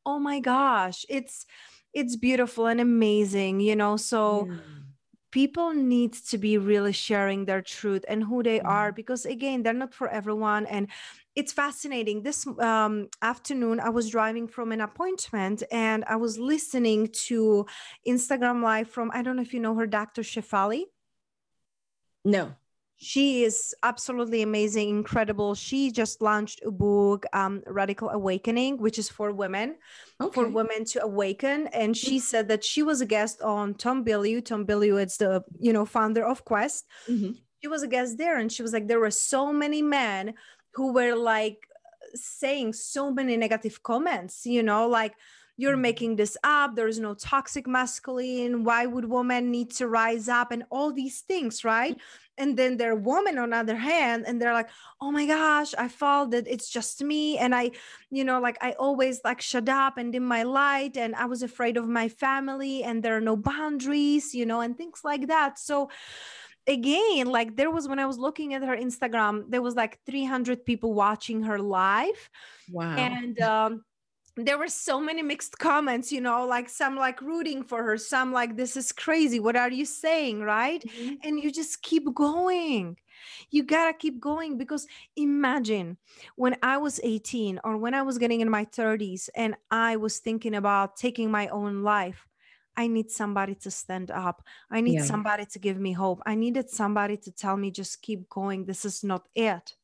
oh 0.06 0.20
my 0.20 0.40
gosh 0.42 1.06
it's 1.08 1.46
it's 1.94 2.16
beautiful 2.18 2.68
and 2.68 2.82
amazing 2.82 3.62
you 3.62 3.76
know? 3.78 3.96
So 3.96 4.48
yeah 4.50 4.79
people 5.32 5.74
need 5.74 6.14
to 6.14 6.38
be 6.38 6.58
really 6.58 6.92
sharing 6.92 7.46
their 7.46 7.62
truth 7.62 8.04
and 8.08 8.24
who 8.24 8.42
they 8.44 8.60
are 8.62 8.90
mm-hmm. 8.90 8.96
because 8.96 9.26
again 9.26 9.64
they're 9.64 9.74
not 9.74 9.94
for 9.94 10.08
everyone 10.10 10.66
and 10.66 10.88
it's 11.36 11.54
fascinating. 11.54 12.24
This 12.24 12.46
um, 12.60 13.08
afternoon 13.22 13.80
i 13.80 13.90
was 13.90 14.10
driving 14.10 14.48
from 14.48 14.72
an 14.72 14.82
appointment 14.82 15.64
and 15.72 16.04
i 16.06 16.16
was 16.16 16.38
listening 16.38 17.10
to 17.28 17.66
instagram 18.08 18.62
live 18.62 18.90
from 18.90 19.12
i 19.14 19.22
don't 19.22 19.36
know 19.36 19.42
if 19.42 19.54
you 19.54 19.60
know 19.60 19.76
her 19.76 19.88
dr 19.88 20.22
shefali? 20.22 20.84
No 22.26 22.56
she 23.02 23.44
is 23.44 23.74
absolutely 23.84 24.42
amazing 24.42 24.90
incredible 24.90 25.56
she 25.56 25.90
just 25.90 26.22
launched 26.22 26.62
a 26.66 26.72
book 26.72 27.26
um, 27.32 27.64
radical 27.66 28.10
awakening 28.10 28.78
which 28.78 29.00
is 29.00 29.08
for 29.08 29.32
women 29.32 29.76
okay. 30.22 30.34
for 30.34 30.50
women 30.50 30.84
to 30.84 31.02
awaken 31.02 31.68
and 31.68 31.96
she 31.96 32.18
mm-hmm. 32.18 32.32
said 32.32 32.48
that 32.50 32.64
she 32.64 32.84
was 32.84 33.00
a 33.00 33.06
guest 33.06 33.42
on 33.42 33.74
tom 33.74 34.04
bilyeu 34.04 34.44
tom 34.44 34.66
bilyeu 34.66 35.02
is 35.04 35.16
the 35.16 35.42
you 35.60 35.72
know 35.72 35.86
founder 35.86 36.26
of 36.26 36.44
quest 36.44 36.86
mm-hmm. 37.08 37.32
she 37.62 37.70
was 37.70 37.84
a 37.84 37.88
guest 37.88 38.18
there 38.18 38.38
and 38.38 38.52
she 38.52 38.62
was 38.62 38.74
like 38.74 38.88
there 38.88 39.00
were 39.00 39.12
so 39.12 39.54
many 39.54 39.82
men 39.82 40.34
who 40.74 40.92
were 40.92 41.16
like 41.16 41.58
saying 42.16 42.74
so 42.74 43.12
many 43.12 43.38
negative 43.38 43.82
comments 43.82 44.46
you 44.46 44.62
know 44.62 44.88
like 44.88 45.16
you're 45.62 45.78
Mhm. 45.78 45.88
making 45.90 46.12
this 46.22 46.36
up. 46.58 46.70
There's 46.76 47.00
no 47.08 47.14
toxic 47.32 47.66
masculine. 47.68 48.54
Why 48.68 48.82
would 48.94 49.06
women 49.18 49.44
need 49.58 49.70
to 49.80 49.84
rise 50.02 50.28
up 50.40 50.48
and 50.56 50.64
all 50.76 50.90
these 51.02 51.18
things 51.30 51.54
right? 51.76 51.96
And 52.42 52.56
then 52.60 52.78
there 52.78 52.92
are 52.94 53.02
women 53.14 53.36
on 53.44 53.50
the 53.52 53.58
other 53.64 53.76
hand 53.92 54.20
and 54.28 54.36
they're 54.40 54.54
like 54.62 54.70
oh 55.04 55.12
my 55.18 55.26
gosh 55.38 55.72
i 55.86 55.88
felt 56.02 56.28
that 56.34 56.46
it's 56.54 56.70
just 56.78 56.96
me. 57.12 57.24
And 57.44 57.52
i 57.62 57.66
you 58.18 58.24
know 58.28 58.40
like 58.48 58.58
i 58.68 58.72
always 58.86 59.16
like 59.30 59.42
shut 59.52 59.68
up 59.84 59.94
and 60.00 60.08
dim 60.14 60.26
my 60.38 60.44
light 60.62 60.94
and 61.04 61.12
i 61.24 61.26
was 61.34 61.42
afraid 61.50 61.76
of 61.78 61.86
my 62.00 62.08
family 62.26 62.76
and 62.88 62.96
there 63.04 63.16
are 63.20 63.28
no 63.32 63.36
boundaries 63.52 64.26
you 64.40 64.46
know 64.50 64.62
and 64.66 64.74
things 64.78 65.00
like 65.12 65.28
that. 65.34 65.52
So 65.70 65.90
again 66.68 67.26
like 67.38 67.56
there 67.60 67.72
was 67.72 67.88
when 67.90 68.00
i 68.00 68.06
was 68.12 68.18
looking 68.18 68.54
at 68.54 68.62
her 68.70 68.78
instagram 68.88 69.36
there 69.52 69.62
was 69.68 69.76
like 69.76 69.94
300 70.06 70.66
people 70.70 70.94
watching 70.94 71.44
her 71.44 71.60
live. 71.60 72.22
Wow. 72.72 72.96
and 72.96 73.36
um 73.42 73.84
there 74.36 74.58
were 74.58 74.68
so 74.68 75.00
many 75.02 75.22
mixed 75.22 75.58
comments 75.60 76.12
you 76.12 76.22
know 76.22 76.46
like 76.46 76.70
some 76.70 76.96
like 76.96 77.22
rooting 77.22 77.64
for 77.64 77.84
her 77.84 77.98
some 77.98 78.32
like 78.32 78.56
this 78.56 78.78
is 78.78 78.92
crazy 78.92 79.40
what 79.40 79.56
are 79.56 79.72
you 79.72 79.86
saying? 79.86 80.42
Right? 80.42 80.84
Mhm. 80.86 81.18
and 81.24 81.40
you 81.40 81.52
just 81.52 81.82
keep 81.82 82.06
going. 82.14 82.98
You 83.52 83.64
gotta 83.64 83.94
keep 83.94 84.20
going 84.20 84.58
because 84.58 84.88
imagine 85.16 85.98
when 86.36 86.56
i 86.64 86.78
was 86.78 87.00
18 87.04 87.60
or 87.64 87.78
when 87.78 87.94
i 87.94 88.02
was 88.02 88.18
getting 88.18 88.42
in 88.42 88.50
my 88.50 88.66
30s 88.66 89.30
and 89.36 89.56
i 89.72 89.96
was 89.98 90.20
thinking 90.20 90.56
about 90.56 90.96
taking 90.96 91.30
my 91.30 91.48
own 91.50 91.84
life 91.84 92.28
i 92.78 92.88
need 92.88 93.12
somebody 93.12 93.56
to 93.56 93.70
stand 93.72 94.10
up. 94.12 94.42
I 94.72 94.80
need 94.82 95.00
Yeah. 95.00 95.04
somebody 95.04 95.46
to 95.48 95.60
give 95.60 95.78
me 95.80 95.92
hope. 95.92 96.22
I 96.26 96.36
needed 96.36 96.70
somebody 96.70 97.18
to 97.18 97.32
tell 97.32 97.58
me 97.58 97.72
just 97.72 98.02
keep 98.02 98.30
going. 98.30 98.66
This 98.66 98.86
is 98.86 99.04
not 99.04 99.28
it 99.36 99.76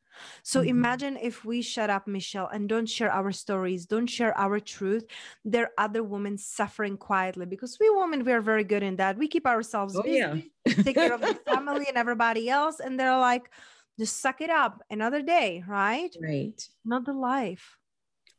so 0.44 0.62
Mhm. 0.62 0.68
imagine 0.68 1.18
if 1.18 1.44
we 1.46 1.62
shut 1.62 1.90
up, 1.90 2.08
Michelle, 2.08 2.48
and 2.48 2.68
don't 2.70 2.88
share 2.90 3.12
our 3.12 3.32
stories, 3.32 3.86
don't 3.86 4.08
share 4.08 4.36
our 4.38 4.60
truth. 4.60 5.06
There 5.44 5.66
are 5.66 5.74
other 5.86 6.04
women 6.04 6.38
suffering 6.38 6.98
quietly 6.98 7.46
because 7.46 7.78
we 7.80 7.90
women, 7.90 8.24
we 8.24 8.32
are 8.32 8.42
very 8.42 8.64
good 8.64 8.84
in 8.84 8.96
that. 8.98 9.18
We 9.18 9.28
keep 9.28 9.46
ourselves 9.46 9.96
Oh, 9.98 10.04
busy, 10.04 10.18
yeah. 10.18 10.38
take 10.84 10.96
care 10.96 11.14
of 11.14 11.22
the 11.22 11.36
family 11.46 11.86
and 11.88 11.98
everybody 11.98 12.50
else. 12.50 12.80
And 12.80 13.00
they're 13.00 13.18
like, 13.18 13.50
just 13.98 14.20
suck 14.20 14.42
it 14.42 14.50
up 14.50 14.84
another 14.90 15.22
day, 15.22 15.64
right? 15.68 16.14
Right. 16.22 16.62
Not 16.84 17.06
the 17.06 17.14
life. 17.14 17.78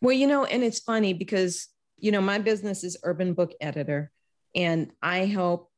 Well, 0.03 0.13
you 0.13 0.27
know, 0.27 0.45
and 0.45 0.63
it's 0.63 0.81
funny 0.81 1.15
because, 1.15 1.69
you 1.99 2.13
know, 2.13 2.21
my 2.21 2.39
business 2.39 2.85
is 2.85 2.99
urban 3.03 3.33
book 3.33 3.53
editor 3.61 4.13
and 4.55 4.93
I 5.03 5.25
help 5.25 5.71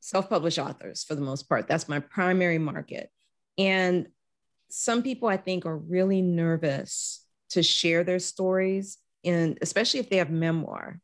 self 0.00 0.28
published 0.28 0.58
authors 0.58 1.04
for 1.04 1.14
the 1.14 1.20
most 1.20 1.48
part. 1.48 1.68
That's 1.68 1.88
my 1.88 2.00
primary 2.00 2.58
market. 2.58 3.10
And 3.58 4.08
some 4.70 5.02
people 5.02 5.28
I 5.28 5.36
think 5.36 5.66
are 5.66 5.76
really 5.76 6.22
nervous 6.22 7.24
to 7.50 7.62
share 7.62 8.04
their 8.04 8.18
stories, 8.18 8.98
and 9.24 9.58
especially 9.60 10.00
if 10.00 10.08
they 10.08 10.16
have 10.16 10.30
memoir. 10.30 11.00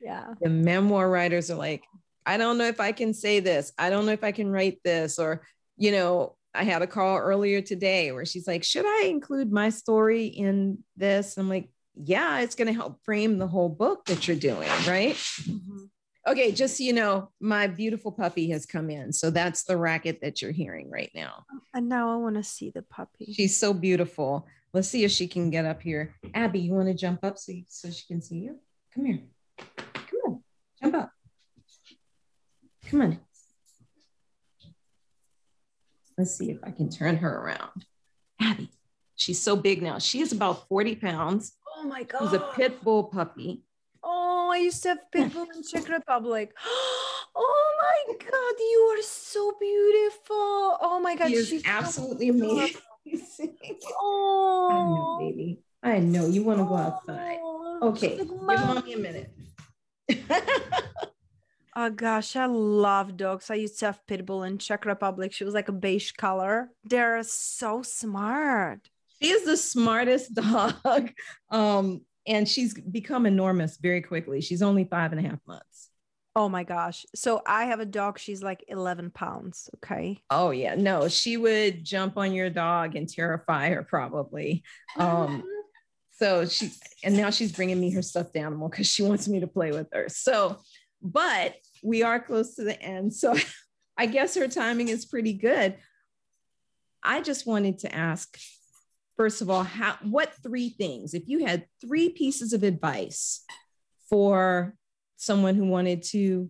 Yeah. 0.00 0.34
The 0.40 0.48
memoir 0.48 1.08
writers 1.08 1.50
are 1.50 1.56
like, 1.56 1.84
I 2.24 2.36
don't 2.36 2.58
know 2.58 2.66
if 2.66 2.80
I 2.80 2.92
can 2.92 3.12
say 3.14 3.40
this. 3.40 3.72
I 3.78 3.90
don't 3.90 4.06
know 4.06 4.12
if 4.12 4.24
I 4.24 4.32
can 4.32 4.50
write 4.50 4.80
this. 4.84 5.18
Or, 5.18 5.42
you 5.76 5.92
know, 5.92 6.36
I 6.54 6.64
had 6.64 6.82
a 6.82 6.86
call 6.86 7.18
earlier 7.18 7.60
today 7.60 8.12
where 8.12 8.24
she's 8.24 8.46
like, 8.46 8.64
Should 8.64 8.86
I 8.86 9.06
include 9.08 9.52
my 9.52 9.70
story 9.70 10.26
in 10.26 10.78
this? 10.96 11.36
I'm 11.36 11.48
like, 11.48 11.68
Yeah, 11.94 12.40
it's 12.40 12.54
going 12.54 12.68
to 12.68 12.74
help 12.74 13.04
frame 13.04 13.38
the 13.38 13.46
whole 13.46 13.68
book 13.68 14.06
that 14.06 14.26
you're 14.26 14.36
doing. 14.36 14.68
Right. 14.86 15.16
Mhm. 15.16 15.90
Okay. 16.30 16.52
Just 16.52 16.76
so 16.76 16.84
you 16.84 16.92
know, 16.92 17.30
my 17.40 17.66
beautiful 17.66 18.12
puppy 18.12 18.50
has 18.50 18.64
come 18.64 18.88
in. 18.88 19.12
So 19.12 19.30
that's 19.30 19.64
the 19.64 19.76
racket 19.76 20.20
that 20.22 20.40
you're 20.40 20.52
hearing 20.52 20.88
right 20.88 21.10
now. 21.14 21.44
Oh, 21.52 21.60
and 21.74 21.88
now 21.88 22.12
I 22.12 22.16
want 22.16 22.36
to 22.36 22.44
see 22.44 22.70
the 22.70 22.82
puppy. 22.82 23.32
She's 23.32 23.56
so 23.56 23.72
beautiful. 23.72 24.46
Let's 24.72 24.88
see 24.88 25.02
if 25.02 25.10
she 25.10 25.26
can 25.26 25.50
get 25.50 25.64
up 25.64 25.82
here. 25.82 26.14
Abby, 26.32 26.60
you 26.60 26.72
want 26.72 26.86
to 26.86 26.94
jump 26.94 27.24
up 27.24 27.36
so, 27.36 27.50
you, 27.50 27.64
so 27.66 27.90
she 27.90 28.06
can 28.06 28.22
see 28.22 28.36
you? 28.36 28.58
Come 28.94 29.06
here. 29.06 29.20
Come 29.58 30.20
on. 30.24 30.42
Jump 30.80 30.94
up. 30.94 31.10
Come 32.86 33.00
on. 33.00 33.18
Let's 36.16 36.36
see 36.36 36.50
if 36.50 36.58
I 36.62 36.70
can 36.70 36.90
turn 36.90 37.16
her 37.16 37.38
around. 37.40 37.86
Abby, 38.40 38.70
she's 39.16 39.42
so 39.42 39.56
big 39.56 39.82
now. 39.82 39.98
She 39.98 40.20
is 40.20 40.32
about 40.32 40.68
40 40.68 40.94
pounds. 40.96 41.56
Oh 41.76 41.84
my 41.84 42.04
God. 42.04 42.20
She's 42.22 42.34
a 42.34 42.50
pit 42.54 42.84
bull 42.84 43.04
puppy. 43.04 43.64
Oh, 44.02 44.50
I 44.52 44.58
used 44.58 44.82
to 44.84 44.90
have 44.90 44.98
pitbull 45.14 45.46
in 45.54 45.62
Czech 45.62 45.88
Republic. 45.88 46.52
Oh 47.32 47.76
my 47.80 48.14
God, 48.18 48.54
you 48.58 48.96
are 48.98 49.02
so 49.02 49.52
beautiful. 49.60 50.76
Oh 50.82 51.00
my 51.02 51.14
God, 51.14 51.28
she's 51.28 51.62
absolutely 51.64 52.32
beautiful. 52.32 52.80
amazing. 53.06 53.56
I 53.62 53.70
know, 53.70 53.86
Oh, 54.72 55.16
baby. 55.20 55.60
I 55.82 55.98
know. 56.00 56.26
You 56.26 56.42
want 56.42 56.58
to 56.58 56.64
go 56.64 56.74
outside. 56.76 57.38
Oh, 57.40 57.78
Okay. 57.94 58.16
Give 58.18 58.42
mommy 58.42 58.94
a 58.94 58.98
minute. 58.98 59.30
Oh 61.76 61.88
gosh, 61.88 62.34
I 62.34 62.46
love 62.46 63.16
dogs. 63.16 63.48
I 63.48 63.54
used 63.54 63.78
to 63.78 63.86
have 63.86 64.00
pitbull 64.06 64.46
in 64.46 64.58
Czech 64.58 64.84
Republic. 64.84 65.32
She 65.32 65.44
was 65.44 65.54
like 65.54 65.68
a 65.68 65.72
beige 65.72 66.10
color. 66.12 66.70
They're 66.82 67.22
so 67.22 67.82
smart. 67.82 68.90
she 69.22 69.28
is 69.30 69.44
the 69.44 69.56
smartest 69.56 70.34
dog. 70.34 71.12
Um, 71.48 72.00
and 72.30 72.48
she's 72.48 72.72
become 72.74 73.26
enormous 73.26 73.76
very 73.76 74.00
quickly. 74.00 74.40
She's 74.40 74.62
only 74.62 74.84
five 74.84 75.12
and 75.12 75.24
a 75.24 75.28
half 75.28 75.40
months. 75.46 75.88
Oh 76.36 76.48
my 76.48 76.62
gosh. 76.62 77.04
So 77.12 77.42
I 77.44 77.64
have 77.64 77.80
a 77.80 77.84
dog. 77.84 78.20
She's 78.20 78.40
like 78.40 78.64
11 78.68 79.10
pounds. 79.10 79.68
Okay. 79.76 80.22
Oh 80.30 80.52
yeah, 80.52 80.76
no, 80.76 81.08
she 81.08 81.36
would 81.36 81.84
jump 81.84 82.16
on 82.16 82.32
your 82.32 82.48
dog 82.48 82.94
and 82.94 83.08
terrify 83.08 83.70
her 83.70 83.82
probably. 83.82 84.62
Um, 84.96 85.44
so 86.12 86.44
she 86.44 86.70
and 87.02 87.16
now 87.16 87.30
she's 87.30 87.52
bringing 87.52 87.80
me 87.80 87.90
her 87.92 88.02
stuffed 88.02 88.36
animal 88.36 88.68
because 88.68 88.86
she 88.86 89.02
wants 89.02 89.26
me 89.26 89.40
to 89.40 89.46
play 89.46 89.72
with 89.72 89.88
her. 89.92 90.08
So, 90.08 90.58
but 91.00 91.54
we 91.82 92.02
are 92.02 92.20
close 92.20 92.56
to 92.56 92.64
the 92.64 92.80
end, 92.80 93.14
so 93.14 93.34
I 93.96 94.06
guess 94.06 94.34
her 94.34 94.48
timing 94.48 94.88
is 94.88 95.06
pretty 95.06 95.32
good. 95.32 95.76
I 97.02 97.22
just 97.22 97.46
wanted 97.46 97.78
to 97.80 97.94
ask, 97.94 98.38
first 99.20 99.42
of 99.42 99.50
all, 99.50 99.64
how 99.64 99.98
what 100.00 100.32
three 100.42 100.70
things, 100.70 101.12
if 101.12 101.28
you 101.28 101.44
had 101.44 101.66
three 101.78 102.08
pieces 102.08 102.54
of 102.54 102.62
advice 102.62 103.44
for 104.08 104.74
someone 105.18 105.56
who 105.56 105.66
wanted 105.66 106.02
to 106.02 106.48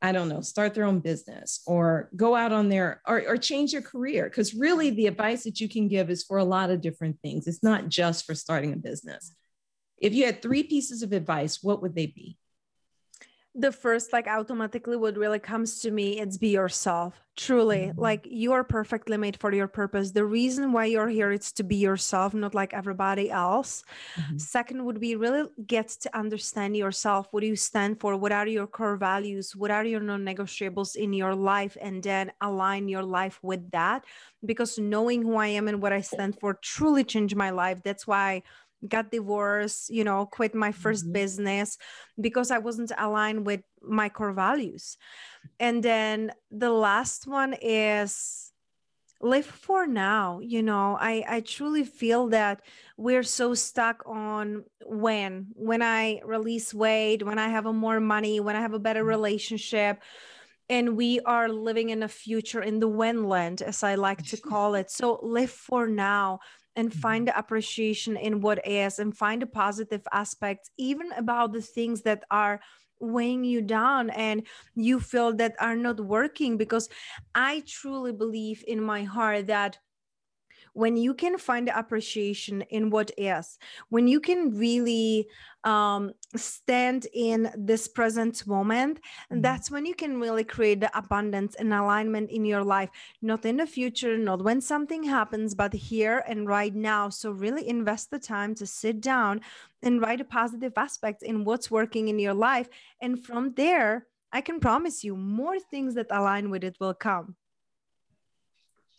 I 0.00 0.12
don't 0.12 0.30
know, 0.30 0.40
start 0.40 0.72
their 0.72 0.84
own 0.84 1.00
business 1.00 1.60
or 1.66 2.08
go 2.16 2.34
out 2.34 2.52
on 2.52 2.70
their 2.70 3.02
or, 3.06 3.22
or 3.28 3.36
change 3.36 3.72
their 3.72 3.82
career. 3.82 4.24
Because 4.24 4.54
really, 4.54 4.90
the 4.90 5.06
advice 5.06 5.44
that 5.44 5.60
you 5.60 5.68
can 5.68 5.88
give 5.88 6.08
is 6.08 6.24
for 6.24 6.38
a 6.38 6.44
lot 6.44 6.70
of 6.70 6.80
different 6.80 7.18
things. 7.20 7.46
It's 7.46 7.62
not 7.62 7.90
just 7.90 8.24
for 8.24 8.34
starting 8.34 8.72
a 8.72 8.76
business. 8.76 9.34
If 9.98 10.14
you 10.14 10.24
had 10.24 10.40
three 10.40 10.62
pieces 10.62 11.02
of 11.02 11.12
advice, 11.12 11.62
what 11.62 11.82
would 11.82 11.94
they 11.94 12.06
be? 12.06 12.38
The 13.56 13.70
first 13.70 14.12
like 14.12 14.26
automatically 14.26 14.96
what 14.96 15.16
really 15.16 15.38
comes 15.38 15.78
to 15.80 15.90
me 15.92 16.18
it's 16.18 16.36
be 16.36 16.48
yourself 16.48 17.20
truly. 17.36 17.90
Mhm. 17.90 17.94
like 17.96 18.26
you 18.30 18.52
are 18.52 18.62
perfectly 18.64 19.16
made 19.16 19.36
for 19.40 19.52
your 19.52 19.66
purpose. 19.66 20.12
The 20.12 20.24
reason 20.24 20.72
why 20.72 20.84
you're 20.86 21.08
here 21.08 21.32
is 21.32 21.52
to 21.52 21.64
be 21.64 21.74
yourself 21.76 22.32
not 22.34 22.54
like 22.54 22.72
everybody 22.72 23.30
else. 23.30 23.82
Mhm. 24.16 24.40
second 24.40 24.84
would 24.84 25.00
be 25.00 25.16
really 25.16 25.48
get 25.66 25.88
to 26.02 26.16
understand 26.16 26.76
yourself 26.76 27.28
what 27.32 27.40
do 27.42 27.46
you 27.46 27.56
stand 27.56 28.00
for 28.00 28.16
what 28.16 28.32
are 28.32 28.46
your 28.46 28.66
core 28.66 28.96
values 28.96 29.54
what 29.56 29.70
are 29.70 29.84
your 29.84 30.00
non-negotiables 30.00 30.96
in 30.96 31.12
your 31.12 31.34
life 31.34 31.76
and 31.80 32.02
then 32.02 32.32
align 32.40 32.88
your 32.88 33.02
life 33.04 33.38
with 33.42 33.70
that. 33.70 34.04
Because 34.44 34.78
knowing 34.78 35.22
who 35.22 35.36
i 35.36 35.46
am 35.48 35.68
and 35.68 35.80
what 35.82 35.92
i 35.92 36.00
stand 36.00 36.38
for 36.40 36.54
truly 36.54 37.04
changed 37.04 37.36
my 37.36 37.50
life. 37.50 37.78
That's 37.84 38.06
why 38.06 38.42
got 38.88 39.10
divorced 39.10 39.90
you 39.90 40.04
know 40.04 40.26
quit 40.26 40.54
my 40.54 40.72
1st 40.72 41.06
Mhm. 41.06 41.12
business 41.12 41.78
because 42.20 42.50
i 42.50 42.58
wasn't 42.58 42.92
aligned 42.98 43.46
with 43.46 43.62
my 43.82 44.08
core 44.08 44.32
values 44.32 44.96
and 45.60 45.82
then 45.82 46.32
the 46.50 46.70
last 46.70 47.26
one 47.26 47.54
is 47.60 48.52
live 49.20 49.46
for 49.46 49.86
now 49.86 50.38
you 50.40 50.62
know 50.62 50.96
i 51.00 51.24
i 51.28 51.40
truly 51.40 51.84
feel 51.84 52.28
that 52.28 52.60
we're 52.96 53.22
so 53.22 53.54
stuck 53.54 54.02
on 54.06 54.64
when 54.84 55.46
when 55.54 55.82
i 55.82 56.20
release 56.24 56.74
weight 56.74 57.24
when 57.24 57.38
i 57.38 57.48
have 57.48 57.66
a 57.66 57.72
more 57.72 58.00
money 58.00 58.40
when 58.40 58.56
i 58.56 58.60
have 58.60 58.74
a 58.74 58.78
better 58.78 59.04
Mhm. 59.04 59.08
relationship 59.08 60.02
and 60.68 60.96
we 60.96 61.20
are 61.20 61.48
living 61.48 61.90
in 61.90 62.02
a 62.02 62.08
future 62.08 62.62
in 62.62 62.80
the 62.80 62.88
when 62.88 63.24
land 63.24 63.62
as 63.62 63.82
i 63.82 63.94
like 63.94 64.22
to 64.24 64.36
call 64.52 64.74
it 64.74 64.90
so 64.90 65.18
live 65.22 65.50
for 65.50 65.86
now 65.86 66.40
and 66.76 66.92
Mhm. 66.92 66.94
find 66.94 67.28
the 67.28 67.38
appreciation 67.38 68.16
in 68.16 68.40
what 68.40 68.66
is 68.66 68.98
and 68.98 69.16
find 69.16 69.42
the 69.42 69.46
positive 69.46 70.06
aspects 70.12 70.70
even 70.76 71.12
about 71.12 71.52
the 71.52 71.62
things 71.62 72.02
that 72.02 72.24
are 72.30 72.60
weighing 73.00 73.44
you 73.44 73.60
down 73.60 74.08
and 74.10 74.46
you 74.74 75.00
feel 75.00 75.32
that 75.34 75.54
are 75.60 75.76
not 75.76 76.00
working 76.00 76.56
because 76.56 76.88
i 77.34 77.62
truly 77.66 78.12
believe 78.12 78.64
in 78.66 78.80
my 78.80 79.02
heart 79.02 79.46
that 79.46 79.78
when 80.74 80.96
you 80.96 81.14
can 81.14 81.38
find 81.38 81.68
appreciation 81.68 82.62
in 82.62 82.90
what 82.90 83.10
is, 83.16 83.58
when 83.88 84.06
you 84.06 84.20
can 84.20 84.50
really 84.56 85.28
um, 85.62 86.12
stand 86.36 87.06
in 87.14 87.50
this 87.56 87.88
present 87.88 88.46
moment, 88.46 88.98
mm-hmm. 88.98 89.40
that's 89.40 89.70
when 89.70 89.86
you 89.86 89.94
can 89.94 90.20
really 90.20 90.44
create 90.44 90.80
the 90.80 90.96
abundance 90.98 91.54
and 91.54 91.72
alignment 91.72 92.30
in 92.30 92.44
your 92.44 92.62
life, 92.62 92.90
not 93.22 93.44
in 93.44 93.56
the 93.56 93.66
future, 93.66 94.18
not 94.18 94.42
when 94.42 94.60
something 94.60 95.04
happens, 95.04 95.54
but 95.54 95.72
here 95.72 96.22
and 96.28 96.46
right 96.46 96.74
now. 96.74 97.08
So, 97.08 97.30
really 97.30 97.66
invest 97.68 98.10
the 98.10 98.18
time 98.18 98.54
to 98.56 98.66
sit 98.66 99.00
down 99.00 99.40
and 99.82 100.00
write 100.00 100.20
a 100.20 100.24
positive 100.24 100.72
aspect 100.76 101.22
in 101.22 101.44
what's 101.44 101.70
working 101.70 102.08
in 102.08 102.18
your 102.18 102.34
life. 102.34 102.68
And 103.00 103.24
from 103.24 103.54
there, 103.54 104.06
I 104.32 104.40
can 104.40 104.58
promise 104.58 105.04
you 105.04 105.16
more 105.16 105.60
things 105.60 105.94
that 105.94 106.08
align 106.10 106.50
with 106.50 106.64
it 106.64 106.76
will 106.80 106.94
come. 106.94 107.36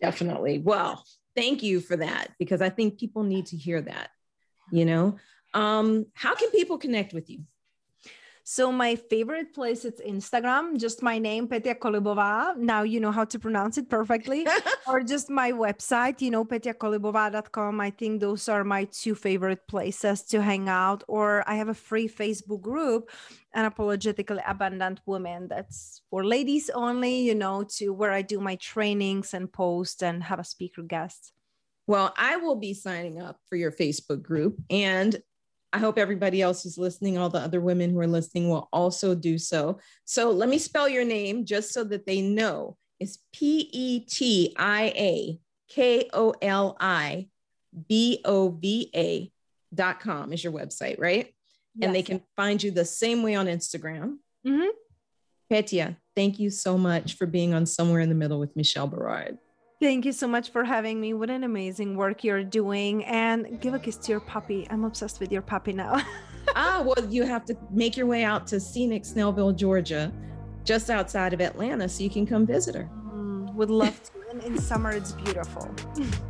Definitely. 0.02 0.60
Well, 0.60 1.04
thank 1.36 1.64
you 1.64 1.80
for 1.80 1.98
that 1.98 2.30
because 2.40 2.62
I 2.62 2.70
think 2.70 3.00
people 3.00 3.24
need 3.24 3.48
to 3.48 3.58
hear 3.58 3.82
that. 3.82 4.10
You 4.72 4.86
know, 4.86 5.18
um, 5.54 6.08
how 6.14 6.36
can 6.36 6.50
people 6.52 6.78
connect 6.78 7.14
with 7.14 7.30
you? 7.30 7.44
So 8.48 8.72
my 8.72 8.96
favorite 8.96 9.56
place 9.56 9.86
is 9.86 10.00
Instagram, 10.08 10.80
just 10.80 11.02
my 11.02 11.18
name, 11.18 11.48
Petia 11.48 11.74
Kolibova. 11.80 12.56
Now 12.56 12.84
you 12.84 13.00
know 13.00 13.12
how 13.12 13.26
to 13.26 13.40
pronounce 13.40 13.80
it 13.80 13.90
perfectly. 13.90 14.46
or 14.88 15.02
just 15.02 15.32
my 15.32 15.52
website, 15.52 16.22
you 16.22 16.30
know, 16.30 16.46
petiakolibova.com. 16.46 17.82
I 17.82 17.90
think 17.90 18.22
those 18.22 18.48
are 18.48 18.64
my 18.64 18.84
two 18.84 19.16
favorite 19.16 19.68
places 19.68 20.22
to 20.26 20.44
hang 20.44 20.70
out. 20.70 21.04
Or 21.08 21.44
I 21.50 21.56
have 21.56 21.70
a 21.70 21.74
free 21.74 22.08
Facebook 22.08 22.62
group, 22.62 23.10
Unapologetically 23.56 24.44
Abundant 24.48 25.02
Women. 25.08 25.48
That's 25.48 26.04
for 26.12 26.24
ladies 26.24 26.70
only, 26.70 27.22
you 27.22 27.34
know, 27.34 27.64
to 27.78 27.90
where 27.90 28.12
I 28.12 28.22
do 28.22 28.40
my 28.40 28.58
trainings 28.58 29.34
and 29.34 29.52
post 29.52 30.04
and 30.04 30.22
have 30.22 30.38
a 30.38 30.44
speaker 30.44 30.84
guest. 30.84 31.32
Well, 31.88 32.14
I 32.16 32.38
will 32.38 32.58
be 32.58 32.76
signing 32.76 33.20
up 33.20 33.40
for 33.50 33.56
your 33.56 33.72
Facebook 33.72 34.22
group 34.22 34.62
and 34.70 35.20
I 35.76 35.78
hope 35.78 35.98
everybody 35.98 36.42
else 36.42 36.64
who's 36.64 36.78
listening, 36.78 37.18
all 37.18 37.30
the 37.30 37.40
other 37.40 37.60
women 37.60 37.90
who 37.90 38.00
are 38.00 38.08
listening, 38.08 38.50
will 38.50 38.70
also 38.72 39.14
do 39.14 39.38
so. 39.38 39.80
So 40.06 40.32
let 40.32 40.48
me 40.48 40.58
spell 40.58 40.88
your 40.88 41.04
name 41.04 41.44
just 41.44 41.74
so 41.74 41.84
that 41.84 42.06
they 42.06 42.22
know. 42.22 42.78
It's 42.98 43.20
P 43.34 43.70
E 43.74 44.00
T 44.00 44.56
I 44.58 44.94
A 44.96 45.40
K 45.68 46.10
O 46.14 46.34
L 46.42 46.78
I 46.80 47.28
B 47.90 48.22
O 48.24 48.52
V 48.52 48.90
A 48.96 49.30
dot 49.74 50.00
com 50.00 50.32
is 50.32 50.46
your 50.46 50.54
website, 50.54 50.98
right? 50.98 51.26
Yes. 51.76 51.88
And 51.88 51.94
they 51.94 52.04
can 52.04 52.22
find 52.38 52.64
you 52.64 52.72
the 52.72 52.86
same 52.86 53.22
way 53.22 53.36
on 53.36 53.48
Instagram. 53.48 54.20
Mm-hmm. 54.48 54.70
Petia, 55.52 55.98
thank 56.16 56.40
you 56.40 56.50
so 56.50 56.78
much 56.78 57.16
for 57.16 57.26
being 57.26 57.54
on 57.54 57.66
Somewhere 57.66 58.00
in 58.00 58.08
the 58.08 58.16
Middle 58.16 58.40
with 58.40 58.56
Michelle 58.56 58.88
Berard. 58.88 59.38
Thank 59.86 60.04
you 60.04 60.14
so 60.14 60.28
much 60.28 60.50
for 60.50 60.64
having 60.64 61.00
me. 61.00 61.14
What 61.14 61.30
an 61.30 61.44
amazing 61.44 61.96
work 61.96 62.24
you're 62.24 62.44
doing. 62.44 63.06
And 63.06 63.62
give 63.62 63.76
a 63.76 63.80
kiss 63.80 63.98
to 63.98 64.14
your 64.14 64.20
puppy. 64.20 64.66
I'm 64.72 64.84
obsessed 64.84 65.20
with 65.20 65.32
your 65.32 65.44
puppy 65.44 65.74
now. 65.74 66.02
ah, 66.56 66.82
well, 66.84 67.06
you 67.08 67.22
have 67.22 67.46
to 67.46 67.56
make 67.70 67.96
your 67.96 68.08
way 68.08 68.24
out 68.24 68.48
to 68.48 68.60
scenic 68.60 69.04
Snellville, 69.04 69.56
Georgia, 69.56 70.12
just 70.64 70.90
outside 70.90 71.34
of 71.34 71.40
Atlanta, 71.40 71.88
so 71.88 72.04
you 72.04 72.10
can 72.10 72.26
come 72.26 72.48
visit 72.48 72.74
her. 72.74 72.90
Mm, 73.14 73.54
would 73.54 73.70
love 73.70 74.02
to. 74.06 74.25
In 74.44 74.58
summer, 74.58 74.92
it's 74.92 75.12
beautiful. 75.12 75.74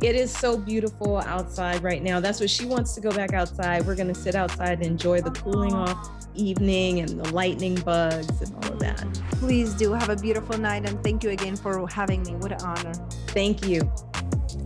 it 0.02 0.14
is 0.14 0.30
so 0.36 0.56
beautiful 0.56 1.18
outside 1.18 1.82
right 1.82 2.02
now. 2.02 2.20
That's 2.20 2.40
what 2.40 2.50
she 2.50 2.64
wants 2.64 2.94
to 2.94 3.00
go 3.00 3.10
back 3.10 3.32
outside. 3.32 3.86
We're 3.86 3.96
going 3.96 4.08
to 4.08 4.14
sit 4.14 4.34
outside 4.34 4.78
and 4.78 4.86
enjoy 4.86 5.20
the 5.20 5.30
cooling 5.32 5.72
off 5.72 6.10
evening 6.34 7.00
and 7.00 7.18
the 7.18 7.32
lightning 7.32 7.74
bugs 7.76 8.42
and 8.42 8.54
all 8.54 8.72
of 8.72 8.78
that. 8.80 9.04
Please 9.32 9.74
do 9.74 9.92
have 9.92 10.10
a 10.10 10.16
beautiful 10.16 10.58
night 10.58 10.88
and 10.88 11.02
thank 11.02 11.24
you 11.24 11.30
again 11.30 11.56
for 11.56 11.88
having 11.88 12.22
me. 12.22 12.34
What 12.36 12.52
an 12.52 12.60
honor. 12.60 12.92
Thank 13.28 13.66
you. 13.66 13.90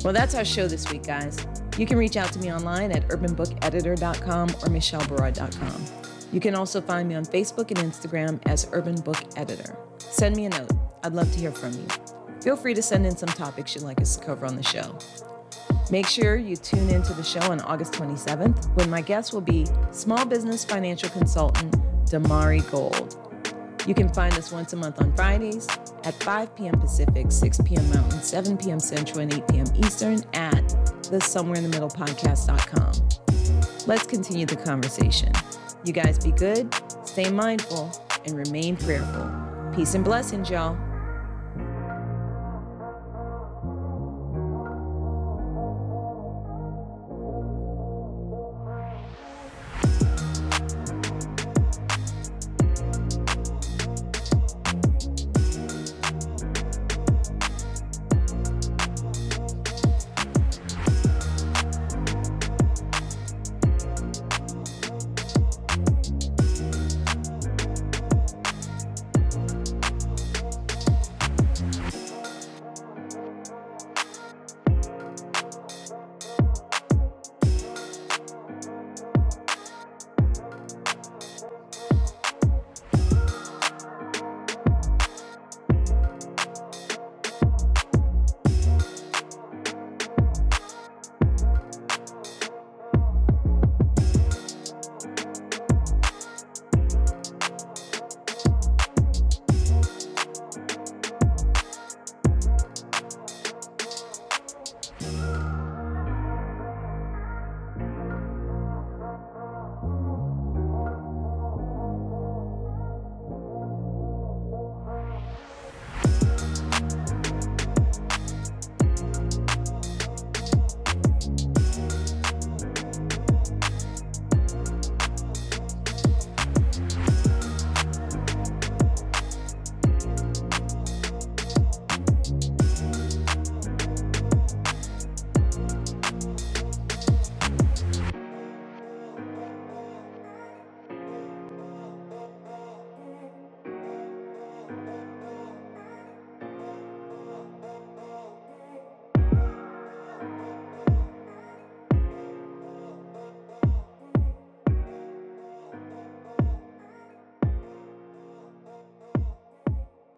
Well, 0.05 0.13
that's 0.13 0.35
our 0.35 0.45
show 0.45 0.67
this 0.67 0.91
week, 0.91 1.05
guys. 1.05 1.47
You 1.77 1.87
can 1.87 1.97
reach 1.97 2.17
out 2.17 2.33
to 2.33 2.39
me 2.39 2.53
online 2.53 2.93
at 2.93 3.07
urbanbookeditor.com 3.09 4.51
or 4.51 4.69
michelleberard.com. 4.69 5.85
You 6.33 6.41
can 6.41 6.55
also 6.55 6.81
find 6.81 7.09
me 7.09 7.15
on 7.15 7.25
Facebook 7.25 7.71
and 7.71 7.79
Instagram 7.79 8.41
as 8.47 8.69
Urban 8.73 9.01
Book 9.01 9.19
Editor. 9.37 9.77
Send 9.99 10.37
me 10.37 10.47
a 10.47 10.51
note. 10.51 10.71
I'd 11.03 11.13
love 11.13 11.31
to 11.33 11.39
hear 11.39 11.53
from 11.53 11.73
you. 11.73 12.20
Feel 12.43 12.57
free 12.57 12.75
to 12.75 12.83
send 12.83 13.07
in 13.07 13.17
some 13.17 13.29
topics 13.29 13.75
you'd 13.75 13.85
like 13.85 14.01
us 14.01 14.17
to 14.17 14.25
cover 14.25 14.47
on 14.47 14.57
the 14.57 14.63
show. 14.63 14.99
Make 15.91 16.07
sure 16.07 16.37
you 16.37 16.57
tune 16.57 16.89
into 16.89 17.13
the 17.13 17.23
show 17.23 17.41
on 17.51 17.61
August 17.61 17.93
27th 17.95 18.75
when 18.77 18.89
my 18.89 19.01
guest 19.03 19.33
will 19.33 19.41
be 19.41 19.67
small 19.91 20.25
business 20.25 20.65
financial 20.65 21.09
consultant 21.11 21.75
Damari 22.07 22.69
Gold. 22.71 23.17
You 23.87 23.95
can 23.95 24.09
find 24.13 24.33
us 24.35 24.53
once 24.53 24.73
a 24.73 24.77
month 24.77 25.01
on 25.01 25.15
Fridays 25.17 25.67
at 26.05 26.15
5 26.23 26.55
p.m. 26.55 26.79
Pacific, 26.81 27.33
6 27.33 27.61
p.m. 27.65 27.91
Mountain, 27.91 28.21
7 28.21 28.57
p.m. 28.57 28.79
Central, 28.79 29.21
and 29.21 29.33
8 29.33 29.49
p.m. 29.49 29.67
Eastern 29.77 30.23
at 30.35 30.69
the 31.11 31.21
Somewhere 31.21 31.57
in 31.57 31.63
the 31.63 31.69
Middle 31.69 31.89
podcast.com. 31.89 32.93
Let's 33.87 34.07
continue 34.07 34.47
the 34.47 34.57
conversation. 34.57 35.33
You 35.85 35.93
guys 35.93 36.19
be 36.19 36.31
good, 36.33 36.73
stay 37.05 37.31
mindful, 37.31 37.91
and 38.27 38.37
remain 38.37 38.77
prayerful. 38.77 39.73
Peace 39.75 39.95
and 39.95 40.05
blessings, 40.05 40.51
y'all. 40.51 40.77